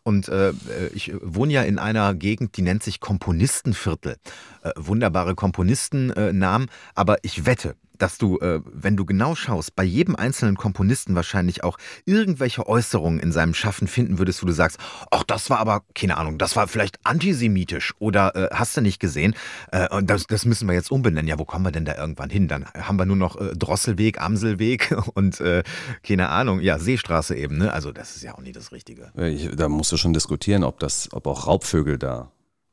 Und 0.04 0.28
äh, 0.28 0.52
ich 0.94 1.12
wohne 1.22 1.52
ja 1.52 1.62
in 1.62 1.78
einer 1.78 2.12
Gegend, 2.14 2.56
die 2.56 2.62
nennt 2.62 2.82
sich 2.82 2.98
Komponistenviertel. 2.98 4.16
Äh, 4.62 4.72
wunderbare 4.76 5.36
Komponistennamen, 5.36 6.68
äh, 6.68 6.70
aber 6.96 7.18
ich 7.22 7.46
wette, 7.46 7.76
dass 8.02 8.18
du, 8.18 8.38
äh, 8.40 8.60
wenn 8.64 8.96
du 8.96 9.04
genau 9.04 9.36
schaust, 9.36 9.76
bei 9.76 9.84
jedem 9.84 10.16
einzelnen 10.16 10.56
Komponisten 10.56 11.14
wahrscheinlich 11.14 11.62
auch 11.62 11.78
irgendwelche 12.04 12.66
Äußerungen 12.66 13.20
in 13.20 13.30
seinem 13.30 13.54
Schaffen 13.54 13.86
finden 13.86 14.18
würdest, 14.18 14.42
wo 14.42 14.46
du 14.46 14.52
sagst, 14.52 14.78
ach, 15.12 15.22
das 15.22 15.50
war 15.50 15.60
aber, 15.60 15.82
keine 15.94 16.16
Ahnung, 16.16 16.36
das 16.36 16.56
war 16.56 16.66
vielleicht 16.66 16.98
antisemitisch 17.04 17.94
oder 18.00 18.34
äh, 18.34 18.48
hast 18.52 18.76
du 18.76 18.80
nicht 18.80 18.98
gesehen? 18.98 19.36
Äh, 19.70 19.88
und 19.94 20.10
das, 20.10 20.26
das, 20.26 20.44
müssen 20.44 20.66
wir 20.66 20.74
jetzt 20.74 20.90
umbenennen. 20.90 21.28
Ja, 21.28 21.38
wo 21.38 21.44
kommen 21.44 21.64
wir 21.64 21.70
denn 21.70 21.84
da 21.84 21.94
irgendwann 21.96 22.28
hin? 22.28 22.48
Dann 22.48 22.66
haben 22.74 22.98
wir 22.98 23.06
nur 23.06 23.14
noch 23.14 23.36
äh, 23.36 23.54
Drosselweg, 23.54 24.20
Amselweg 24.20 24.92
und 25.14 25.40
äh, 25.40 25.62
keine 26.02 26.30
Ahnung, 26.30 26.60
ja, 26.60 26.80
Seestraße 26.80 27.36
eben, 27.36 27.58
ne? 27.58 27.72
Also 27.72 27.92
das 27.92 28.16
ist 28.16 28.22
ja 28.22 28.34
auch 28.34 28.40
nie 28.40 28.52
das 28.52 28.72
Richtige. 28.72 29.12
Ich, 29.16 29.48
da 29.54 29.68
musst 29.68 29.92
du 29.92 29.96
schon 29.96 30.12
diskutieren, 30.12 30.64
ob 30.64 30.80
das, 30.80 31.08
ob 31.12 31.28
auch 31.28 31.46
Raubvögel 31.46 31.98
da 31.98 32.32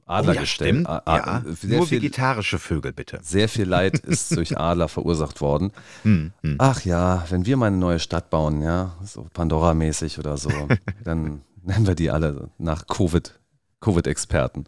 Adler 0.09 0.31
oh, 0.31 0.35
ja, 0.35 0.41
gestellt. 0.41 0.87
ja, 0.87 1.43
nur 1.63 1.87
viel, 1.87 2.01
vegetarische 2.01 2.57
Vögel, 2.57 2.93
bitte. 2.93 3.19
Sehr 3.21 3.47
viel 3.47 3.65
Leid 3.65 3.99
ist 3.99 4.35
durch 4.35 4.57
Adler 4.57 4.87
verursacht 4.87 5.39
worden. 5.39 5.71
Hm, 6.03 6.31
hm. 6.41 6.55
Ach 6.57 6.83
ja, 6.83 7.25
wenn 7.29 7.45
wir 7.45 7.57
mal 7.57 7.67
eine 7.67 7.77
neue 7.77 7.99
Stadt 7.99 8.29
bauen, 8.29 8.61
ja, 8.61 8.95
so 9.03 9.27
Pandora-mäßig 9.33 10.17
oder 10.17 10.37
so, 10.37 10.49
dann 11.03 11.41
nennen 11.63 11.85
wir 11.85 11.95
die 11.95 12.09
alle 12.09 12.49
nach 12.57 12.87
Covid, 12.87 13.39
Covid-Experten. 13.81 14.65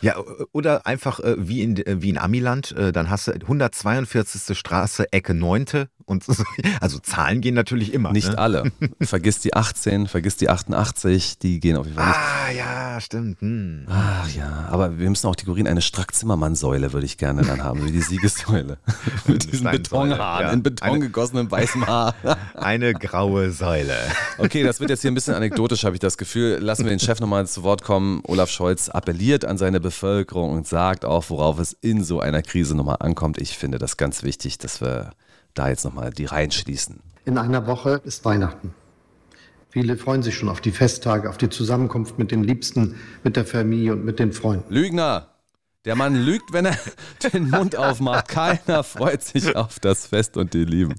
Ja, 0.00 0.16
oder 0.52 0.86
einfach 0.86 1.20
äh, 1.20 1.36
wie, 1.38 1.62
in, 1.62 1.76
äh, 1.76 2.00
wie 2.00 2.10
in 2.10 2.18
Amiland, 2.18 2.72
äh, 2.72 2.92
dann 2.92 3.10
hast 3.10 3.28
du 3.28 3.32
142. 3.32 4.56
Straße, 4.56 5.12
Ecke 5.12 5.34
9. 5.34 5.88
Und 6.08 6.24
so, 6.24 6.32
also 6.80 6.98
Zahlen 7.00 7.42
gehen 7.42 7.54
natürlich 7.54 7.92
immer. 7.92 8.12
Nicht 8.12 8.30
ne? 8.30 8.38
alle. 8.38 8.72
vergiss 9.02 9.40
die 9.40 9.52
18, 9.52 10.06
vergiss 10.06 10.38
die 10.38 10.48
88, 10.48 11.38
die 11.38 11.60
gehen 11.60 11.76
auf 11.76 11.84
jeden 11.84 11.98
Fall 11.98 12.08
nicht. 12.08 12.18
Ah, 12.18 12.50
ja, 12.50 13.00
stimmt. 13.00 13.42
Hm. 13.42 13.84
Ach 13.88 14.26
ja, 14.30 14.68
aber 14.70 14.98
wir 14.98 15.10
müssen 15.10 15.26
auch 15.26 15.36
dekorieren. 15.36 15.66
Eine 15.66 15.82
Strack-Zimmermann-Säule 15.82 16.94
würde 16.94 17.04
ich 17.04 17.18
gerne 17.18 17.42
dann 17.42 17.62
haben, 17.62 17.84
wie 17.84 17.92
die 17.92 18.00
Siegessäule. 18.00 18.78
Mit 19.26 19.52
diesen 19.52 19.70
Betonhaaren, 19.70 20.46
ja. 20.46 20.52
in 20.52 20.62
Beton 20.62 20.88
Eine, 20.88 21.00
gegossenem 21.00 21.50
weißem 21.50 21.86
Haar. 21.86 22.14
Eine 22.54 22.94
graue 22.94 23.50
Säule. 23.50 23.94
Okay, 24.38 24.62
das 24.62 24.80
wird 24.80 24.88
jetzt 24.88 25.02
hier 25.02 25.10
ein 25.10 25.14
bisschen 25.14 25.34
anekdotisch, 25.34 25.84
habe 25.84 25.94
ich 25.94 26.00
das 26.00 26.16
Gefühl. 26.16 26.56
Lassen 26.58 26.84
wir 26.84 26.90
den 26.90 27.00
Chef 27.00 27.20
nochmal 27.20 27.46
zu 27.46 27.62
Wort 27.64 27.82
kommen. 27.82 28.22
Olaf 28.24 28.48
Scholz 28.48 28.88
appelliert 28.88 29.44
an 29.44 29.58
seine 29.58 29.78
Bevölkerung 29.78 30.52
und 30.52 30.66
sagt 30.66 31.04
auch, 31.04 31.28
worauf 31.28 31.58
es 31.58 31.76
in 31.82 32.02
so 32.02 32.20
einer 32.20 32.40
Krise 32.40 32.74
nochmal 32.74 32.96
ankommt. 33.00 33.36
Ich 33.36 33.58
finde 33.58 33.76
das 33.76 33.98
ganz 33.98 34.22
wichtig, 34.22 34.56
dass 34.56 34.80
wir 34.80 35.10
da 35.54 35.68
jetzt 35.68 35.84
nochmal 35.84 36.10
die 36.10 36.24
Reihen 36.24 36.50
schließen. 36.50 37.00
In 37.24 37.38
einer 37.38 37.66
Woche 37.66 38.00
ist 38.04 38.24
Weihnachten. 38.24 38.74
Viele 39.70 39.96
freuen 39.96 40.22
sich 40.22 40.34
schon 40.34 40.48
auf 40.48 40.60
die 40.60 40.70
Festtage, 40.70 41.28
auf 41.28 41.36
die 41.36 41.50
Zusammenkunft 41.50 42.18
mit 42.18 42.30
den 42.30 42.42
Liebsten, 42.42 42.96
mit 43.22 43.36
der 43.36 43.44
Familie 43.44 43.92
und 43.92 44.04
mit 44.04 44.18
den 44.18 44.32
Freunden. 44.32 44.72
Lügner! 44.72 45.28
Der 45.84 45.94
Mann 45.94 46.14
lügt, 46.14 46.52
wenn 46.52 46.66
er 46.66 46.76
den 47.32 47.50
Mund 47.50 47.76
aufmacht. 47.76 48.28
Keiner 48.28 48.82
freut 48.82 49.22
sich 49.22 49.56
auf 49.56 49.78
das 49.78 50.06
Fest 50.06 50.36
und 50.36 50.54
die 50.54 50.64
Lieben. 50.64 50.94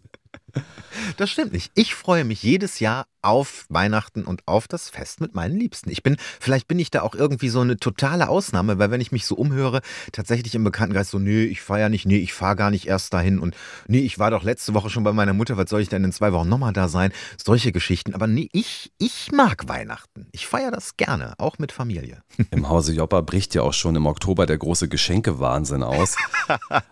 Das 1.17 1.29
stimmt 1.29 1.53
nicht. 1.53 1.71
Ich 1.75 1.95
freue 1.95 2.23
mich 2.23 2.43
jedes 2.43 2.79
Jahr 2.79 3.05
auf 3.21 3.65
Weihnachten 3.69 4.23
und 4.23 4.47
auf 4.47 4.67
das 4.67 4.89
Fest 4.89 5.21
mit 5.21 5.35
meinen 5.35 5.57
Liebsten. 5.57 5.89
Ich 5.89 6.03
bin, 6.03 6.17
vielleicht 6.39 6.67
bin 6.67 6.79
ich 6.79 6.89
da 6.89 7.01
auch 7.01 7.15
irgendwie 7.15 7.49
so 7.49 7.59
eine 7.59 7.77
totale 7.77 8.29
Ausnahme, 8.29 8.79
weil 8.79 8.91
wenn 8.91 9.01
ich 9.01 9.11
mich 9.11 9.25
so 9.25 9.35
umhöre, 9.35 9.81
tatsächlich 10.11 10.55
im 10.55 10.63
Bekanntenkreis 10.63 11.09
so, 11.09 11.19
nee, 11.19 11.43
ich 11.43 11.61
feiere 11.61 11.89
nicht, 11.89 12.05
nee, 12.05 12.17
ich 12.17 12.33
fahre 12.33 12.55
gar 12.55 12.71
nicht 12.71 12.87
erst 12.87 13.13
dahin 13.13 13.39
und 13.39 13.55
nee, 13.87 13.99
ich 13.99 14.19
war 14.19 14.31
doch 14.31 14.43
letzte 14.43 14.73
Woche 14.73 14.89
schon 14.89 15.03
bei 15.03 15.11
meiner 15.11 15.33
Mutter, 15.33 15.57
was 15.57 15.69
soll 15.69 15.81
ich 15.81 15.89
denn 15.89 16.03
in 16.03 16.13
zwei 16.13 16.31
Wochen 16.31 16.47
nochmal 16.47 16.73
da 16.73 16.87
sein? 16.87 17.11
Solche 17.43 17.71
Geschichten. 17.71 18.13
Aber 18.13 18.27
nee, 18.27 18.49
ich, 18.53 18.91
ich 18.97 19.31
mag 19.31 19.67
Weihnachten. 19.67 20.27
Ich 20.31 20.47
feiere 20.47 20.71
das 20.71 20.95
gerne, 20.95 21.33
auch 21.37 21.59
mit 21.59 21.71
Familie. 21.71 22.23
Im 22.51 22.69
Hause 22.69 22.93
Joppa 22.93 23.21
bricht 23.21 23.53
ja 23.53 23.63
auch 23.63 23.73
schon 23.73 23.95
im 23.95 24.05
Oktober 24.05 24.45
der 24.45 24.57
große 24.57 24.87
Geschenkewahnsinn 24.87 25.83
aus. 25.83 26.15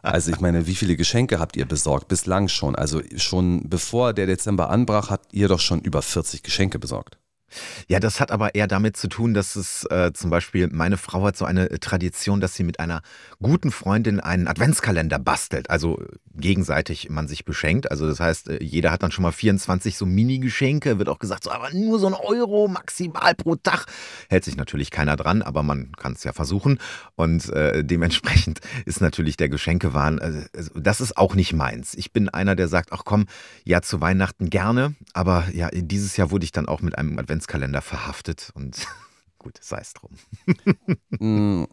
Also 0.02 0.32
ich 0.32 0.40
meine, 0.40 0.68
wie 0.68 0.76
viele 0.76 0.96
Geschenke 0.96 1.40
habt 1.40 1.56
ihr 1.56 1.66
besorgt? 1.66 2.08
Bislang 2.08 2.48
schon. 2.48 2.76
Also 2.76 3.02
schon 3.16 3.70
bevor 3.70 4.14
der 4.14 4.26
Dezember 4.26 4.70
anbrach, 4.70 5.10
habt 5.10 5.34
ihr 5.34 5.48
doch 5.48 5.60
schon 5.60 5.82
über 5.82 6.02
40 6.02 6.17
Geschenke 6.44 6.80
besorgt. 6.80 7.18
Ja, 7.88 8.00
das 8.00 8.20
hat 8.20 8.32
aber 8.32 8.56
eher 8.56 8.68
damit 8.68 8.98
zu 8.98 9.08
tun, 9.08 9.34
dass 9.34 9.56
es 9.56 9.86
äh, 9.86 10.12
zum 10.14 10.30
Beispiel, 10.30 10.68
meine 10.72 10.98
Frau 10.98 11.24
hat 11.24 11.38
so 11.38 11.46
eine 11.46 11.70
Tradition, 11.80 12.42
dass 12.42 12.56
sie 12.56 12.64
mit 12.64 12.80
einer 12.80 13.02
guten 13.42 13.72
Freundin 13.72 14.20
einen 14.20 14.48
Adventskalender 14.48 15.20
bastelt. 15.20 15.70
Also 15.70 16.00
gegenseitig 16.36 17.10
man 17.10 17.28
sich 17.28 17.46
beschenkt. 17.46 17.90
Also 17.92 18.08
das 18.08 18.20
heißt, 18.20 18.50
äh, 18.50 18.64
jeder 18.64 18.92
hat 18.92 19.04
dann 19.04 19.12
schon 19.12 19.24
mal 19.24 19.32
24 19.32 19.98
so 19.98 20.06
Mini-Geschenke. 20.06 21.00
Wird 21.00 21.10
auch 21.10 21.20
gesagt, 21.20 21.44
so, 21.44 21.52
aber 21.52 21.72
nur 21.74 22.00
so 22.00 22.08
ein 22.08 22.14
Euro 22.14 22.68
maximal 22.68 23.36
pro 23.36 23.56
Tag. 23.56 23.86
Hält 24.30 24.44
sich 24.44 24.58
natürlich 24.58 24.92
keiner 24.92 25.16
dran, 25.16 25.42
aber 25.42 25.64
man 25.64 25.92
kann 25.94 26.14
es 26.14 26.24
ja 26.24 26.34
versuchen. 26.34 26.80
Und 27.16 27.50
äh, 27.50 27.84
dementsprechend 27.84 28.60
ist 28.86 29.02
natürlich 29.02 29.38
der 29.38 29.50
Geschenkewahn, 29.50 30.20
äh, 30.20 30.48
das 30.76 31.02
ist 31.02 31.18
auch 31.18 31.36
nicht 31.36 31.54
meins. 31.54 31.94
Ich 31.94 32.12
bin 32.12 32.30
einer, 32.30 32.56
der 32.56 32.68
sagt, 32.68 32.92
ach 32.92 33.04
komm, 33.06 33.26
ja 33.64 33.82
zu 33.82 34.02
Weihnachten 34.02 34.50
gerne. 34.50 34.96
Aber 35.14 35.46
ja, 35.54 35.70
dieses 35.72 36.18
Jahr 36.18 36.32
wurde 36.32 36.44
ich 36.44 36.52
dann 36.52 36.68
auch 36.68 36.82
mit 36.82 36.98
einem 36.98 37.18
Adventskalender 37.18 37.37
Adventskalender 37.38 37.82
verhaftet 37.82 38.52
und 38.56 38.88
gut, 39.38 39.58
sei 39.62 39.80
es 39.80 39.94
drum. 39.94 40.12
Mm, 41.20 41.66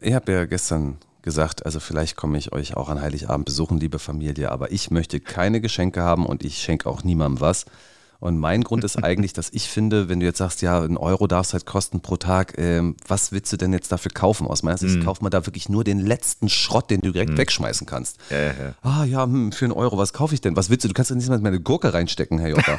ich 0.00 0.12
habe 0.12 0.32
ja 0.32 0.44
gestern 0.44 0.98
gesagt, 1.22 1.64
also 1.64 1.80
vielleicht 1.80 2.16
komme 2.16 2.36
ich 2.36 2.52
euch 2.52 2.76
auch 2.76 2.88
an 2.90 3.00
Heiligabend 3.00 3.46
besuchen, 3.46 3.78
liebe 3.78 3.98
Familie, 3.98 4.50
aber 4.50 4.72
ich 4.72 4.90
möchte 4.90 5.18
keine 5.20 5.60
Geschenke 5.60 6.02
haben 6.02 6.26
und 6.26 6.44
ich 6.44 6.58
schenke 6.58 6.88
auch 6.88 7.02
niemandem 7.02 7.40
was. 7.40 7.64
Und 8.20 8.38
mein 8.38 8.62
Grund 8.62 8.84
ist 8.84 8.96
eigentlich, 9.02 9.32
dass 9.32 9.50
ich 9.52 9.68
finde, 9.68 10.08
wenn 10.08 10.20
du 10.20 10.26
jetzt 10.26 10.38
sagst, 10.38 10.62
ja, 10.62 10.80
ein 10.80 10.96
Euro 10.96 11.26
darf 11.26 11.46
es 11.46 11.52
halt 11.54 11.66
kosten 11.66 12.00
pro 12.00 12.16
Tag, 12.16 12.54
ähm, 12.58 12.96
was 13.06 13.32
willst 13.32 13.52
du 13.52 13.56
denn 13.56 13.72
jetzt 13.72 13.90
dafür 13.90 14.12
kaufen? 14.12 14.46
Aus 14.46 14.62
meiner 14.62 14.78
Sicht 14.78 14.98
mm. 14.98 15.04
kauft 15.04 15.22
man 15.22 15.30
da 15.30 15.46
wirklich 15.46 15.68
nur 15.68 15.84
den 15.84 15.98
letzten 15.98 16.48
Schrott, 16.48 16.90
den 16.90 17.00
du 17.00 17.12
direkt 17.12 17.32
mm. 17.32 17.38
wegschmeißen 17.38 17.86
kannst. 17.86 18.18
Ja, 18.30 18.38
ja. 18.38 18.52
Ah 18.82 19.04
ja, 19.04 19.24
hm, 19.24 19.52
für 19.52 19.64
einen 19.64 19.72
Euro, 19.72 19.98
was 19.98 20.12
kaufe 20.12 20.34
ich 20.34 20.40
denn? 20.40 20.56
Was 20.56 20.70
willst 20.70 20.84
du? 20.84 20.88
Du 20.88 20.94
kannst 20.94 21.10
ja 21.10 21.16
nicht 21.16 21.28
mal 21.28 21.38
meine 21.40 21.60
Gurke 21.60 21.92
reinstecken, 21.94 22.38
Herr 22.38 22.50
Jota. 22.50 22.78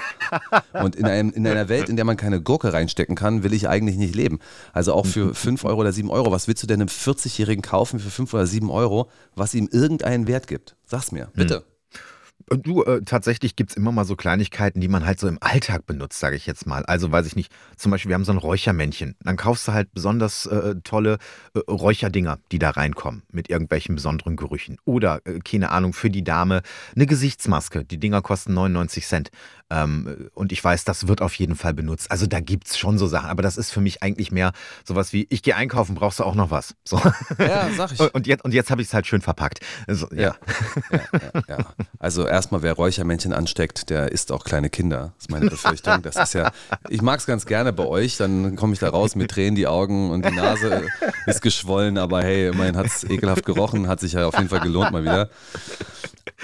Und 0.73 0.95
in, 0.95 1.05
einem, 1.05 1.31
in 1.31 1.45
einer 1.45 1.69
Welt, 1.69 1.89
in 1.89 1.95
der 1.95 2.05
man 2.05 2.17
keine 2.17 2.41
Gurke 2.41 2.71
reinstecken 2.71 3.15
kann, 3.15 3.43
will 3.43 3.53
ich 3.53 3.67
eigentlich 3.67 3.97
nicht 3.97 4.15
leben. 4.15 4.39
Also 4.73 4.93
auch 4.93 5.05
für 5.05 5.33
5 5.33 5.65
Euro 5.65 5.81
oder 5.81 5.91
7 5.91 6.09
Euro, 6.09 6.31
was 6.31 6.47
willst 6.47 6.63
du 6.63 6.67
denn 6.67 6.81
einem 6.81 6.89
40-Jährigen 6.89 7.61
kaufen 7.61 7.99
für 7.99 8.09
5 8.09 8.33
oder 8.33 8.45
7 8.45 8.69
Euro, 8.69 9.09
was 9.35 9.53
ihm 9.53 9.67
irgendeinen 9.71 10.27
Wert 10.27 10.47
gibt? 10.47 10.75
Sag's 10.85 11.11
mir, 11.11 11.29
bitte. 11.33 11.63
Mm. 12.52 12.62
Du, 12.62 12.84
äh, 12.84 13.02
tatsächlich 13.04 13.56
gibt 13.56 13.72
es 13.72 13.78
immer 13.78 13.91
mal 13.91 14.06
so 14.06 14.16
Kleinigkeiten, 14.16 14.82
die 14.82 14.88
man 14.88 15.06
halt 15.06 15.20
so 15.20 15.28
im 15.28 15.38
Alltag 15.41 15.86
benutzt, 15.86 16.20
sage 16.20 16.36
ich 16.36 16.45
jetzt 16.45 16.68
mal. 16.68 16.86
Also 16.86 17.12
weiß 17.12 17.26
ich 17.26 17.36
nicht, 17.36 17.52
zum 17.78 17.91
Beispiel, 17.91 18.10
wir 18.10 18.16
haben 18.16 18.26
so 18.26 18.32
ein 18.32 18.38
Räuchermännchen. 18.38 19.16
Dann 19.22 19.38
kaufst 19.38 19.68
du 19.68 19.74
halt 19.74 19.93
besonders 19.93 20.45
äh, 20.45 20.76
tolle 20.84 21.18
äh, 21.54 21.60
Räucherdinger, 21.60 22.39
die 22.52 22.60
da 22.60 22.72
reinkommen, 22.72 23.24
mit 23.32 23.49
irgendwelchen 23.49 23.95
besonderen 23.95 24.36
Gerüchen. 24.36 24.78
Oder, 24.86 25.22
äh, 25.26 25.39
keine 25.39 25.72
Ahnung, 25.72 25.93
für 25.93 26.10
die 26.10 26.24
Dame 26.24 26.62
eine 26.95 27.06
Gesichtsmaske. 27.06 27.86
Die 27.86 27.99
Dinger 27.99 28.22
kosten 28.22 28.54
99 28.54 29.06
Cent. 29.06 29.32
Ähm, 29.72 30.30
und 30.34 30.51
ich 30.51 30.61
weiß, 30.61 30.84
das 30.84 31.07
wird 31.07 31.22
auf 31.22 31.34
jeden 31.36 31.55
Fall 31.55 31.74
benutzt. 31.74 32.11
Also 32.11 32.28
da 32.28 32.41
gibt 32.41 32.67
es 32.67 32.78
schon 32.78 32.97
so 32.97 33.07
Sachen. 33.07 33.30
Aber 33.30 33.41
das 33.41 33.55
ist 33.55 33.72
für 33.72 33.80
mich 33.80 34.03
eigentlich 34.03 34.32
mehr 34.32 34.51
sowas 34.84 35.13
wie, 35.13 35.28
ich 35.30 35.43
gehe 35.43 35.55
einkaufen, 35.55 35.95
brauchst 35.95 36.19
du 36.19 36.26
auch 36.26 36.36
noch 36.36 36.51
was? 36.51 36.76
So. 36.84 37.01
Ja, 37.39 37.69
sag 37.76 37.93
ich. 37.93 37.99
Und 38.13 38.28
jetzt, 38.28 38.43
und 38.43 38.53
jetzt 38.53 38.69
habe 38.69 38.82
ich 38.82 38.89
es 38.89 38.93
halt 38.93 39.07
schön 39.07 39.22
verpackt. 39.22 39.61
Also, 39.88 40.07
ja. 40.11 40.36
Ja, 40.91 40.99
ja, 41.01 41.43
ja. 41.47 41.57
Also 41.99 42.28
erstmal, 42.28 42.61
wer 42.61 42.74
Räuchermännchen 42.74 43.32
ansteckt, 43.32 43.89
der 43.89 44.11
isst 44.11 44.32
auch 44.32 44.43
kleine 44.43 44.69
Kinder. 44.69 45.13
Das 45.15 45.26
ist 45.26 45.32
meine 45.32 45.49
Befürchtung. 45.49 46.01
Das 46.01 46.15
ist 46.17 46.34
ja, 46.34 46.51
ich 46.89 47.01
mag 47.01 47.19
es 47.19 47.26
ganz 47.26 47.45
gerne 47.45 47.72
bei 47.72 47.86
euch. 47.86 48.17
Dann 48.17 48.55
komme 48.57 48.74
ich 48.74 48.80
da 48.80 48.89
raus 48.89 49.15
mit 49.15 49.32
Tränen, 49.32 49.55
die 49.55 49.67
Augen 49.67 50.11
und 50.11 50.26
die 50.26 50.36
Nase 50.36 50.88
ist 51.26 51.41
geschwollen. 51.41 51.97
Aber 51.97 52.22
hey, 52.22 52.47
immerhin 52.47 52.76
hat 52.76 52.88
es 52.88 53.03
ekelhaft 53.03 53.45
gerochen. 53.45 53.88
Hat 53.88 53.99
sich 53.99 54.13
ja 54.13 54.28
auf 54.28 54.36
jeden 54.36 54.49
Fall 54.49 54.61
gelohnt 54.61 54.91
mal 54.91 55.03
wieder. 55.03 55.30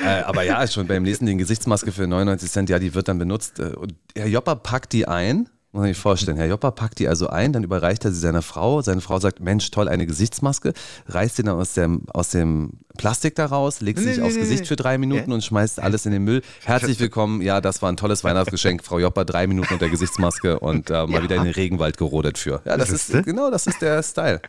Äh, 0.04 0.22
aber 0.24 0.44
ja, 0.44 0.66
schon 0.68 0.88
beim 0.88 1.04
nächsten 1.04 1.26
die 1.26 1.38
Gesichtsmaske 1.38 1.92
für 1.92 2.08
99 2.08 2.52
Cent, 2.52 2.70
ja, 2.70 2.80
die 2.80 2.94
wird 2.94 3.08
dann 3.08 3.18
benutzt. 3.18 3.60
Äh, 3.60 3.74
und 3.76 3.96
Herr 4.16 4.28
Jopper 4.28 4.56
packt 4.56 4.94
die 4.94 5.08
ein 5.08 5.50
muss 5.78 5.82
man 5.82 5.94
sich 5.94 6.02
vorstellen. 6.02 6.38
Herr 6.38 6.48
Jopper 6.48 6.72
packt 6.72 6.98
die 7.00 7.08
also 7.08 7.28
ein, 7.28 7.54
dann 7.54 7.64
überreicht 7.64 8.06
er 8.06 8.12
sie 8.12 8.20
seiner 8.20 8.42
Frau. 8.42 8.82
Seine 8.82 9.02
Frau 9.02 9.20
sagt, 9.20 9.42
Mensch, 9.42 9.70
toll, 9.70 9.88
eine 9.88 10.08
Gesichtsmaske. 10.08 10.74
Reißt 11.08 11.36
sie 11.36 11.44
dann 11.44 11.60
aus 11.60 11.74
dem, 11.74 12.04
aus 12.14 12.30
dem 12.30 12.72
Plastik 12.98 13.36
da 13.36 13.46
raus, 13.46 13.82
legt 13.82 14.00
sie 14.00 14.14
sich 14.14 14.22
aufs 14.22 14.36
Gesicht 14.36 14.66
für 14.66 14.76
drei 14.76 14.98
Minuten 14.98 15.32
und 15.32 15.44
schmeißt 15.44 15.80
alles 15.80 16.06
in 16.06 16.14
den 16.14 16.24
Müll. 16.24 16.42
Herzlich 16.64 17.00
willkommen. 17.00 17.42
Ja, 17.42 17.62
das 17.62 17.82
war 17.82 17.92
ein 17.92 17.98
tolles 17.98 18.24
Weihnachtsgeschenk. 18.24 18.84
Frau 18.84 18.98
Jopper, 18.98 19.26
drei 19.26 19.46
Minuten 19.46 19.74
unter 19.74 19.90
Gesichtsmaske 19.90 20.60
und 20.60 20.90
äh, 20.90 20.94
mal 20.94 21.10
ja. 21.12 21.24
wieder 21.24 21.36
in 21.36 21.44
den 21.44 21.54
Regenwald 21.54 21.98
gerodet 21.98 22.38
für. 22.38 22.62
Ja, 22.66 22.78
das 22.78 22.90
ist, 22.90 23.12
genau, 23.24 23.52
das 23.52 23.68
ist 23.68 23.82
der 23.82 24.02
Style. 24.02 24.42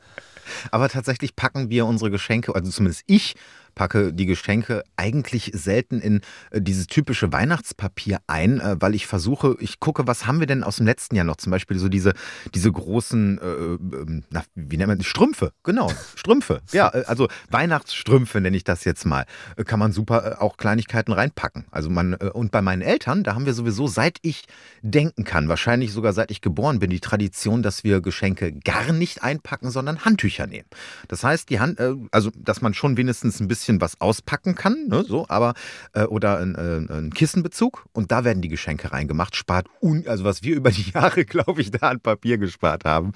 Aber 0.71 0.89
tatsächlich 0.89 1.37
packen 1.37 1.69
wir 1.69 1.85
unsere 1.85 2.11
Geschenke, 2.11 2.55
also 2.55 2.71
zumindest 2.71 3.03
ich 3.07 3.35
packe 3.79 4.13
die 4.13 4.27
Geschenke 4.27 4.83
eigentlich 4.97 5.53
selten 5.55 6.01
in 6.01 6.21
äh, 6.51 6.61
dieses 6.61 6.89
typische 6.89 7.33
Weihnachtspapier 7.33 8.19
ein, 8.27 8.61
äh, 8.61 8.77
weil 8.81 8.95
ich 8.97 9.07
versuche, 9.07 9.57
ich 9.61 9.79
gucke, 9.79 10.07
was 10.09 10.27
haben 10.27 10.41
wir 10.41 10.49
denn 10.49 10.65
aus 10.65 10.77
dem 10.77 10.87
letzten 10.87 11.15
Jahr 11.15 11.25
noch? 11.25 11.37
Zum 11.37 11.53
Beispiel 11.53 11.79
so 11.79 11.89
diese, 11.89 12.13
diese 12.55 12.73
großen, 12.73 13.39
äh, 13.39 13.45
ähm, 13.45 14.25
na, 14.31 14.43
wie 14.57 14.77
nennt 14.77 14.89
man 14.89 14.99
das? 14.99 15.07
Strümpfe, 15.07 15.53
genau, 15.63 15.91
Strümpfe. 16.15 16.61
Ja, 16.73 16.93
äh, 16.93 17.05
also 17.07 17.29
Weihnachtsstrümpfe 17.51 18.41
nenne 18.41 18.57
ich 18.57 18.65
das 18.65 18.85
jetzt 18.85 19.07
mal. 19.07 19.25
Kann 19.65 19.79
man 19.79 19.93
super 19.93 20.43
auch 20.43 20.57
Kleinigkeiten 20.57 21.13
reinpacken. 21.13 21.67
Also 21.71 21.89
man, 21.89 22.15
und 22.15 22.51
bei 22.51 22.61
meinen 22.61 22.83
Eltern, 22.83 23.23
da 23.23 23.35
haben 23.35 23.47
wir 23.47 23.55
sowieso, 23.55 23.87
seit 23.87 24.19
ich 24.23 24.45
denken 24.83 25.25
kann, 25.25 25.49
wahrscheinlich 25.49 25.93
sogar 25.93 26.13
seit 26.13 26.33
ich 26.33 26.41
geboren 26.41 26.81
bin, 26.81 26.91
die 26.91 27.01
Tradition, 27.01 27.63
dass 27.63 27.85
wir 27.85 28.01
Geschenke 28.01 28.53
gar 28.53 28.93
nicht 28.93 29.23
einpacken, 29.23 29.71
sondern 29.71 30.05
Handtücher 30.05 30.47
nehmen. 30.47 30.67
Das 31.07 31.23
heißt, 31.23 31.49
die 31.49 31.61
Hand, 31.61 31.81
also 32.11 32.31
dass 32.37 32.61
man 32.61 32.75
schon 32.75 32.97
wenigstens 32.97 33.41
ein 33.41 33.49
bisschen 33.49 33.68
bisschen 33.69 33.81
was 33.81 34.01
auspacken 34.01 34.55
kann, 34.55 34.89
ne, 34.89 35.05
so, 35.05 35.27
aber 35.29 35.55
äh, 35.93 36.05
oder 36.05 36.39
ein, 36.39 36.55
äh, 36.55 36.93
ein, 36.93 37.13
Kissenbezug 37.13 37.87
und 37.93 38.11
da 38.11 38.25
werden 38.25 38.43
die 38.43 38.49
Geschenke 38.49 38.93
reingemacht, 38.93 39.37
spart 39.37 39.67
un, 39.83 40.07
also 40.07 40.25
was 40.25 40.43
wir 40.43 40.57
über 40.57 40.71
die 40.71 40.91
Jahre, 40.91 41.25
glaube 41.27 41.61
ich, 41.61 41.71
da 41.71 41.91
an 41.91 42.01
Papier 42.01 42.39
gespart 42.39 42.85
haben. 42.85 43.13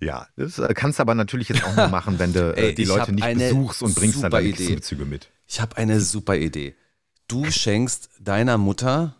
Ja, 0.00 0.26
das 0.36 0.58
äh, 0.58 0.74
kannst 0.74 0.98
du 0.98 1.02
aber 1.02 1.14
natürlich 1.14 1.48
jetzt 1.48 1.64
auch 1.64 1.76
nur 1.76 1.88
machen, 1.88 2.18
wenn 2.18 2.32
du 2.32 2.52
äh, 2.56 2.68
Ey, 2.68 2.74
die 2.74 2.84
Leute 2.84 3.12
nicht 3.12 3.34
besuchst 3.34 3.82
und 3.82 3.94
bringst 3.94 4.22
dann 4.22 4.30
deine 4.30 4.52
Kissenbezüge 4.52 5.04
mit. 5.04 5.30
Ich 5.46 5.60
habe 5.60 5.76
eine 5.76 6.00
super 6.00 6.36
Idee. 6.36 6.74
Du 7.28 7.50
schenkst 7.50 8.10
deiner 8.20 8.58
Mutter 8.58 9.14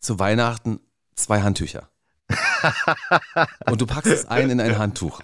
zu 0.00 0.18
Weihnachten 0.18 0.80
zwei 1.14 1.42
Handtücher. 1.42 1.88
und 3.66 3.80
du 3.80 3.86
packst 3.86 4.10
es 4.10 4.26
ein 4.26 4.50
in 4.50 4.60
ein 4.60 4.78
Handtuch. 4.78 5.20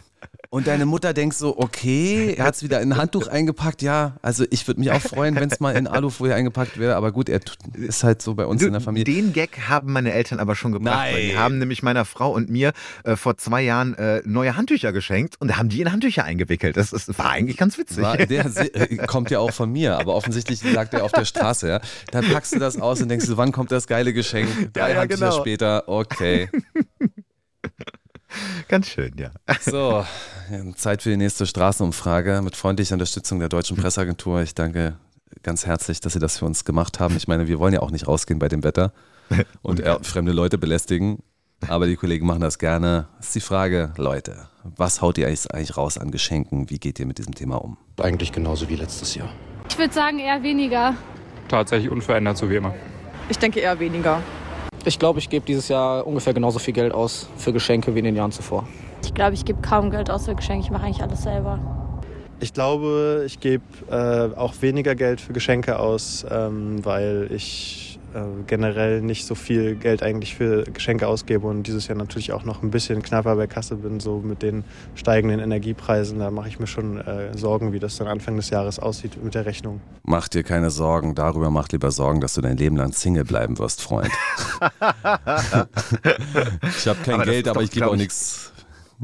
Und 0.53 0.67
deine 0.67 0.85
Mutter 0.85 1.15
denkt 1.15 1.37
so, 1.37 1.57
okay, 1.57 2.35
er 2.37 2.47
hat 2.47 2.57
es 2.57 2.65
wieder 2.65 2.81
in 2.81 2.93
ein 2.93 2.99
Handtuch 2.99 3.29
eingepackt. 3.29 3.83
Ja, 3.83 4.17
also 4.21 4.45
ich 4.51 4.67
würde 4.67 4.81
mich 4.81 4.91
auch 4.91 5.01
freuen, 5.01 5.37
wenn 5.37 5.49
es 5.49 5.61
mal 5.61 5.77
in 5.77 5.87
Alufolie 5.87 6.35
eingepackt 6.35 6.77
wäre. 6.77 6.97
Aber 6.97 7.13
gut, 7.13 7.29
er 7.29 7.39
ist 7.75 8.03
halt 8.03 8.21
so 8.21 8.35
bei 8.35 8.47
uns 8.47 8.61
du, 8.61 8.67
in 8.67 8.73
der 8.73 8.81
Familie. 8.81 9.05
Den 9.05 9.33
Gag 9.33 9.69
haben 9.69 9.93
meine 9.93 10.13
Eltern 10.13 10.41
aber 10.41 10.57
schon 10.57 10.73
gebracht. 10.73 11.13
Nein. 11.13 11.15
Die 11.21 11.39
haben 11.39 11.59
nämlich 11.59 11.85
meiner 11.85 12.05
Frau 12.05 12.33
und 12.33 12.51
mir 12.51 12.73
äh, 13.05 13.15
vor 13.15 13.37
zwei 13.37 13.63
Jahren 13.63 13.95
äh, 13.95 14.23
neue 14.25 14.57
Handtücher 14.57 14.91
geschenkt 14.93 15.41
und 15.41 15.57
haben 15.57 15.69
die 15.69 15.83
in 15.83 15.93
Handtücher 15.93 16.25
eingewickelt. 16.25 16.77
Das, 16.77 16.91
das 16.91 17.17
war 17.17 17.31
eigentlich 17.31 17.57
ganz 17.57 17.79
witzig. 17.79 18.03
War, 18.03 18.17
der 18.17 18.47
äh, 18.75 18.97
kommt 19.07 19.31
ja 19.31 19.39
auch 19.39 19.53
von 19.53 19.71
mir, 19.71 19.99
aber 19.99 20.17
offensichtlich 20.17 20.65
lag 20.65 20.89
der 20.89 21.05
auf 21.05 21.13
der 21.13 21.27
Straße. 21.27 21.69
Ja? 21.69 21.81
Dann 22.11 22.29
packst 22.29 22.57
du 22.57 22.59
das 22.59 22.77
aus 22.81 23.01
und 23.01 23.09
denkst 23.09 23.27
du, 23.27 23.37
wann 23.37 23.53
kommt 23.53 23.71
das 23.71 23.87
geile 23.87 24.13
Geschenk? 24.13 24.73
Drei 24.73 24.89
ja, 24.89 24.95
ja, 24.95 25.01
Handtücher 25.03 25.31
genau. 25.31 25.41
später, 25.41 25.89
okay. 25.89 26.49
Ganz 28.69 28.89
schön, 28.89 29.13
ja. 29.17 29.31
So, 29.61 30.05
Zeit 30.77 31.03
für 31.03 31.11
die 31.11 31.17
nächste 31.17 31.47
Straßenumfrage 31.47 32.41
mit 32.43 32.57
freundlicher 32.57 32.95
Unterstützung 32.95 33.39
der 33.39 33.49
Deutschen 33.49 33.77
Presseagentur. 33.77 34.43
Ich 34.43 34.55
danke 34.55 34.97
ganz 35.43 35.67
herzlich, 35.67 36.01
dass 36.01 36.15
Sie 36.15 36.19
das 36.19 36.39
für 36.39 36.47
uns 36.47 36.65
gemacht 36.65 37.01
haben. 37.01 37.17
Ich 37.17 37.29
meine, 37.29 37.47
wir 37.47 37.59
wollen 37.59 37.73
ja 37.73 37.81
auch 37.81 37.91
nicht 37.91 38.09
rausgehen 38.09 38.39
bei 38.39 38.49
dem 38.49 38.65
Wetter 38.65 38.93
und 39.63 39.83
fremde 40.03 40.33
Leute 40.33 40.59
belästigen, 40.59 41.23
aber 41.69 41.87
die 41.87 41.97
Kollegen 41.97 42.27
machen 42.27 42.41
das 42.41 42.59
gerne. 42.59 43.09
Das 43.19 43.29
ist 43.29 43.35
die 43.37 43.41
Frage, 43.41 43.93
Leute, 43.97 44.49
was 44.65 45.01
haut 45.01 45.19
ihr 45.19 45.27
eigentlich 45.27 45.77
raus 45.77 45.99
an 45.99 46.11
Geschenken? 46.11 46.69
Wie 46.71 46.79
geht 46.79 46.99
ihr 46.99 47.07
mit 47.07 47.19
diesem 47.19 47.35
Thema 47.35 47.57
um? 47.57 47.77
Eigentlich 48.01 48.33
genauso 48.33 48.69
wie 48.69 48.77
letztes 48.77 49.15
Jahr. 49.15 49.31
Ich 49.69 49.79
würde 49.79 49.95
sagen 49.95 50.19
eher 50.19 50.43
weniger. 50.43 50.97
Tatsächlich 51.49 51.91
unverändert, 51.91 52.37
so 52.37 52.51
wie 52.51 52.57
immer. 52.57 52.75
Ich 53.29 53.39
denke 53.39 53.61
eher 53.61 53.79
weniger. 53.79 54.23
Ich 54.85 54.99
glaube, 54.99 55.19
ich 55.19 55.29
gebe 55.29 55.45
dieses 55.45 55.69
Jahr 55.69 56.07
ungefähr 56.07 56.33
genauso 56.33 56.59
viel 56.59 56.75
Geld 56.75 56.93
aus 56.93 57.29
für 57.37 57.53
Geschenke 57.53 57.95
wie 57.95 58.01
in 58.01 58.07
den 58.07 58.17
Jahren 58.17 58.33
zuvor. 58.33 58.67
Ich 59.05 59.15
glaube, 59.15 59.35
ich 59.35 59.45
gebe 59.45 59.61
kaum 59.61 59.91
Geld 59.91 60.11
aus 60.11 60.27
für 60.27 60.35
Geschenke. 60.35 60.65
Ich 60.65 60.71
mache 60.71 60.87
eigentlich 60.87 61.03
alles 61.03 61.23
selber. 61.23 61.59
Ich 62.41 62.55
glaube, 62.55 63.25
ich 63.27 63.41
gebe 63.41 63.63
äh, 63.91 64.35
auch 64.37 64.55
weniger 64.63 64.95
Geld 64.95 65.21
für 65.21 65.35
Geschenke 65.35 65.79
aus, 65.79 66.25
ähm, 66.31 66.85
weil 66.85 67.29
ich 67.31 67.91
äh, 68.15 68.23
generell 68.47 69.03
nicht 69.03 69.27
so 69.27 69.35
viel 69.35 69.77
Geld 69.77 70.03
eigentlich 70.03 70.35
für 70.35 70.65
Geschenke 70.65 71.07
ausgebe 71.07 71.47
und 71.47 71.65
dieses 71.65 71.87
Jahr 71.87 71.99
natürlich 71.99 72.33
auch 72.33 72.45
noch 72.45 72.63
ein 72.63 72.71
bisschen 72.71 73.03
knapper 73.03 73.37
bei 73.37 73.47
Kasse 73.47 73.77
bin, 73.77 74.01
so 74.01 74.19
mit 74.19 74.43
den 74.43 74.65
steigenden 74.95 75.39
Energiepreisen. 75.39 76.19
Da 76.19 76.31
mache 76.31 76.49
ich 76.49 76.59
mir 76.59 76.67
schon 76.67 76.99
äh, 76.99 77.37
Sorgen, 77.37 77.75
wie 77.75 77.79
das 77.79 77.99
dann 77.99 78.09
Anfang 78.09 78.37
des 78.37 78.49
Jahres 78.49 78.79
aussieht 78.79 79.23
mit 79.23 79.35
der 79.35 79.45
Rechnung. 79.45 79.83
Mach 80.03 80.27
dir 80.27 80.43
keine 80.43 80.71
Sorgen, 80.71 81.15
darüber 81.15 81.51
mach 81.51 81.69
lieber 81.69 81.91
Sorgen, 81.91 82.21
dass 82.21 82.35
du 82.35 82.41
dein 82.41 82.57
Leben 82.57 82.77
lang 82.77 82.93
Single 82.93 83.25
bleiben 83.25 83.59
wirst, 83.59 83.83
Freund. 83.83 84.11
ich 86.63 86.89
habe 86.89 86.99
kein 87.05 87.15
aber 87.15 87.25
Geld, 87.25 87.49
aber 87.49 87.63
ich 87.63 87.71
gebe 87.71 87.89
auch 87.89 87.97
nichts 87.97 88.50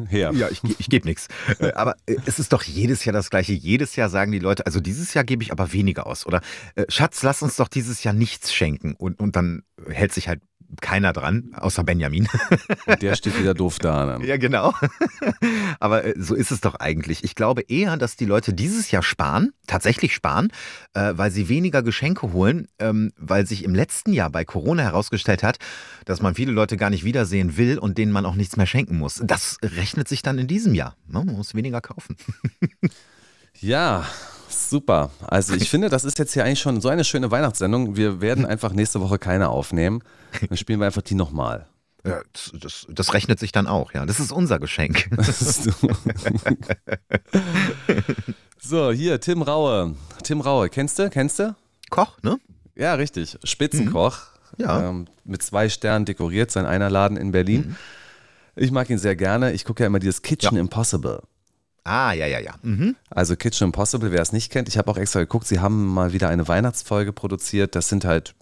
her. 0.09 0.33
Ja, 0.35 0.49
ich, 0.51 0.61
ich 0.79 0.89
gebe 0.89 1.07
nichts. 1.07 1.29
Äh, 1.59 1.73
aber 1.73 1.97
äh, 2.05 2.17
es 2.27 2.39
ist 2.39 2.53
doch 2.53 2.63
jedes 2.65 3.05
Jahr 3.05 3.15
das 3.15 3.31
Gleiche. 3.31 3.53
Jedes 3.53 3.97
Jahr 3.97 4.11
sagen 4.11 4.31
die 4.31 4.39
Leute, 4.39 4.67
also 4.67 4.81
dieses 4.81 5.15
Jahr 5.15 5.25
gebe 5.25 5.43
ich 5.43 5.53
aber 5.53 5.73
weniger 5.73 6.07
aus. 6.07 6.27
Oder 6.27 6.43
äh, 6.75 6.85
Schatz, 6.89 7.23
lass 7.23 7.41
uns 7.41 7.57
doch 7.57 7.69
dieses 7.69 8.05
Jahr 8.05 8.13
nichts 8.13 8.53
schenken. 8.53 8.95
Und, 8.95 9.21
und 9.21 9.37
dann 9.37 9.63
hält 9.89 10.13
sich 10.13 10.29
halt 10.29 10.43
keiner 10.81 11.13
dran, 11.13 11.51
außer 11.55 11.85
Benjamin. 11.85 12.29
Und 12.87 13.03
der 13.03 13.15
steht 13.15 13.39
wieder 13.39 13.55
doof 13.55 13.79
da. 13.79 14.07
Dann. 14.07 14.25
Ja, 14.25 14.37
genau. 14.37 14.75
Aber 15.81 16.05
äh, 16.05 16.15
so 16.17 16.35
ist 16.35 16.51
es 16.51 16.61
doch 16.61 16.75
eigentlich. 16.77 17.25
Ich 17.25 17.35
glaube 17.35 17.63
eher, 17.63 17.97
dass 17.97 18.17
die 18.17 18.25
Leute 18.25 18.53
dieses 18.53 18.91
Jahr 18.91 19.03
sparen, 19.03 19.53
tatsächlich 19.67 20.15
sparen, 20.15 20.53
äh, 20.95 21.13
weil 21.17 21.31
sie 21.31 21.49
weniger 21.49 21.83
Geschenke 21.83 22.33
holen, 22.33 22.69
ähm, 22.79 23.13
weil 23.17 23.47
sich 23.47 23.65
im 23.65 23.75
letzten 23.75 24.13
Jahr 24.13 24.31
bei 24.31 24.45
Corona 24.45 24.83
herausgestellt 24.83 25.43
hat, 25.43 25.59
dass 26.05 26.21
man 26.21 26.35
viele 26.35 26.53
Leute 26.53 26.77
gar 26.77 26.91
nicht 26.91 27.05
wiedersehen 27.05 27.57
will 27.57 27.79
und 27.79 27.99
denen 27.99 28.13
man 28.13 28.27
auch 28.27 28.35
nichts 28.35 28.57
mehr 28.57 28.67
schenken 28.67 28.99
muss. 28.99 29.21
Das 29.25 29.59
rechnet 29.63 30.09
sich 30.09 30.23
dann 30.23 30.39
in 30.39 30.47
diesem 30.47 30.75
Jahr. 30.75 30.97
Ne? 31.07 31.23
Man 31.25 31.37
muss 31.37 31.55
weniger 31.55 31.81
kaufen. 31.81 32.17
Ja, 33.61 34.05
super. 34.49 35.11
Also 35.27 35.55
ich 35.55 35.71
finde, 35.71 35.89
das 35.89 36.05
ist 36.05 36.19
jetzt 36.19 36.35
hier 36.35 36.45
eigentlich 36.45 36.61
schon 36.61 36.81
so 36.81 36.89
eine 36.89 37.05
schöne 37.05 37.31
Weihnachtssendung. 37.31 37.97
Wir 37.97 38.21
werden 38.21 38.45
einfach 38.45 38.73
nächste 38.73 39.01
Woche 39.01 39.19
keine 39.19 39.49
aufnehmen. 39.49 40.03
Dann 40.49 40.57
spielen 40.57 40.81
wir 40.81 40.87
einfach 40.87 41.03
die 41.03 41.15
nochmal. 41.15 41.67
Ja, 42.05 42.21
das, 42.33 42.53
das, 42.61 42.87
das, 42.89 43.15
rechnet 43.15 43.41
sich 43.41 43.51
dann 43.51 43.67
auch, 43.67 43.93
ja. 43.93 44.07
Das 44.07 44.21
ist 44.21 44.31
unser 44.31 44.61
Geschenk. 44.61 45.11
so, 48.61 48.93
hier, 48.93 49.21
Tim 49.21 49.43
Raue. 49.43 49.97
Tim 50.23 50.41
Raue, 50.41 50.69
kennst 50.69 51.01
du? 51.01 51.11
Kennst 51.11 51.41
du? 51.41 51.57
Koch, 51.91 52.23
ne? 52.23 52.39
Ja, 52.77 52.95
richtig. 52.95 53.37
Spitzenkoch. 53.43 54.19
Mhm. 54.57 54.65
Ja. 54.65 54.89
Ähm, 54.89 55.07
mit 55.25 55.43
zwei 55.43 55.69
Sternen 55.69 56.05
dekoriert, 56.05 56.53
sein 56.53 56.67
einer 56.67 56.91
Laden 56.91 57.17
in 57.17 57.33
Berlin. 57.33 57.69
Mhm. 57.69 57.77
Ich 58.55 58.71
mag 58.71 58.89
ihn 58.89 58.99
sehr 58.99 59.17
gerne. 59.17 59.53
Ich 59.53 59.65
gucke 59.65 59.83
ja 59.83 59.89
immer 59.89 59.99
dieses 59.99 60.23
Kitchen 60.23 60.55
ja. 60.55 60.61
Impossible. 60.61 61.23
Ah, 61.85 62.13
ja, 62.13 62.27
ja, 62.27 62.41
ja. 62.41 62.55
Mhm. 62.63 62.97
Also 63.11 63.37
Kitchen 63.37 63.67
Impossible, 63.67 64.13
wer 64.13 64.23
es 64.23 64.33
nicht 64.33 64.51
kennt, 64.51 64.69
ich 64.69 64.79
habe 64.79 64.91
auch 64.91 64.97
extra 64.97 65.21
geguckt, 65.21 65.47
sie 65.47 65.61
haben 65.61 65.87
mal 65.87 66.13
wieder 66.13 66.29
eine 66.29 66.49
Weihnachtsfolge 66.49 67.13
produziert. 67.13 67.75
Das 67.75 67.89
sind 67.89 68.05
halt 68.05 68.35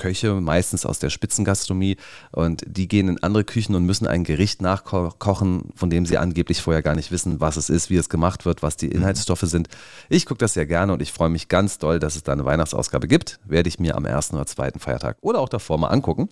Köche, 0.00 0.32
meistens 0.40 0.86
aus 0.86 0.98
der 0.98 1.10
Spitzengastronomie, 1.10 1.98
und 2.32 2.64
die 2.66 2.88
gehen 2.88 3.08
in 3.08 3.22
andere 3.22 3.44
Küchen 3.44 3.74
und 3.74 3.84
müssen 3.84 4.06
ein 4.06 4.24
Gericht 4.24 4.62
nachkochen, 4.62 5.68
von 5.76 5.90
dem 5.90 6.06
sie 6.06 6.16
angeblich 6.16 6.62
vorher 6.62 6.82
gar 6.82 6.94
nicht 6.94 7.12
wissen, 7.12 7.38
was 7.38 7.58
es 7.58 7.68
ist, 7.68 7.90
wie 7.90 7.96
es 7.96 8.08
gemacht 8.08 8.46
wird, 8.46 8.62
was 8.62 8.78
die 8.78 8.86
mhm. 8.86 8.92
Inhaltsstoffe 8.92 9.42
sind. 9.42 9.68
Ich 10.08 10.24
gucke 10.24 10.38
das 10.38 10.54
sehr 10.54 10.64
gerne 10.64 10.94
und 10.94 11.02
ich 11.02 11.12
freue 11.12 11.28
mich 11.28 11.48
ganz 11.48 11.76
doll, 11.76 11.98
dass 11.98 12.16
es 12.16 12.22
da 12.22 12.32
eine 12.32 12.46
Weihnachtsausgabe 12.46 13.08
gibt. 13.08 13.40
Werde 13.44 13.68
ich 13.68 13.78
mir 13.78 13.94
am 13.94 14.06
ersten 14.06 14.36
oder 14.36 14.46
zweiten 14.46 14.80
Feiertag 14.80 15.18
oder 15.20 15.38
auch 15.38 15.50
davor 15.50 15.76
mal 15.76 15.88
angucken. 15.88 16.30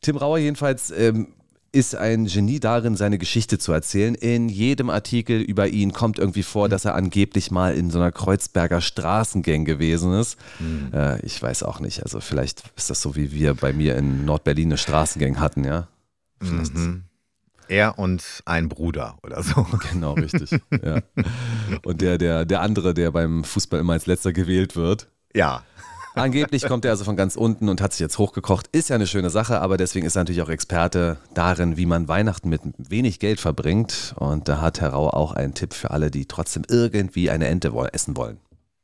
Tim 0.00 0.16
Rauer 0.16 0.38
jedenfalls 0.38 0.90
ähm, 0.90 1.28
ist 1.72 1.94
ein 1.94 2.26
Genie 2.26 2.60
darin, 2.60 2.96
seine 2.96 3.18
Geschichte 3.18 3.58
zu 3.58 3.72
erzählen. 3.72 4.14
In 4.14 4.48
jedem 4.48 4.90
Artikel 4.90 5.40
über 5.40 5.68
ihn 5.68 5.92
kommt 5.92 6.18
irgendwie 6.18 6.42
vor, 6.42 6.68
dass 6.68 6.84
er 6.84 6.94
angeblich 6.94 7.50
mal 7.50 7.74
in 7.74 7.90
so 7.90 7.98
einer 7.98 8.12
Kreuzberger 8.12 8.80
Straßengang 8.80 9.64
gewesen 9.64 10.12
ist. 10.14 10.36
Mhm. 10.58 10.90
Äh, 10.92 11.20
ich 11.24 11.40
weiß 11.40 11.62
auch 11.62 11.80
nicht. 11.80 12.02
Also 12.02 12.20
vielleicht 12.20 12.64
ist 12.76 12.90
das 12.90 13.00
so, 13.00 13.14
wie 13.14 13.32
wir 13.32 13.54
bei 13.54 13.72
mir 13.72 13.96
in 13.96 14.24
Nordberlin 14.24 14.68
eine 14.68 14.78
Straßengang 14.78 15.38
hatten, 15.38 15.64
ja. 15.64 15.86
Mhm. 16.40 17.04
Er 17.68 17.98
und 18.00 18.42
ein 18.46 18.68
Bruder 18.68 19.16
oder 19.22 19.42
so. 19.42 19.64
Genau, 19.92 20.14
richtig. 20.14 20.50
ja. 20.82 21.00
Und 21.84 22.00
der, 22.00 22.18
der, 22.18 22.44
der 22.44 22.62
andere, 22.62 22.94
der 22.94 23.12
beim 23.12 23.44
Fußball 23.44 23.78
immer 23.78 23.92
als 23.92 24.06
letzter 24.06 24.32
gewählt 24.32 24.74
wird. 24.74 25.08
Ja. 25.34 25.62
Angeblich 26.20 26.66
kommt 26.66 26.84
er 26.84 26.90
also 26.90 27.04
von 27.04 27.16
ganz 27.16 27.34
unten 27.34 27.68
und 27.68 27.80
hat 27.80 27.92
sich 27.92 28.00
jetzt 28.00 28.18
hochgekocht. 28.18 28.66
Ist 28.72 28.90
ja 28.90 28.96
eine 28.96 29.06
schöne 29.06 29.30
Sache, 29.30 29.60
aber 29.60 29.76
deswegen 29.76 30.06
ist 30.06 30.16
er 30.16 30.20
natürlich 30.20 30.42
auch 30.42 30.50
Experte 30.50 31.16
darin, 31.32 31.76
wie 31.76 31.86
man 31.86 32.08
Weihnachten 32.08 32.48
mit 32.50 32.60
wenig 32.76 33.20
Geld 33.20 33.40
verbringt. 33.40 34.14
Und 34.16 34.48
da 34.48 34.60
hat 34.60 34.80
Herr 34.80 34.90
Rau 34.90 35.08
auch 35.08 35.32
einen 35.32 35.54
Tipp 35.54 35.72
für 35.72 35.90
alle, 35.90 36.10
die 36.10 36.26
trotzdem 36.26 36.64
irgendwie 36.68 37.30
eine 37.30 37.48
Ente 37.48 37.72
essen 37.92 38.16
wollen. 38.16 38.38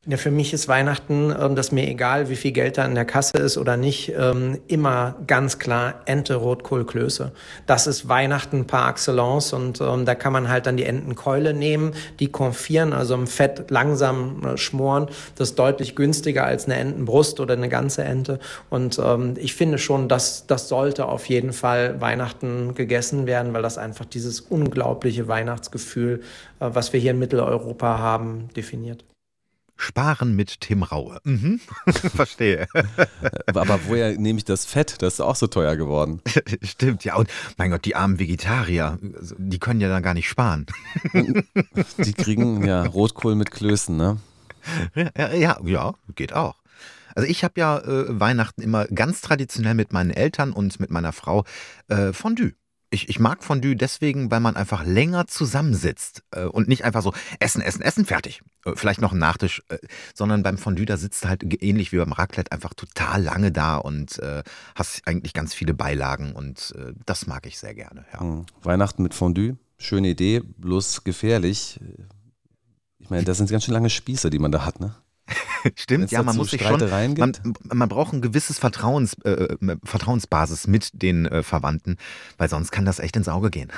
Ja, 0.09 0.17
für 0.19 0.31
mich 0.31 0.53
ist 0.53 0.69
Weihnachten, 0.69 1.35
ähm, 1.37 1.57
das 1.57 1.73
mir 1.73 1.89
egal, 1.89 2.29
wie 2.29 2.37
viel 2.37 2.53
Geld 2.53 2.79
da 2.79 2.85
in 2.85 2.95
der 2.95 3.05
Kasse 3.05 3.39
ist 3.39 3.59
oder 3.59 3.77
nicht, 3.77 4.13
ähm, 4.17 4.61
immer 4.69 5.17
ganz 5.27 5.59
klar 5.59 6.03
Ente, 6.05 6.37
Rotkohl, 6.37 6.87
Klöße. 6.87 7.33
Das 7.67 7.89
ist 7.89 8.09
Weihnachten 8.09 8.69
par 8.69 8.89
excellence 8.89 9.53
und 9.53 9.81
ähm, 9.81 10.05
da 10.05 10.15
kann 10.15 10.33
man 10.33 10.49
halt 10.49 10.67
dann 10.67 10.77
die 10.77 10.85
Entenkeule 10.85 11.55
nehmen, 11.55 11.93
die 12.21 12.29
konfieren, 12.29 12.93
also 12.93 13.15
im 13.15 13.27
Fett 13.27 13.69
langsam 13.73 14.45
äh, 14.45 14.57
schmoren. 14.57 15.09
Das 15.35 15.51
ist 15.51 15.59
deutlich 15.59 15.97
günstiger 15.97 16.45
als 16.45 16.67
eine 16.67 16.77
Entenbrust 16.77 17.41
oder 17.41 17.55
eine 17.55 17.69
ganze 17.69 18.05
Ente. 18.05 18.39
Und 18.71 19.01
ich 19.37 19.55
finde 19.55 19.79
schon, 19.79 20.09
dass 20.09 20.47
das 20.47 20.69
sollte 20.69 21.07
auf 21.07 21.27
jeden 21.27 21.53
Fall 21.53 22.01
Weihnachten 22.01 22.75
gegessen 22.75 23.27
werden, 23.27 23.53
weil 23.55 23.63
das 23.63 23.77
einfach 23.77 24.05
dieses 24.05 24.41
unglaubliche 24.41 25.27
Weihnachtsgefühl, 25.27 26.21
äh, 26.61 26.69
was 26.73 26.93
wir 26.93 27.01
hier 27.01 27.11
in 27.11 27.19
Mitteleuropa 27.19 27.99
haben, 27.99 28.49
definiert. 28.55 29.05
Sparen 29.77 30.35
mit 30.35 30.61
Tim 30.61 30.83
Raue. 30.83 31.21
Mhm. 31.25 31.61
Verstehe. 32.15 32.67
Aber 33.47 33.81
woher 33.87 34.17
nehme 34.17 34.39
ich 34.39 34.45
das 34.45 34.65
Fett? 34.65 35.03
Das 35.03 35.15
ist 35.15 35.21
auch 35.21 35.37
so 35.37 35.47
teuer 35.47 35.77
geworden. 35.77 36.21
Stimmt, 36.63 37.05
ja. 37.05 37.17
Und 37.17 37.29
mein 37.57 37.71
Gott, 37.71 37.85
die 37.85 37.95
armen 37.97 38.19
Vegetarier, 38.19 38.99
die 39.01 39.59
können 39.59 39.81
ja 39.81 39.89
dann 39.89 40.03
gar 40.03 40.15
nicht 40.15 40.29
sparen. 40.29 40.67
Die 41.99 42.13
kriegen 42.13 42.65
ja 42.65 42.85
Rotkohl 42.85 43.35
mit 43.35 43.51
Klößen, 43.51 43.97
ne? 43.97 44.19
Ja, 44.95 45.35
ja, 45.35 45.61
ja 45.63 45.95
geht 46.15 46.33
auch. 46.33 46.57
Also 47.15 47.29
ich 47.29 47.45
habe 47.45 47.59
ja 47.59 47.79
äh, 47.79 48.21
Weihnachten 48.21 48.61
immer 48.63 48.87
ganz 48.87 49.21
traditionell 49.23 49.75
mit 49.75 49.93
meinen 49.93 50.11
Eltern 50.11 50.53
und 50.53 50.79
mit 50.81 50.91
meiner 50.91 51.13
Frau 51.13 51.45
äh, 51.89 52.13
Fondue. 52.13 52.53
Ich, 52.97 53.11
ich 53.11 53.21
mag 53.21 53.45
Fondue 53.45 53.77
deswegen, 53.77 54.31
weil 54.31 54.41
man 54.41 54.57
einfach 54.57 54.83
länger 54.83 55.27
zusammensitzt 55.27 56.23
äh, 56.31 56.45
und 56.45 56.67
nicht 56.67 56.83
einfach 56.83 57.03
so 57.03 57.13
essen, 57.41 57.61
essen, 57.61 57.83
essen, 57.83 58.07
fertig. 58.07 58.41
Äh, 58.65 58.73
vielleicht 58.75 59.03
noch 59.03 59.13
ein 59.13 59.19
Nachtisch, 59.19 59.63
äh, 59.69 59.77
sondern 60.15 60.43
beim 60.43 60.57
Fondue, 60.57 60.87
da 60.87 60.97
sitzt 60.97 61.23
du 61.25 61.29
halt 61.29 61.63
ähnlich 61.63 61.93
wie 61.93 61.99
beim 61.99 62.13
Raclette 62.13 62.53
einfach 62.53 62.73
total 62.73 63.23
lange 63.23 63.53
da 63.53 63.77
und 63.77 64.19
hast 64.75 65.07
eigentlich 65.07 65.35
ganz 65.35 65.53
viele 65.53 65.75
Beilagen 65.75 66.33
und 66.33 66.75
das 67.05 67.27
mag 67.27 67.47
ich 67.47 67.59
sehr 67.59 67.75
gerne. 67.75 68.07
Ja. 68.15 68.23
Mhm. 68.23 68.47
Weihnachten 68.63 69.03
mit 69.03 69.13
Fondue, 69.13 69.59
schöne 69.77 70.09
Idee, 70.09 70.41
bloß 70.41 71.05
gefährlich. 71.05 71.79
Ich 72.99 73.11
meine, 73.11 73.25
das 73.25 73.37
sind 73.37 73.51
ganz 73.51 73.65
schön 73.65 73.75
lange 73.75 73.91
Spieße, 73.91 74.31
die 74.31 74.39
man 74.39 74.53
da 74.53 74.65
hat, 74.65 74.81
ne? 74.81 74.95
Stimmt, 75.75 76.11
ja, 76.11 76.23
man 76.23 76.37
muss 76.37 76.51
sich 76.51 76.63
schon, 76.63 76.79
man, 76.89 77.33
man, 77.63 77.89
braucht 77.89 78.13
ein 78.13 78.21
gewisses 78.21 78.59
Vertrauens, 78.59 79.15
äh, 79.25 79.31
äh, 79.31 79.77
Vertrauensbasis 79.85 80.67
mit 80.67 81.03
den 81.03 81.27
äh, 81.27 81.43
Verwandten, 81.43 81.97
weil 82.39 82.49
sonst 82.49 82.71
kann 82.71 82.85
das 82.85 82.99
echt 82.99 83.17
ins 83.17 83.29
Auge 83.29 83.51
gehen. 83.51 83.73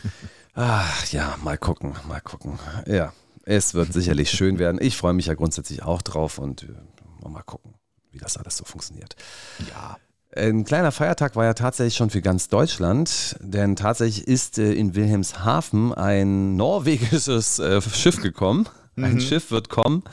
Ach 0.54 1.06
ja, 1.06 1.36
mal 1.42 1.56
gucken, 1.56 1.94
mal 2.08 2.20
gucken. 2.20 2.58
Ja, 2.86 3.12
es 3.44 3.74
wird 3.74 3.92
sicherlich 3.92 4.30
schön 4.36 4.58
werden. 4.58 4.78
Ich 4.80 4.96
freue 4.96 5.14
mich 5.14 5.26
ja 5.26 5.34
grundsätzlich 5.34 5.82
auch 5.82 6.02
drauf 6.02 6.38
und 6.38 6.64
äh, 6.64 7.28
mal 7.28 7.42
gucken, 7.42 7.74
wie 8.10 8.18
das 8.18 8.36
alles 8.36 8.56
so 8.56 8.64
funktioniert. 8.64 9.16
Ja. 9.70 9.96
Ein 10.36 10.64
kleiner 10.64 10.92
Feiertag 10.92 11.34
war 11.34 11.44
ja 11.44 11.54
tatsächlich 11.54 11.96
schon 11.96 12.10
für 12.10 12.22
ganz 12.22 12.48
Deutschland, 12.48 13.36
denn 13.40 13.74
tatsächlich 13.74 14.28
ist 14.28 14.58
äh, 14.58 14.72
in 14.74 14.94
Wilhelmshaven 14.94 15.92
ein 15.94 16.56
norwegisches 16.56 17.58
äh, 17.58 17.80
Schiff 17.80 18.20
gekommen. 18.22 18.68
Ein 18.96 19.14
mhm. 19.14 19.20
Schiff 19.20 19.50
wird 19.50 19.70
kommen 19.70 20.04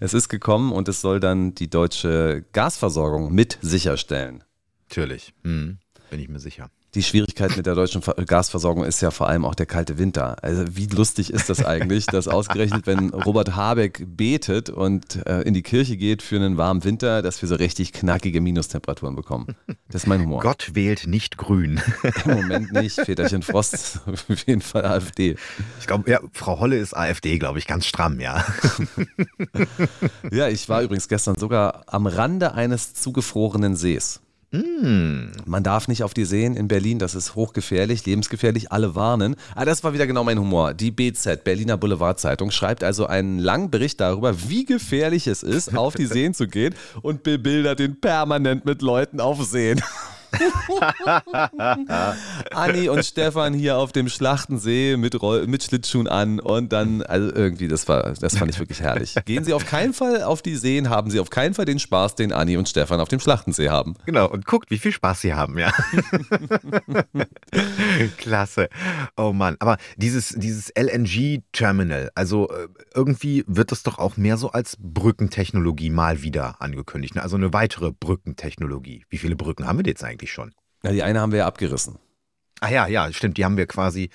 es 0.00 0.14
ist 0.14 0.28
gekommen 0.28 0.72
und 0.72 0.88
es 0.88 1.00
soll 1.00 1.20
dann 1.20 1.54
die 1.54 1.70
deutsche 1.70 2.44
Gasversorgung 2.52 3.32
mit 3.32 3.58
sicherstellen. 3.60 4.42
Natürlich, 4.88 5.34
mhm. 5.42 5.78
bin 6.10 6.20
ich 6.20 6.28
mir 6.28 6.40
sicher. 6.40 6.70
Die 6.94 7.04
Schwierigkeit 7.04 7.56
mit 7.56 7.66
der 7.66 7.76
deutschen 7.76 8.02
Gasversorgung 8.26 8.84
ist 8.84 9.00
ja 9.00 9.12
vor 9.12 9.28
allem 9.28 9.44
auch 9.44 9.54
der 9.54 9.66
kalte 9.66 9.96
Winter. 9.96 10.42
Also 10.42 10.64
wie 10.72 10.86
lustig 10.86 11.32
ist 11.32 11.48
das 11.48 11.64
eigentlich, 11.64 12.06
dass 12.06 12.26
ausgerechnet, 12.26 12.88
wenn 12.88 13.10
Robert 13.10 13.54
Habeck 13.54 14.04
betet 14.08 14.70
und 14.70 15.24
äh, 15.24 15.42
in 15.42 15.54
die 15.54 15.62
Kirche 15.62 15.96
geht 15.96 16.20
für 16.20 16.34
einen 16.36 16.56
warmen 16.56 16.82
Winter, 16.82 17.22
dass 17.22 17.40
wir 17.42 17.48
so 17.48 17.54
richtig 17.54 17.92
knackige 17.92 18.40
Minustemperaturen 18.40 19.14
bekommen. 19.14 19.54
Das 19.88 20.02
ist 20.02 20.06
mein 20.08 20.22
Humor. 20.22 20.40
Gott 20.40 20.70
wählt 20.74 21.06
nicht 21.06 21.36
grün. 21.36 21.80
Im 22.24 22.34
Moment 22.34 22.72
nicht. 22.72 22.96
Väterchen 22.96 23.42
Frost, 23.42 24.00
auf 24.06 24.46
jeden 24.46 24.60
Fall 24.60 24.84
AfD. 24.84 25.36
Ich 25.78 25.86
glaube, 25.86 26.10
ja, 26.10 26.18
Frau 26.32 26.58
Holle 26.58 26.76
ist 26.76 26.96
AfD, 26.96 27.38
glaube 27.38 27.60
ich, 27.60 27.68
ganz 27.68 27.86
stramm, 27.86 28.18
ja. 28.18 28.44
ja, 30.32 30.48
ich 30.48 30.68
war 30.68 30.82
übrigens 30.82 31.06
gestern 31.06 31.36
sogar 31.36 31.84
am 31.86 32.06
Rande 32.06 32.52
eines 32.54 32.94
zugefrorenen 32.94 33.76
Sees. 33.76 34.20
Mm. 34.52 35.30
Man 35.46 35.62
darf 35.62 35.86
nicht 35.86 36.02
auf 36.02 36.12
die 36.12 36.24
Seen 36.24 36.56
in 36.56 36.66
Berlin, 36.66 36.98
das 36.98 37.14
ist 37.14 37.36
hochgefährlich, 37.36 38.04
lebensgefährlich, 38.04 38.72
alle 38.72 38.96
warnen. 38.96 39.36
Ah, 39.54 39.64
das 39.64 39.84
war 39.84 39.94
wieder 39.94 40.08
genau 40.08 40.24
mein 40.24 40.40
Humor. 40.40 40.74
Die 40.74 40.90
BZ, 40.90 41.44
Berliner 41.44 41.76
Boulevardzeitung, 41.76 42.50
schreibt 42.50 42.82
also 42.82 43.06
einen 43.06 43.38
langen 43.38 43.70
Bericht 43.70 44.00
darüber, 44.00 44.48
wie 44.48 44.64
gefährlich 44.64 45.28
es 45.28 45.44
ist, 45.44 45.76
auf 45.76 45.94
die 45.94 46.06
Seen 46.06 46.34
zu 46.34 46.48
gehen 46.48 46.74
und 47.02 47.22
bebildert 47.22 47.78
ihn 47.78 48.00
permanent 48.00 48.64
mit 48.64 48.82
Leuten 48.82 49.20
auf 49.20 49.44
Seen. 49.44 49.80
Anni 52.52 52.88
und 52.88 53.04
Stefan 53.04 53.54
hier 53.54 53.78
auf 53.78 53.92
dem 53.92 54.08
Schlachtensee 54.08 54.96
mit, 54.96 55.20
Roll 55.20 55.46
mit 55.46 55.62
Schlittschuhen 55.62 56.08
an 56.08 56.40
und 56.40 56.72
dann, 56.72 57.02
also 57.02 57.34
irgendwie, 57.34 57.68
das 57.68 57.88
war, 57.88 58.12
das 58.12 58.36
fand 58.36 58.50
ich 58.50 58.58
wirklich 58.58 58.80
herrlich. 58.80 59.14
Gehen 59.24 59.44
Sie 59.44 59.52
auf 59.52 59.66
keinen 59.66 59.92
Fall 59.92 60.22
auf 60.22 60.42
die 60.42 60.56
Seen, 60.56 60.90
haben 60.90 61.10
Sie 61.10 61.20
auf 61.20 61.30
keinen 61.30 61.54
Fall 61.54 61.64
den 61.64 61.78
Spaß, 61.78 62.14
den 62.14 62.32
Anni 62.32 62.56
und 62.56 62.68
Stefan 62.68 63.00
auf 63.00 63.08
dem 63.08 63.20
Schlachtensee 63.20 63.68
haben. 63.68 63.94
Genau, 64.06 64.28
und 64.28 64.46
guckt, 64.46 64.70
wie 64.70 64.78
viel 64.78 64.92
Spaß 64.92 65.20
Sie 65.20 65.34
haben, 65.34 65.58
ja. 65.58 65.72
Klasse. 68.16 68.68
Oh 69.16 69.32
Mann, 69.32 69.56
aber 69.58 69.76
dieses, 69.96 70.30
dieses 70.30 70.72
LNG-Terminal, 70.76 72.10
also 72.14 72.48
äh, 72.48 72.68
irgendwie 72.94 73.44
wird 73.46 73.72
das 73.72 73.82
doch 73.82 73.98
auch 73.98 74.16
mehr 74.16 74.36
so 74.36 74.50
als 74.50 74.76
Brückentechnologie 74.78 75.90
mal 75.90 76.22
wieder 76.22 76.60
angekündigt. 76.60 77.14
Ne? 77.14 77.22
Also 77.22 77.36
eine 77.36 77.52
weitere 77.52 77.92
Brückentechnologie. 77.92 79.04
Wie 79.08 79.18
viele 79.18 79.36
Brücken 79.36 79.66
haben 79.66 79.78
wir 79.78 79.86
jetzt 79.86 80.04
eigentlich? 80.04 80.19
Eigentlich 80.20 80.32
schon? 80.32 80.52
Ja, 80.82 80.92
die 80.92 81.02
eine 81.02 81.20
haben 81.20 81.32
wir 81.32 81.40
ja 81.40 81.46
abgerissen. 81.46 81.98
Ah 82.60 82.70
ja, 82.70 82.86
ja, 82.86 83.12
stimmt, 83.12 83.38
die 83.38 83.44
haben 83.44 83.56
wir 83.56 83.66
quasi 83.66 84.10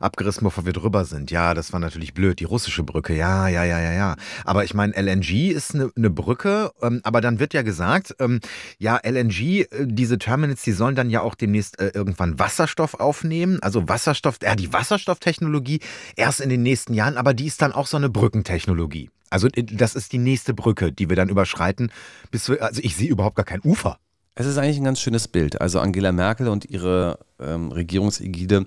abgerissen, 0.00 0.44
bevor 0.44 0.64
wir 0.64 0.72
drüber 0.72 1.04
sind. 1.04 1.32
Ja, 1.32 1.54
das 1.54 1.72
war 1.72 1.80
natürlich 1.80 2.14
blöd, 2.14 2.38
die 2.38 2.44
russische 2.44 2.84
Brücke. 2.84 3.16
Ja, 3.16 3.48
ja, 3.48 3.64
ja, 3.64 3.80
ja, 3.80 3.92
ja. 3.92 4.16
Aber 4.44 4.62
ich 4.62 4.72
meine, 4.72 4.94
LNG 4.94 5.50
ist 5.50 5.74
eine 5.74 5.90
ne 5.96 6.08
Brücke, 6.08 6.70
ähm, 6.80 7.00
aber 7.02 7.20
dann 7.20 7.40
wird 7.40 7.52
ja 7.52 7.62
gesagt, 7.62 8.14
ähm, 8.20 8.38
ja, 8.78 9.00
LNG, 9.02 9.62
äh, 9.62 9.66
diese 9.86 10.18
Terminals, 10.18 10.62
die 10.62 10.70
sollen 10.70 10.94
dann 10.94 11.10
ja 11.10 11.22
auch 11.22 11.34
demnächst 11.34 11.80
äh, 11.80 11.90
irgendwann 11.92 12.38
Wasserstoff 12.38 12.94
aufnehmen. 12.94 13.58
Also 13.60 13.88
Wasserstoff, 13.88 14.38
ja, 14.40 14.54
die 14.54 14.72
Wasserstofftechnologie 14.72 15.80
erst 16.14 16.40
in 16.40 16.48
den 16.48 16.62
nächsten 16.62 16.94
Jahren, 16.94 17.16
aber 17.16 17.34
die 17.34 17.46
ist 17.46 17.60
dann 17.60 17.72
auch 17.72 17.88
so 17.88 17.96
eine 17.96 18.08
Brückentechnologie. 18.08 19.10
Also 19.30 19.48
äh, 19.48 19.64
das 19.64 19.96
ist 19.96 20.12
die 20.12 20.18
nächste 20.18 20.54
Brücke, 20.54 20.92
die 20.92 21.08
wir 21.08 21.16
dann 21.16 21.28
überschreiten, 21.28 21.90
bis 22.30 22.48
wir, 22.48 22.62
also 22.62 22.80
ich 22.84 22.94
sehe 22.94 23.08
überhaupt 23.08 23.34
gar 23.34 23.46
kein 23.46 23.62
Ufer. 23.64 23.98
Es 24.40 24.46
ist 24.46 24.56
eigentlich 24.56 24.78
ein 24.78 24.84
ganz 24.84 25.00
schönes 25.00 25.26
Bild. 25.26 25.60
Also 25.60 25.80
Angela 25.80 26.12
Merkel 26.12 26.48
und 26.48 26.64
ihre 26.70 27.18
ähm, 27.40 27.72
Regierungsägide 27.72 28.66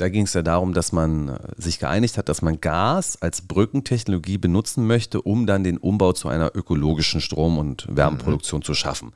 da 0.00 0.08
ging 0.08 0.24
es 0.24 0.32
ja 0.32 0.40
darum, 0.40 0.72
dass 0.72 0.92
man 0.92 1.28
äh, 1.28 1.38
sich 1.58 1.78
geeinigt 1.78 2.16
hat, 2.16 2.30
dass 2.30 2.40
man 2.40 2.60
Gas 2.60 3.20
als 3.20 3.42
Brückentechnologie 3.42 4.38
benutzen 4.38 4.86
möchte, 4.86 5.20
um 5.20 5.46
dann 5.46 5.62
den 5.62 5.76
Umbau 5.76 6.14
zu 6.14 6.28
einer 6.28 6.52
ökologischen 6.54 7.20
Strom- 7.20 7.58
und 7.58 7.86
Wärmeproduktion 7.90 8.60
mhm. 8.60 8.64
zu 8.64 8.72
schaffen. 8.72 9.12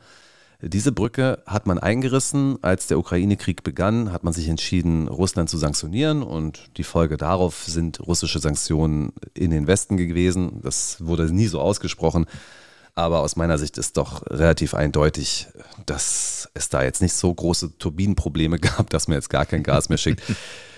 Diese 0.61 0.93
Brücke 0.93 1.43
hat 1.47 1.67
man 1.67 1.79
eingerissen. 1.79 2.59
Als 2.63 2.87
der 2.87 2.99
Ukraine-Krieg 2.99 3.63
begann, 3.63 4.13
hat 4.13 4.25
man 4.25 4.35
sich 4.35 4.49
entschieden, 4.49 5.09
Russland 5.09 5.49
zu 5.49 5.57
sanktionieren 5.57 6.23
und 6.23 6.71
die 6.77 6.85
Folge 6.85 7.17
darauf 7.17 7.65
sind 7.65 8.01
russische 8.07 8.39
Sanktionen 8.39 9.13
in 9.33 9.51
den 9.51 9.67
Westen 9.67 9.97
gewesen. 9.97 10.61
Das 10.63 11.05
wurde 11.05 11.33
nie 11.33 11.47
so 11.47 11.61
ausgesprochen. 11.61 12.27
Aber 12.95 13.21
aus 13.21 13.37
meiner 13.37 13.59
Sicht 13.59 13.77
ist 13.77 13.97
doch 13.97 14.25
relativ 14.31 14.75
eindeutig, 14.75 15.49
dass 15.85 16.49
es 16.55 16.69
da 16.69 16.85
jetzt 16.85 17.03
nicht 17.03 17.15
so 17.15 17.35
große 17.35 17.79
Turbinenprobleme 17.79 18.59
gab, 18.61 18.91
dass 18.91 19.09
man 19.09 19.17
jetzt 19.17 19.31
gar 19.31 19.47
kein 19.47 19.63
Gas 19.63 19.89
mehr 19.89 19.99
schickt. 19.99 20.23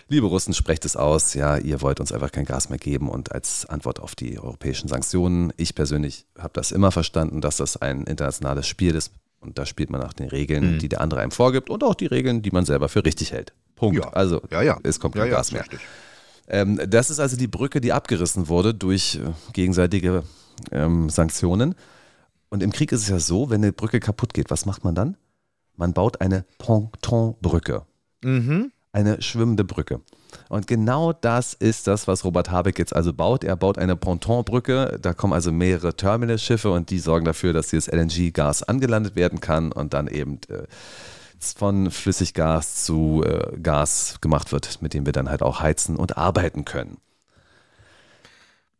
liebe 0.09 0.27
Russen, 0.27 0.55
sprecht 0.55 0.85
es 0.85 0.97
aus, 0.97 1.35
ja, 1.35 1.57
ihr 1.57 1.81
wollt 1.83 2.01
uns 2.01 2.13
einfach 2.13 2.31
kein 2.31 2.45
Gas 2.45 2.69
mehr 2.69 2.79
geben 2.79 3.09
und 3.09 3.33
als 3.33 3.67
Antwort 3.67 4.01
auf 4.01 4.15
die 4.15 4.39
europäischen 4.39 4.89
Sanktionen. 4.89 5.53
Ich 5.57 5.75
persönlich 5.75 6.27
habe 6.39 6.53
das 6.53 6.73
immer 6.73 6.93
verstanden, 6.93 7.41
dass 7.41 7.57
das 7.57 7.77
ein 7.77 8.05
internationales 8.05 8.67
Spiel 8.67 8.95
ist 8.95 9.13
und 9.41 9.59
da 9.59 9.67
spielt 9.67 9.91
man 9.91 10.01
nach 10.01 10.13
den 10.13 10.29
Regeln, 10.29 10.75
mhm. 10.75 10.79
die 10.79 10.89
der 10.89 11.01
andere 11.01 11.21
einem 11.21 11.33
vorgibt 11.33 11.71
und 11.71 11.83
auch 11.85 11.95
die 11.95 12.07
Regeln, 12.07 12.43
die 12.43 12.51
man 12.51 12.65
selber 12.65 12.89
für 12.89 13.05
richtig 13.05 13.33
hält. 13.33 13.53
Punkt. 13.75 13.99
Ja. 13.99 14.11
Also 14.11 14.43
ja, 14.51 14.63
ja. 14.63 14.79
es 14.83 15.01
kommt 15.01 15.15
kein 15.17 15.31
Gas 15.31 15.53
mehr. 15.53 15.65
Ähm, 16.49 16.81
das 16.89 17.11
ist 17.11 17.19
also 17.19 17.37
die 17.37 17.49
Brücke, 17.49 17.81
die 17.81 17.93
abgerissen 17.93 18.49
wurde 18.49 18.73
durch 18.73 19.17
äh, 19.17 19.33
gegenseitige 19.53 20.23
ähm, 20.71 21.11
Sanktionen. 21.11 21.75
Und 22.49 22.63
im 22.63 22.73
Krieg 22.73 22.93
ist 22.93 23.03
es 23.03 23.09
ja 23.09 23.19
so, 23.19 23.51
wenn 23.51 23.63
eine 23.63 23.73
Brücke 23.73 24.01
kaputt 24.01 24.35
geht, 24.35 24.51
was 24.51 24.67
macht 24.67 24.85
man 24.85 24.95
dann? 24.95 25.17
Man 25.77 25.93
baut 25.93 26.21
eine 26.21 26.45
Pontonbrücke. 26.59 27.85
Mhm 28.23 28.73
eine 28.97 29.21
schwimmende 29.21 29.63
Brücke. 29.63 30.01
Und 30.49 30.67
genau 30.67 31.13
das 31.13 31.53
ist 31.53 31.87
das, 31.87 32.09
was 32.09 32.25
Robert 32.25 32.51
Habeck 32.51 32.79
jetzt 32.79 32.97
also 32.97 33.13
baut. 33.13 33.45
Er 33.45 33.55
baut 33.55 33.77
eine 33.77 33.95
Pontonbrücke. 33.95 34.99
Da 35.01 35.13
kommen 35.13 35.35
also 35.35 35.53
mehrere 35.53 35.95
Terminalschiffe 35.95 36.71
und 36.71 36.89
die 36.89 36.99
sorgen 36.99 37.27
dafür, 37.27 37.53
dass 37.53 37.69
dieses 37.69 37.93
LNG-Gas 37.93 38.63
angelandet 38.63 39.15
werden 39.15 39.41
kann 39.41 39.71
und 39.71 39.93
dann 39.93 40.09
eben 40.09 40.41
äh, 40.49 40.63
von 41.39 41.91
Flüssiggas 41.91 42.85
zu 42.85 43.23
äh, 43.23 43.59
Gas 43.61 44.17
gemacht 44.23 44.51
wird, 44.51 44.81
mit 44.81 44.95
dem 44.95 45.05
wir 45.05 45.13
dann 45.13 45.29
halt 45.29 45.43
auch 45.43 45.61
heizen 45.61 45.97
und 45.97 46.17
arbeiten 46.17 46.65
können. 46.65 46.97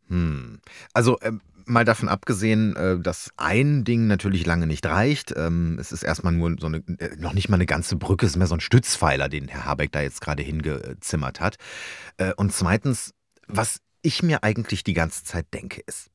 Hm. 0.07 0.61
Also 0.93 1.19
ähm, 1.21 1.41
mal 1.67 1.85
davon 1.85 2.09
abgesehen, 2.09 2.75
äh, 2.75 2.99
dass 2.99 3.31
ein 3.37 3.83
Ding 3.83 4.07
natürlich 4.07 4.45
lange 4.45 4.67
nicht 4.67 4.85
reicht. 4.85 5.33
Ähm, 5.35 5.77
es 5.79 5.91
ist 5.91 6.03
erstmal 6.03 6.33
nur 6.33 6.55
so 6.59 6.67
eine, 6.67 6.77
äh, 6.99 7.15
noch 7.17 7.33
nicht 7.33 7.49
mal 7.49 7.55
eine 7.55 7.65
ganze 7.65 7.95
Brücke, 7.95 8.25
es 8.25 8.33
ist 8.33 8.37
mehr 8.37 8.47
so 8.47 8.55
ein 8.55 8.61
Stützpfeiler, 8.61 9.29
den 9.29 9.47
Herr 9.47 9.65
Habeck 9.65 9.91
da 9.91 10.01
jetzt 10.01 10.21
gerade 10.21 10.43
hingezimmert 10.43 11.39
hat. 11.39 11.57
Äh, 12.17 12.33
und 12.35 12.53
zweitens, 12.53 13.13
was 13.47 13.79
ich 14.01 14.23
mir 14.23 14.43
eigentlich 14.43 14.83
die 14.83 14.93
ganze 14.93 15.23
Zeit 15.23 15.47
denke, 15.53 15.81
ist, 15.85 16.09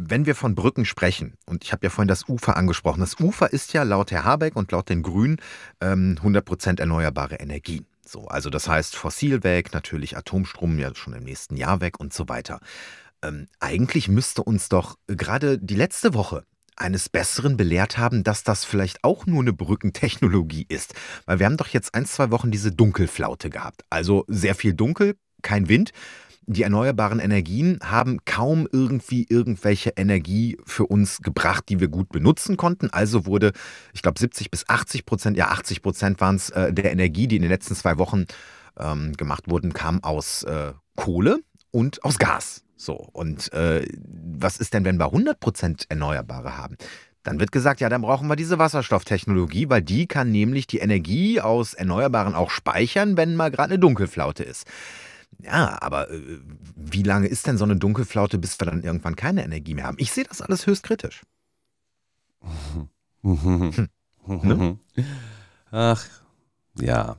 wenn 0.00 0.26
wir 0.26 0.36
von 0.36 0.54
Brücken 0.54 0.84
sprechen, 0.84 1.34
und 1.44 1.64
ich 1.64 1.72
habe 1.72 1.84
ja 1.84 1.90
vorhin 1.90 2.08
das 2.08 2.28
Ufer 2.28 2.56
angesprochen, 2.56 3.00
das 3.00 3.18
Ufer 3.18 3.52
ist 3.52 3.72
ja 3.72 3.82
laut 3.82 4.12
Herr 4.12 4.22
Habeck 4.22 4.54
und 4.54 4.70
laut 4.70 4.88
den 4.88 5.02
Grünen 5.02 5.38
100% 5.80 6.68
ähm, 6.68 6.76
erneuerbare 6.78 7.34
Energien. 7.36 7.84
So, 8.06 8.26
also 8.28 8.48
das 8.48 8.68
heißt 8.68 8.94
fossil 8.94 9.42
weg, 9.42 9.74
natürlich 9.74 10.16
Atomstrom 10.16 10.78
ja 10.78 10.94
schon 10.94 11.14
im 11.14 11.24
nächsten 11.24 11.56
Jahr 11.56 11.80
weg 11.80 11.98
und 11.98 12.14
so 12.14 12.28
weiter. 12.28 12.60
Ähm, 13.22 13.48
eigentlich 13.60 14.08
müsste 14.08 14.42
uns 14.42 14.68
doch 14.68 14.96
gerade 15.06 15.58
die 15.58 15.74
letzte 15.74 16.14
Woche 16.14 16.44
eines 16.78 17.08
Besseren 17.08 17.56
belehrt 17.56 17.98
haben, 17.98 18.24
dass 18.24 18.44
das 18.44 18.64
vielleicht 18.64 19.02
auch 19.04 19.26
nur 19.26 19.40
eine 19.40 19.52
Brückentechnologie 19.52 20.66
ist. 20.68 20.94
Weil 21.26 21.38
wir 21.38 21.46
haben 21.46 21.56
doch 21.56 21.68
jetzt 21.68 21.94
ein, 21.94 22.06
zwei 22.06 22.30
Wochen 22.30 22.50
diese 22.50 22.72
Dunkelflaute 22.72 23.50
gehabt. 23.50 23.82
Also 23.90 24.24
sehr 24.28 24.54
viel 24.54 24.74
Dunkel, 24.74 25.16
kein 25.42 25.68
Wind. 25.68 25.90
Die 26.50 26.62
erneuerbaren 26.62 27.20
Energien 27.20 27.78
haben 27.84 28.24
kaum 28.24 28.66
irgendwie 28.72 29.26
irgendwelche 29.28 29.90
Energie 29.96 30.56
für 30.64 30.86
uns 30.86 31.18
gebracht, 31.18 31.64
die 31.68 31.78
wir 31.78 31.88
gut 31.88 32.08
benutzen 32.08 32.56
konnten. 32.56 32.88
Also 32.90 33.26
wurde, 33.26 33.52
ich 33.92 34.00
glaube, 34.00 34.18
70 34.18 34.50
bis 34.50 34.66
80 34.66 35.04
Prozent, 35.04 35.36
ja 35.36 35.48
80 35.48 35.82
Prozent 35.82 36.20
waren 36.22 36.36
es 36.36 36.48
äh, 36.50 36.72
der 36.72 36.90
Energie, 36.90 37.28
die 37.28 37.36
in 37.36 37.42
den 37.42 37.50
letzten 37.50 37.74
zwei 37.74 37.98
Wochen 37.98 38.24
ähm, 38.78 39.12
gemacht 39.12 39.50
wurden, 39.50 39.74
kam 39.74 40.02
aus 40.02 40.42
äh, 40.44 40.72
Kohle 40.96 41.40
und 41.70 42.02
aus 42.02 42.18
Gas. 42.18 42.62
So, 42.78 42.94
und 42.94 43.52
äh, 43.52 43.86
was 44.40 44.56
ist 44.58 44.72
denn, 44.72 44.84
wenn 44.84 44.98
wir 44.98 45.12
100% 45.12 45.86
Erneuerbare 45.88 46.56
haben? 46.56 46.76
Dann 47.24 47.40
wird 47.40 47.50
gesagt, 47.50 47.80
ja, 47.80 47.88
dann 47.88 48.02
brauchen 48.02 48.28
wir 48.28 48.36
diese 48.36 48.60
Wasserstofftechnologie, 48.60 49.68
weil 49.68 49.82
die 49.82 50.06
kann 50.06 50.30
nämlich 50.30 50.68
die 50.68 50.78
Energie 50.78 51.40
aus 51.40 51.74
Erneuerbaren 51.74 52.36
auch 52.36 52.50
speichern, 52.50 53.16
wenn 53.16 53.34
mal 53.34 53.50
gerade 53.50 53.72
eine 53.72 53.80
Dunkelflaute 53.80 54.44
ist. 54.44 54.64
Ja, 55.42 55.76
aber 55.82 56.08
äh, 56.08 56.38
wie 56.76 57.02
lange 57.02 57.26
ist 57.26 57.48
denn 57.48 57.58
so 57.58 57.64
eine 57.64 57.76
Dunkelflaute, 57.76 58.38
bis 58.38 58.60
wir 58.60 58.66
dann 58.66 58.84
irgendwann 58.84 59.16
keine 59.16 59.44
Energie 59.44 59.74
mehr 59.74 59.84
haben? 59.84 59.98
Ich 59.98 60.12
sehe 60.12 60.24
das 60.24 60.40
alles 60.40 60.66
höchst 60.68 60.84
kritisch. 60.84 61.22
ne? 63.22 64.78
Ach, 65.72 66.06
ja. 66.78 67.16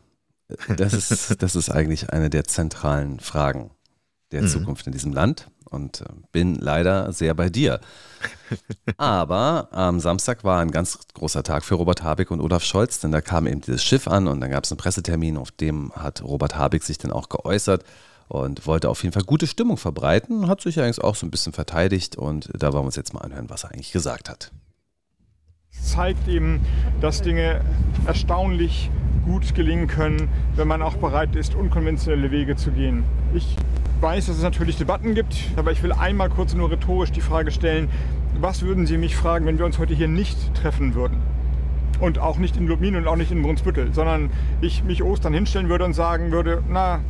Das 0.77 0.93
ist, 0.93 1.43
das 1.43 1.55
ist 1.55 1.69
eigentlich 1.69 2.11
eine 2.11 2.29
der 2.29 2.45
zentralen 2.45 3.19
Fragen 3.19 3.71
der 4.31 4.43
mhm. 4.43 4.47
Zukunft 4.47 4.85
in 4.87 4.93
diesem 4.93 5.13
Land 5.13 5.49
und 5.69 6.01
äh, 6.01 6.05
bin 6.31 6.55
leider 6.55 7.11
sehr 7.13 7.33
bei 7.33 7.49
dir. 7.49 7.79
Aber 8.97 9.69
am 9.71 9.99
Samstag 9.99 10.43
war 10.43 10.61
ein 10.61 10.71
ganz 10.71 10.99
großer 11.13 11.43
Tag 11.43 11.63
für 11.63 11.75
Robert 11.75 12.03
Habeck 12.03 12.31
und 12.31 12.41
Olaf 12.41 12.63
Scholz, 12.63 12.99
denn 12.99 13.11
da 13.11 13.21
kam 13.21 13.47
eben 13.47 13.61
dieses 13.61 13.83
Schiff 13.83 14.07
an 14.07 14.27
und 14.27 14.41
dann 14.41 14.51
gab 14.51 14.63
es 14.63 14.71
einen 14.71 14.77
Pressetermin, 14.77 15.37
auf 15.37 15.51
dem 15.51 15.91
hat 15.93 16.23
Robert 16.23 16.57
Habeck 16.57 16.83
sich 16.83 16.97
dann 16.97 17.11
auch 17.11 17.29
geäußert 17.29 17.83
und 18.27 18.67
wollte 18.67 18.89
auf 18.89 19.03
jeden 19.03 19.13
Fall 19.13 19.23
gute 19.23 19.47
Stimmung 19.47 19.77
verbreiten, 19.77 20.47
hat 20.47 20.61
sich 20.61 20.79
eigentlich 20.79 21.03
auch 21.03 21.15
so 21.15 21.25
ein 21.25 21.31
bisschen 21.31 21.53
verteidigt 21.53 22.15
und 22.15 22.49
da 22.53 22.71
wollen 22.73 22.83
wir 22.83 22.87
uns 22.87 22.95
jetzt 22.95 23.13
mal 23.13 23.21
anhören, 23.21 23.49
was 23.49 23.63
er 23.63 23.71
eigentlich 23.71 23.91
gesagt 23.91 24.29
hat. 24.29 24.51
Zeigt 25.71 26.27
eben, 26.27 26.61
dass 26.99 27.21
Dinge 27.21 27.61
erstaunlich 28.05 28.89
gut 29.25 29.53
gelingen 29.55 29.87
können, 29.87 30.29
wenn 30.55 30.67
man 30.67 30.81
auch 30.81 30.95
bereit 30.95 31.35
ist, 31.35 31.55
unkonventionelle 31.55 32.31
Wege 32.31 32.55
zu 32.55 32.71
gehen. 32.71 33.03
Ich 33.33 33.55
weiß, 34.01 34.27
dass 34.27 34.37
es 34.37 34.43
natürlich 34.43 34.77
Debatten 34.77 35.13
gibt, 35.13 35.35
aber 35.55 35.71
ich 35.71 35.83
will 35.83 35.91
einmal 35.91 36.29
kurz 36.29 36.53
nur 36.53 36.71
rhetorisch 36.71 37.11
die 37.11 37.21
Frage 37.21 37.51
stellen, 37.51 37.89
was 38.39 38.61
würden 38.61 38.85
Sie 38.85 38.97
mich 38.97 39.15
fragen, 39.15 39.45
wenn 39.45 39.57
wir 39.57 39.65
uns 39.65 39.79
heute 39.79 39.93
hier 39.93 40.07
nicht 40.07 40.53
treffen 40.53 40.95
würden? 40.95 41.17
Und 41.99 42.17
auch 42.17 42.37
nicht 42.37 42.55
in 42.55 42.67
Lubmin 42.67 42.95
und 42.95 43.07
auch 43.07 43.17
nicht 43.17 43.31
in 43.31 43.41
Brunsbüttel, 43.41 43.93
sondern 43.93 44.29
ich 44.61 44.83
mich 44.85 45.03
Ostern 45.03 45.33
hinstellen 45.33 45.67
würde 45.67 45.83
und 45.83 45.93
sagen 45.93 46.31
würde, 46.31 46.63
na, 46.69 47.01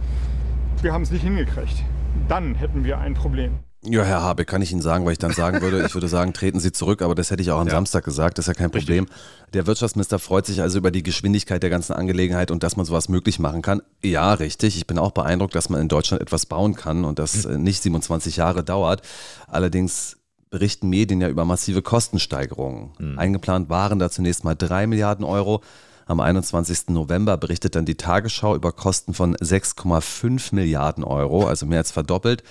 wir 0.81 0.91
haben 0.91 1.03
es 1.03 1.11
nicht 1.11 1.23
hingekriegt. 1.23 1.83
Dann 2.27 2.55
hätten 2.55 2.83
wir 2.83 2.97
ein 2.97 3.13
Problem. 3.13 3.59
Ja, 3.81 4.03
Herr 4.03 4.21
Habe, 4.21 4.43
kann 4.43 4.61
ich 4.61 4.73
Ihnen 4.73 4.81
sagen, 4.81 5.05
weil 5.05 5.13
ich 5.13 5.19
dann 5.19 5.31
sagen 5.31 5.61
würde, 5.61 5.85
ich 5.85 5.93
würde 5.93 6.09
sagen, 6.09 6.33
treten 6.33 6.59
Sie 6.59 6.73
zurück, 6.73 7.01
aber 7.01 7.15
das 7.15 7.31
hätte 7.31 7.41
ich 7.41 7.51
auch 7.51 7.59
am 7.59 7.67
ja. 7.67 7.73
Samstag 7.73 8.03
gesagt, 8.03 8.37
das 8.37 8.43
ist 8.43 8.47
ja 8.47 8.53
kein 8.53 8.71
Problem. 8.71 9.05
Richtig. 9.05 9.51
Der 9.53 9.67
Wirtschaftsminister 9.67 10.19
freut 10.19 10.45
sich 10.45 10.61
also 10.61 10.77
über 10.77 10.91
die 10.91 11.01
Geschwindigkeit 11.01 11.63
der 11.63 11.69
ganzen 11.69 11.93
Angelegenheit 11.93 12.51
und 12.51 12.61
dass 12.61 12.75
man 12.75 12.85
sowas 12.85 13.07
möglich 13.07 13.39
machen 13.39 13.61
kann. 13.61 13.81
Ja, 14.03 14.33
richtig. 14.33 14.75
Ich 14.75 14.85
bin 14.85 14.99
auch 14.99 15.11
beeindruckt, 15.11 15.55
dass 15.55 15.69
man 15.69 15.79
in 15.79 15.87
Deutschland 15.87 16.21
etwas 16.21 16.45
bauen 16.45 16.75
kann 16.75 17.05
und 17.05 17.19
das 17.19 17.47
mhm. 17.47 17.63
nicht 17.63 17.81
27 17.81 18.35
Jahre 18.35 18.65
dauert. 18.65 19.01
Allerdings 19.47 20.17
berichten 20.49 20.89
Medien 20.89 21.21
ja 21.21 21.29
über 21.29 21.45
massive 21.45 21.81
Kostensteigerungen. 21.81 22.91
Mhm. 22.99 23.17
Eingeplant 23.17 23.69
waren 23.69 23.97
da 23.97 24.09
zunächst 24.09 24.43
mal 24.43 24.55
drei 24.55 24.87
Milliarden 24.87 25.23
Euro. 25.23 25.61
Am 26.05 26.19
21. 26.19 26.89
November 26.89 27.37
berichtet 27.37 27.75
dann 27.75 27.85
die 27.85 27.95
Tagesschau 27.95 28.55
über 28.55 28.73
Kosten 28.73 29.13
von 29.13 29.37
6,5 29.37 30.53
Milliarden 30.53 31.03
Euro, 31.05 31.47
also 31.47 31.65
mehr 31.65 31.77
als 31.77 31.91
verdoppelt. 31.91 32.43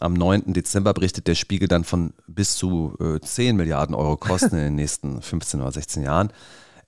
Am 0.00 0.14
9. 0.14 0.52
Dezember 0.52 0.94
berichtet 0.94 1.26
der 1.26 1.34
Spiegel 1.34 1.68
dann 1.68 1.84
von 1.84 2.12
bis 2.26 2.56
zu 2.56 2.96
äh, 3.00 3.20
10 3.20 3.56
Milliarden 3.56 3.94
Euro 3.94 4.16
Kosten 4.16 4.56
in 4.56 4.64
den 4.64 4.74
nächsten 4.74 5.22
15 5.22 5.60
oder 5.60 5.72
16 5.72 6.02
Jahren. 6.02 6.32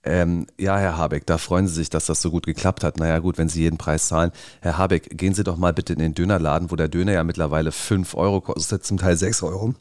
Ähm, 0.07 0.47
ja, 0.59 0.77
Herr 0.77 0.99
Habeck, 0.99 1.25
da 1.27 1.39
freuen 1.39 1.67
Sie 1.67 1.75
sich, 1.75 1.89
dass 1.89 2.07
das 2.07 2.21
so 2.21 2.31
gut 2.31 2.45
geklappt 2.45 2.85
hat. 2.85 2.99
Naja, 2.99 3.19
gut, 3.21 3.39
wenn 3.39 3.49
Sie 3.49 3.63
jeden 3.63 3.79
Preis 3.79 4.09
zahlen. 4.09 4.33
Herr 4.61 4.77
Habeck, 4.77 5.17
gehen 5.17 5.33
Sie 5.33 5.45
doch 5.45 5.57
mal 5.57 5.73
bitte 5.73 5.95
in 5.95 5.99
den 5.99 6.15
Dönerladen, 6.15 6.71
wo 6.71 6.77
der 6.77 6.89
Döner 6.89 7.13
ja 7.13 7.25
mittlerweile 7.25 7.73
5 7.73 8.15
Euro 8.15 8.41
kostet, 8.43 8.85
zum 8.85 8.99
Teil 8.99 9.17
6 9.17 9.43
Euro. 9.43 9.75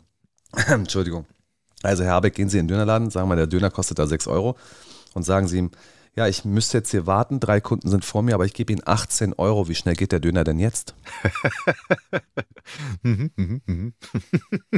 Entschuldigung. 0.67 1.25
Also, 1.81 2.05
Herr 2.05 2.13
Habeck, 2.13 2.35
gehen 2.35 2.47
Sie 2.47 2.57
in 2.57 2.67
den 2.67 2.75
Dönerladen, 2.75 3.09
sagen 3.09 3.27
wir, 3.27 3.35
der 3.35 3.47
Döner 3.47 3.69
kostet 3.69 3.99
da 3.99 4.07
6 4.07 4.27
Euro 4.27 4.55
und 5.13 5.23
sagen 5.23 5.47
Sie 5.47 5.57
ihm, 5.57 5.71
ja, 6.15 6.27
ich 6.27 6.45
müsste 6.45 6.77
jetzt 6.77 6.91
hier 6.91 7.07
warten, 7.07 7.39
drei 7.39 7.59
Kunden 7.59 7.89
sind 7.89 8.05
vor 8.05 8.21
mir, 8.21 8.35
aber 8.35 8.45
ich 8.45 8.53
gebe 8.53 8.71
Ihnen 8.71 8.83
18 8.85 9.33
Euro. 9.33 9.67
Wie 9.67 9.75
schnell 9.75 9.95
geht 9.95 10.11
der 10.11 10.19
Döner 10.19 10.43
denn 10.43 10.59
jetzt? 10.59 10.95
Mhm, 13.03 13.31
mhm, 13.35 13.61
mhm. 13.65 13.93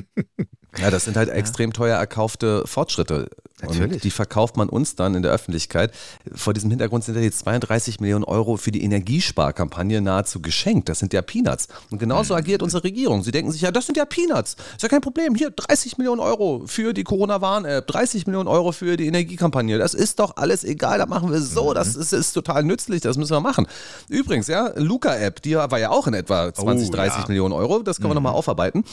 ja, 0.78 0.90
das 0.90 1.06
sind 1.06 1.16
halt 1.18 1.30
ja. 1.30 1.36
extrem 1.36 1.72
teuer 1.72 1.98
erkaufte 1.98 2.64
Fortschritte. 2.66 3.30
Natürlich. 3.62 3.94
Und 3.94 4.04
die 4.04 4.12
verkauft 4.12 4.58
man 4.58 4.68
uns 4.68 4.96
dann 4.96 5.16
in 5.16 5.24
der 5.24 5.32
Öffentlichkeit. 5.32 5.94
Vor 6.34 6.54
diesem 6.54 6.70
Hintergrund 6.70 7.06
sind 7.06 7.16
ja 7.16 7.22
die 7.22 7.32
32 7.32 8.02
Millionen 8.02 8.26
Euro 8.26 8.58
für 8.58 8.72
die 8.72 8.84
Energiesparkampagne 8.84 10.02
nahezu 10.02 10.42
geschenkt. 10.42 10.90
Das 10.90 11.00
sind 11.00 11.14
ja 11.14 11.22
Peanuts. 11.22 11.70
Und 11.90 12.00
genauso 12.00 12.36
agiert 12.36 12.62
unsere 12.62 12.84
Regierung. 12.84 13.24
Sie 13.24 13.32
denken 13.32 13.52
sich, 13.52 13.62
ja, 13.62 13.72
das 13.72 13.86
sind 13.86 13.96
ja 13.96 14.04
Peanuts. 14.04 14.58
Ist 14.76 14.84
ja 14.84 14.90
kein 14.90 15.02
Problem. 15.02 15.36
Hier 15.36 15.52
30 15.52 15.98
Millionen 15.98 16.20
Euro 16.20 16.64
für 16.66 16.94
die 16.94 17.06
Corona-Warn-App, 17.06 17.88
30 17.88 18.28
Millionen 18.28 18.50
Euro 18.50 18.74
für 18.74 18.98
die 18.98 19.08
Energiekampagne. 19.08 19.78
Das 19.78 19.94
ist 19.94 20.20
doch 20.20 20.36
alles 20.36 20.66
egal. 20.66 20.98
Da 20.98 21.06
machen 21.06 21.25
wir 21.32 21.42
so. 21.42 21.74
Das 21.74 21.96
ist, 21.96 22.14
ist 22.14 22.34
total 22.34 22.64
nützlich. 22.64 23.02
Das 23.02 23.18
müssen 23.18 23.34
wir 23.34 23.42
machen. 23.42 23.68
Übrigens, 24.10 24.48
ja, 24.48 24.72
Luca-App, 24.76 25.42
die 25.42 25.56
war 25.56 25.80
ja 25.80 25.90
auch 25.90 26.08
in 26.08 26.14
etwa 26.14 26.54
20, 26.54 26.90
oh, 26.90 26.92
30 26.92 27.20
ja. 27.20 27.28
Millionen 27.28 27.54
Euro. 27.54 27.80
Das 27.80 27.98
können 27.98 28.10
wir 28.10 28.20
mhm. 28.20 28.24
nochmal 28.24 28.34
aufarbeiten. 28.34 28.84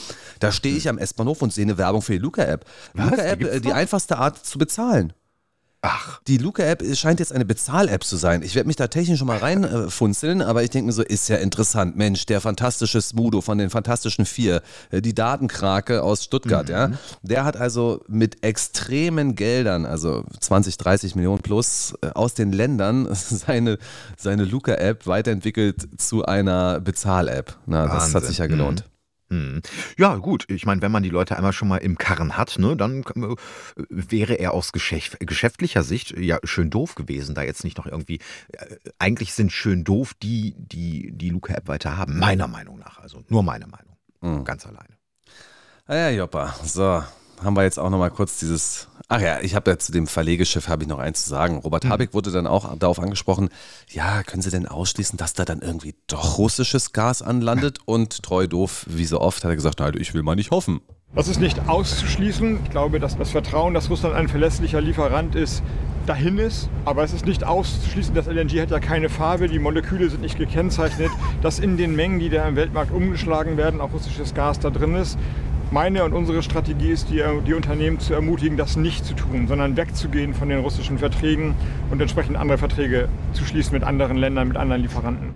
Da 0.40 0.52
stehe 0.52 0.76
ich 0.76 0.88
am 0.88 0.98
S-Bahnhof 0.98 1.42
und 1.42 1.52
sehe 1.52 1.64
eine 1.64 1.78
Werbung 1.78 2.02
für 2.02 2.12
die 2.12 2.18
Luca-App. 2.18 2.64
Luca-App, 2.94 3.38
die, 3.38 3.60
die 3.60 3.72
einfachste 3.72 4.18
Art 4.18 4.44
zu 4.44 4.58
bezahlen. 4.58 5.12
Ach. 5.84 6.20
Die 6.28 6.38
Luca-App 6.38 6.84
scheint 6.94 7.18
jetzt 7.18 7.32
eine 7.32 7.44
Bezahl-App 7.44 8.04
zu 8.04 8.16
sein. 8.16 8.42
Ich 8.42 8.54
werde 8.54 8.68
mich 8.68 8.76
da 8.76 8.86
technisch 8.86 9.18
schon 9.18 9.26
mal 9.26 9.38
reinfunzeln, 9.38 10.40
äh, 10.40 10.44
aber 10.44 10.62
ich 10.62 10.70
denke 10.70 10.86
mir 10.86 10.92
so, 10.92 11.02
ist 11.02 11.28
ja 11.28 11.36
interessant. 11.36 11.96
Mensch, 11.96 12.24
der 12.26 12.40
fantastische 12.40 13.02
Smudo 13.02 13.40
von 13.40 13.58
den 13.58 13.68
Fantastischen 13.68 14.24
Vier, 14.24 14.62
äh, 14.92 15.02
die 15.02 15.12
Datenkrake 15.12 16.04
aus 16.04 16.22
Stuttgart, 16.22 16.68
mhm. 16.68 16.72
ja, 16.72 16.90
der 17.22 17.44
hat 17.44 17.56
also 17.56 18.04
mit 18.06 18.44
extremen 18.44 19.34
Geldern, 19.34 19.84
also 19.84 20.24
20, 20.38 20.76
30 20.76 21.16
Millionen 21.16 21.42
plus, 21.42 21.94
äh, 22.00 22.10
aus 22.14 22.34
den 22.34 22.52
Ländern 22.52 23.08
seine, 23.12 23.78
seine 24.16 24.44
Luca-App 24.44 25.08
weiterentwickelt 25.08 26.00
zu 26.00 26.24
einer 26.24 26.78
Bezahl-App. 26.78 27.56
Na, 27.66 27.88
das 27.88 28.14
hat 28.14 28.24
sich 28.24 28.38
ja 28.38 28.46
gelohnt. 28.46 28.84
Mhm. 28.86 28.91
Hm. 29.32 29.62
Ja, 29.96 30.16
gut. 30.16 30.44
Ich 30.50 30.66
meine, 30.66 30.82
wenn 30.82 30.92
man 30.92 31.02
die 31.02 31.08
Leute 31.08 31.36
einmal 31.36 31.54
schon 31.54 31.68
mal 31.68 31.78
im 31.78 31.96
Karren 31.96 32.36
hat, 32.36 32.58
ne, 32.58 32.76
dann 32.76 33.02
äh, 33.02 33.34
wäre 33.88 34.34
er 34.34 34.52
aus 34.52 34.72
geschäft, 34.72 35.18
geschäftlicher 35.20 35.82
Sicht 35.82 36.10
ja 36.18 36.38
schön 36.44 36.68
doof 36.68 36.96
gewesen, 36.96 37.34
da 37.34 37.40
jetzt 37.40 37.64
nicht 37.64 37.78
noch 37.78 37.86
irgendwie. 37.86 38.18
Äh, 38.52 38.76
eigentlich 38.98 39.32
sind 39.32 39.50
schön 39.50 39.84
doof 39.84 40.12
die, 40.22 40.54
die 40.58 41.12
die 41.12 41.30
Luca-App 41.30 41.66
weiter 41.66 41.96
haben, 41.96 42.18
meiner 42.18 42.46
Meinung 42.46 42.78
nach. 42.78 42.98
Also 42.98 43.24
nur 43.28 43.42
meine 43.42 43.66
Meinung. 43.66 43.96
Mhm. 44.20 44.44
Ganz 44.44 44.66
alleine. 44.66 44.98
Ja, 45.88 46.10
Joppa. 46.10 46.54
So, 46.62 47.02
haben 47.42 47.56
wir 47.56 47.62
jetzt 47.62 47.78
auch 47.78 47.90
noch 47.90 47.98
mal 47.98 48.10
kurz 48.10 48.38
dieses. 48.38 48.88
Ach 49.08 49.20
ja, 49.20 49.40
ich 49.40 49.54
habe 49.54 49.70
ja 49.70 49.78
zu 49.78 49.92
dem 49.92 50.06
Verlegeschiff 50.06 50.68
habe 50.68 50.84
ich 50.84 50.88
noch 50.88 50.98
eins 50.98 51.24
zu 51.24 51.30
sagen. 51.30 51.58
Robert 51.58 51.84
hm. 51.84 51.90
Habeck 51.90 52.14
wurde 52.14 52.30
dann 52.30 52.46
auch 52.46 52.76
darauf 52.78 52.98
angesprochen. 52.98 53.50
Ja, 53.88 54.22
können 54.22 54.42
Sie 54.42 54.50
denn 54.50 54.66
ausschließen, 54.66 55.16
dass 55.16 55.34
da 55.34 55.44
dann 55.44 55.60
irgendwie 55.60 55.94
doch 56.06 56.38
russisches 56.38 56.92
Gas 56.92 57.22
anlandet? 57.22 57.78
Und 57.84 58.22
treu 58.22 58.46
doof, 58.46 58.86
wie 58.88 59.04
so 59.04 59.20
oft, 59.20 59.44
hat 59.44 59.50
er 59.50 59.56
gesagt, 59.56 59.80
nein, 59.80 59.94
ich 59.98 60.14
will 60.14 60.22
mal 60.22 60.36
nicht 60.36 60.50
hoffen. 60.50 60.80
Das 61.14 61.28
ist 61.28 61.40
nicht 61.40 61.68
auszuschließen. 61.68 62.60
Ich 62.64 62.70
glaube, 62.70 62.98
dass 62.98 63.18
das 63.18 63.32
Vertrauen, 63.32 63.74
dass 63.74 63.90
Russland 63.90 64.14
ein 64.14 64.28
verlässlicher 64.28 64.80
Lieferant 64.80 65.34
ist, 65.34 65.62
dahin 66.06 66.38
ist. 66.38 66.70
Aber 66.86 67.04
es 67.04 67.12
ist 67.12 67.26
nicht 67.26 67.44
auszuschließen, 67.44 68.14
das 68.14 68.26
LNG 68.26 68.62
hat 68.62 68.70
ja 68.70 68.80
keine 68.80 69.10
Farbe, 69.10 69.48
die 69.48 69.58
Moleküle 69.58 70.08
sind 70.08 70.22
nicht 70.22 70.38
gekennzeichnet, 70.38 71.10
dass 71.42 71.58
in 71.58 71.76
den 71.76 71.94
Mengen, 71.94 72.18
die 72.18 72.30
da 72.30 72.48
im 72.48 72.56
Weltmarkt 72.56 72.92
umgeschlagen 72.92 73.58
werden, 73.58 73.82
auch 73.82 73.92
russisches 73.92 74.32
Gas 74.32 74.58
da 74.58 74.70
drin 74.70 74.94
ist. 74.94 75.18
Meine 75.72 76.04
und 76.04 76.12
unsere 76.12 76.42
Strategie 76.42 76.90
ist, 76.90 77.08
die, 77.08 77.24
die 77.46 77.54
Unternehmen 77.54 77.98
zu 77.98 78.12
ermutigen, 78.12 78.58
das 78.58 78.76
nicht 78.76 79.06
zu 79.06 79.14
tun, 79.14 79.48
sondern 79.48 79.74
wegzugehen 79.74 80.34
von 80.34 80.50
den 80.50 80.58
russischen 80.58 80.98
Verträgen 80.98 81.54
und 81.90 81.98
entsprechend 81.98 82.36
andere 82.36 82.58
Verträge 82.58 83.08
zu 83.32 83.46
schließen 83.46 83.72
mit 83.72 83.82
anderen 83.82 84.18
Ländern, 84.18 84.48
mit 84.48 84.58
anderen 84.58 84.82
Lieferanten. 84.82 85.34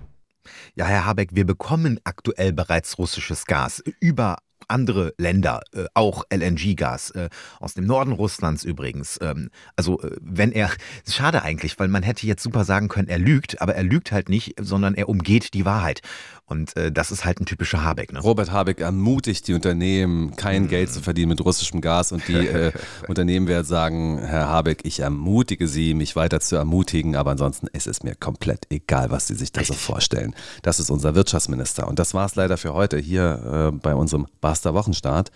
Ja, 0.75 0.85
Herr 0.85 1.07
Habeck, 1.07 1.29
wir 1.33 1.43
bekommen 1.43 1.99
aktuell 2.03 2.53
bereits 2.53 2.99
russisches 2.99 3.47
Gas 3.47 3.83
über 3.99 4.37
andere 4.67 5.13
Länder, 5.17 5.61
äh, 5.73 5.85
auch 5.93 6.23
LNG-Gas, 6.29 7.11
äh, 7.11 7.29
aus 7.59 7.73
dem 7.73 7.85
Norden 7.85 8.11
Russlands 8.11 8.63
übrigens. 8.63 9.17
Ähm, 9.21 9.49
also 9.75 10.01
äh, 10.01 10.17
wenn 10.21 10.51
er, 10.51 10.69
schade 11.09 11.41
eigentlich, 11.41 11.79
weil 11.79 11.87
man 11.87 12.03
hätte 12.03 12.27
jetzt 12.27 12.43
super 12.43 12.63
sagen 12.63 12.89
können, 12.89 13.07
er 13.07 13.19
lügt, 13.19 13.61
aber 13.61 13.75
er 13.75 13.83
lügt 13.83 14.11
halt 14.11 14.29
nicht, 14.29 14.55
sondern 14.59 14.93
er 14.93 15.09
umgeht 15.09 15.53
die 15.53 15.65
Wahrheit. 15.65 16.01
Und 16.49 16.77
äh, 16.77 16.93
das 16.93 17.11
ist 17.11 17.25
halt 17.25 17.41
ein 17.41 17.45
typischer 17.45 17.83
Habeck. 17.83 18.13
Ne? 18.13 18.21
Robert 18.21 18.51
Habeck 18.51 18.79
ermutigt 18.79 19.49
die 19.49 19.53
Unternehmen, 19.53 20.33
kein 20.37 20.63
mhm. 20.63 20.67
Geld 20.69 20.93
zu 20.93 21.01
verdienen 21.01 21.27
mit 21.27 21.43
russischem 21.43 21.81
Gas. 21.81 22.13
Und 22.13 22.25
die 22.29 22.37
äh, 22.37 22.71
Unternehmen 23.09 23.49
werden 23.49 23.65
sagen, 23.65 24.17
Herr 24.19 24.47
Habeck, 24.47 24.85
ich 24.85 25.01
ermutige 25.01 25.67
Sie, 25.67 25.93
mich 25.93 26.15
weiter 26.15 26.39
zu 26.39 26.55
ermutigen. 26.55 27.17
Aber 27.17 27.31
ansonsten 27.31 27.67
ist 27.67 27.85
es 27.85 28.01
mir 28.01 28.15
komplett 28.15 28.65
egal, 28.69 29.11
was 29.11 29.27
Sie 29.27 29.35
sich 29.35 29.51
da 29.51 29.61
so 29.61 29.73
vorstellen. 29.73 30.33
Das 30.61 30.79
ist 30.79 30.89
unser 30.89 31.15
Wirtschaftsminister. 31.15 31.85
Und 31.85 31.99
das 31.99 32.13
war 32.13 32.25
es 32.25 32.35
leider 32.35 32.55
für 32.55 32.73
heute 32.73 32.97
hier 32.97 33.71
äh, 33.73 33.77
bei 33.77 33.93
unserem 33.93 34.25
Baster 34.39 34.73
Wochenstart 34.73 35.31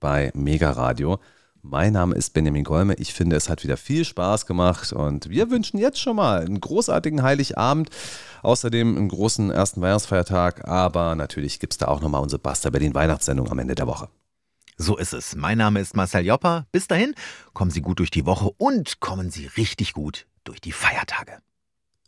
bei 0.00 0.32
Mega 0.34 0.72
Radio. 0.72 1.20
Mein 1.62 1.92
Name 1.92 2.14
ist 2.14 2.32
Benjamin 2.32 2.64
Golme. 2.64 2.94
Ich 2.94 3.12
finde, 3.12 3.36
es 3.36 3.50
hat 3.50 3.62
wieder 3.62 3.76
viel 3.76 4.04
Spaß 4.04 4.46
gemacht 4.46 4.92
und 4.94 5.28
wir 5.28 5.50
wünschen 5.50 5.78
jetzt 5.78 6.00
schon 6.00 6.16
mal 6.16 6.40
einen 6.40 6.58
großartigen 6.58 7.22
Heiligabend. 7.22 7.90
Außerdem 8.42 8.96
einen 8.96 9.08
großen 9.08 9.50
ersten 9.50 9.80
Weihnachtsfeiertag, 9.80 10.66
aber 10.68 11.14
natürlich 11.14 11.60
gibt 11.60 11.74
es 11.74 11.78
da 11.78 11.88
auch 11.88 12.00
nochmal 12.00 12.22
unsere 12.22 12.40
Basta 12.40 12.70
Berlin 12.70 12.94
Weihnachtssendung 12.94 13.50
am 13.50 13.58
Ende 13.58 13.74
der 13.74 13.86
Woche. 13.86 14.08
So 14.76 14.96
ist 14.96 15.12
es. 15.12 15.36
Mein 15.36 15.58
Name 15.58 15.80
ist 15.80 15.94
Marcel 15.94 16.24
Jopper. 16.24 16.66
Bis 16.72 16.88
dahin, 16.88 17.14
kommen 17.52 17.70
Sie 17.70 17.82
gut 17.82 17.98
durch 17.98 18.10
die 18.10 18.24
Woche 18.24 18.50
und 18.56 19.00
kommen 19.00 19.30
Sie 19.30 19.46
richtig 19.46 19.92
gut 19.92 20.26
durch 20.44 20.60
die 20.60 20.72
Feiertage. 20.72 21.42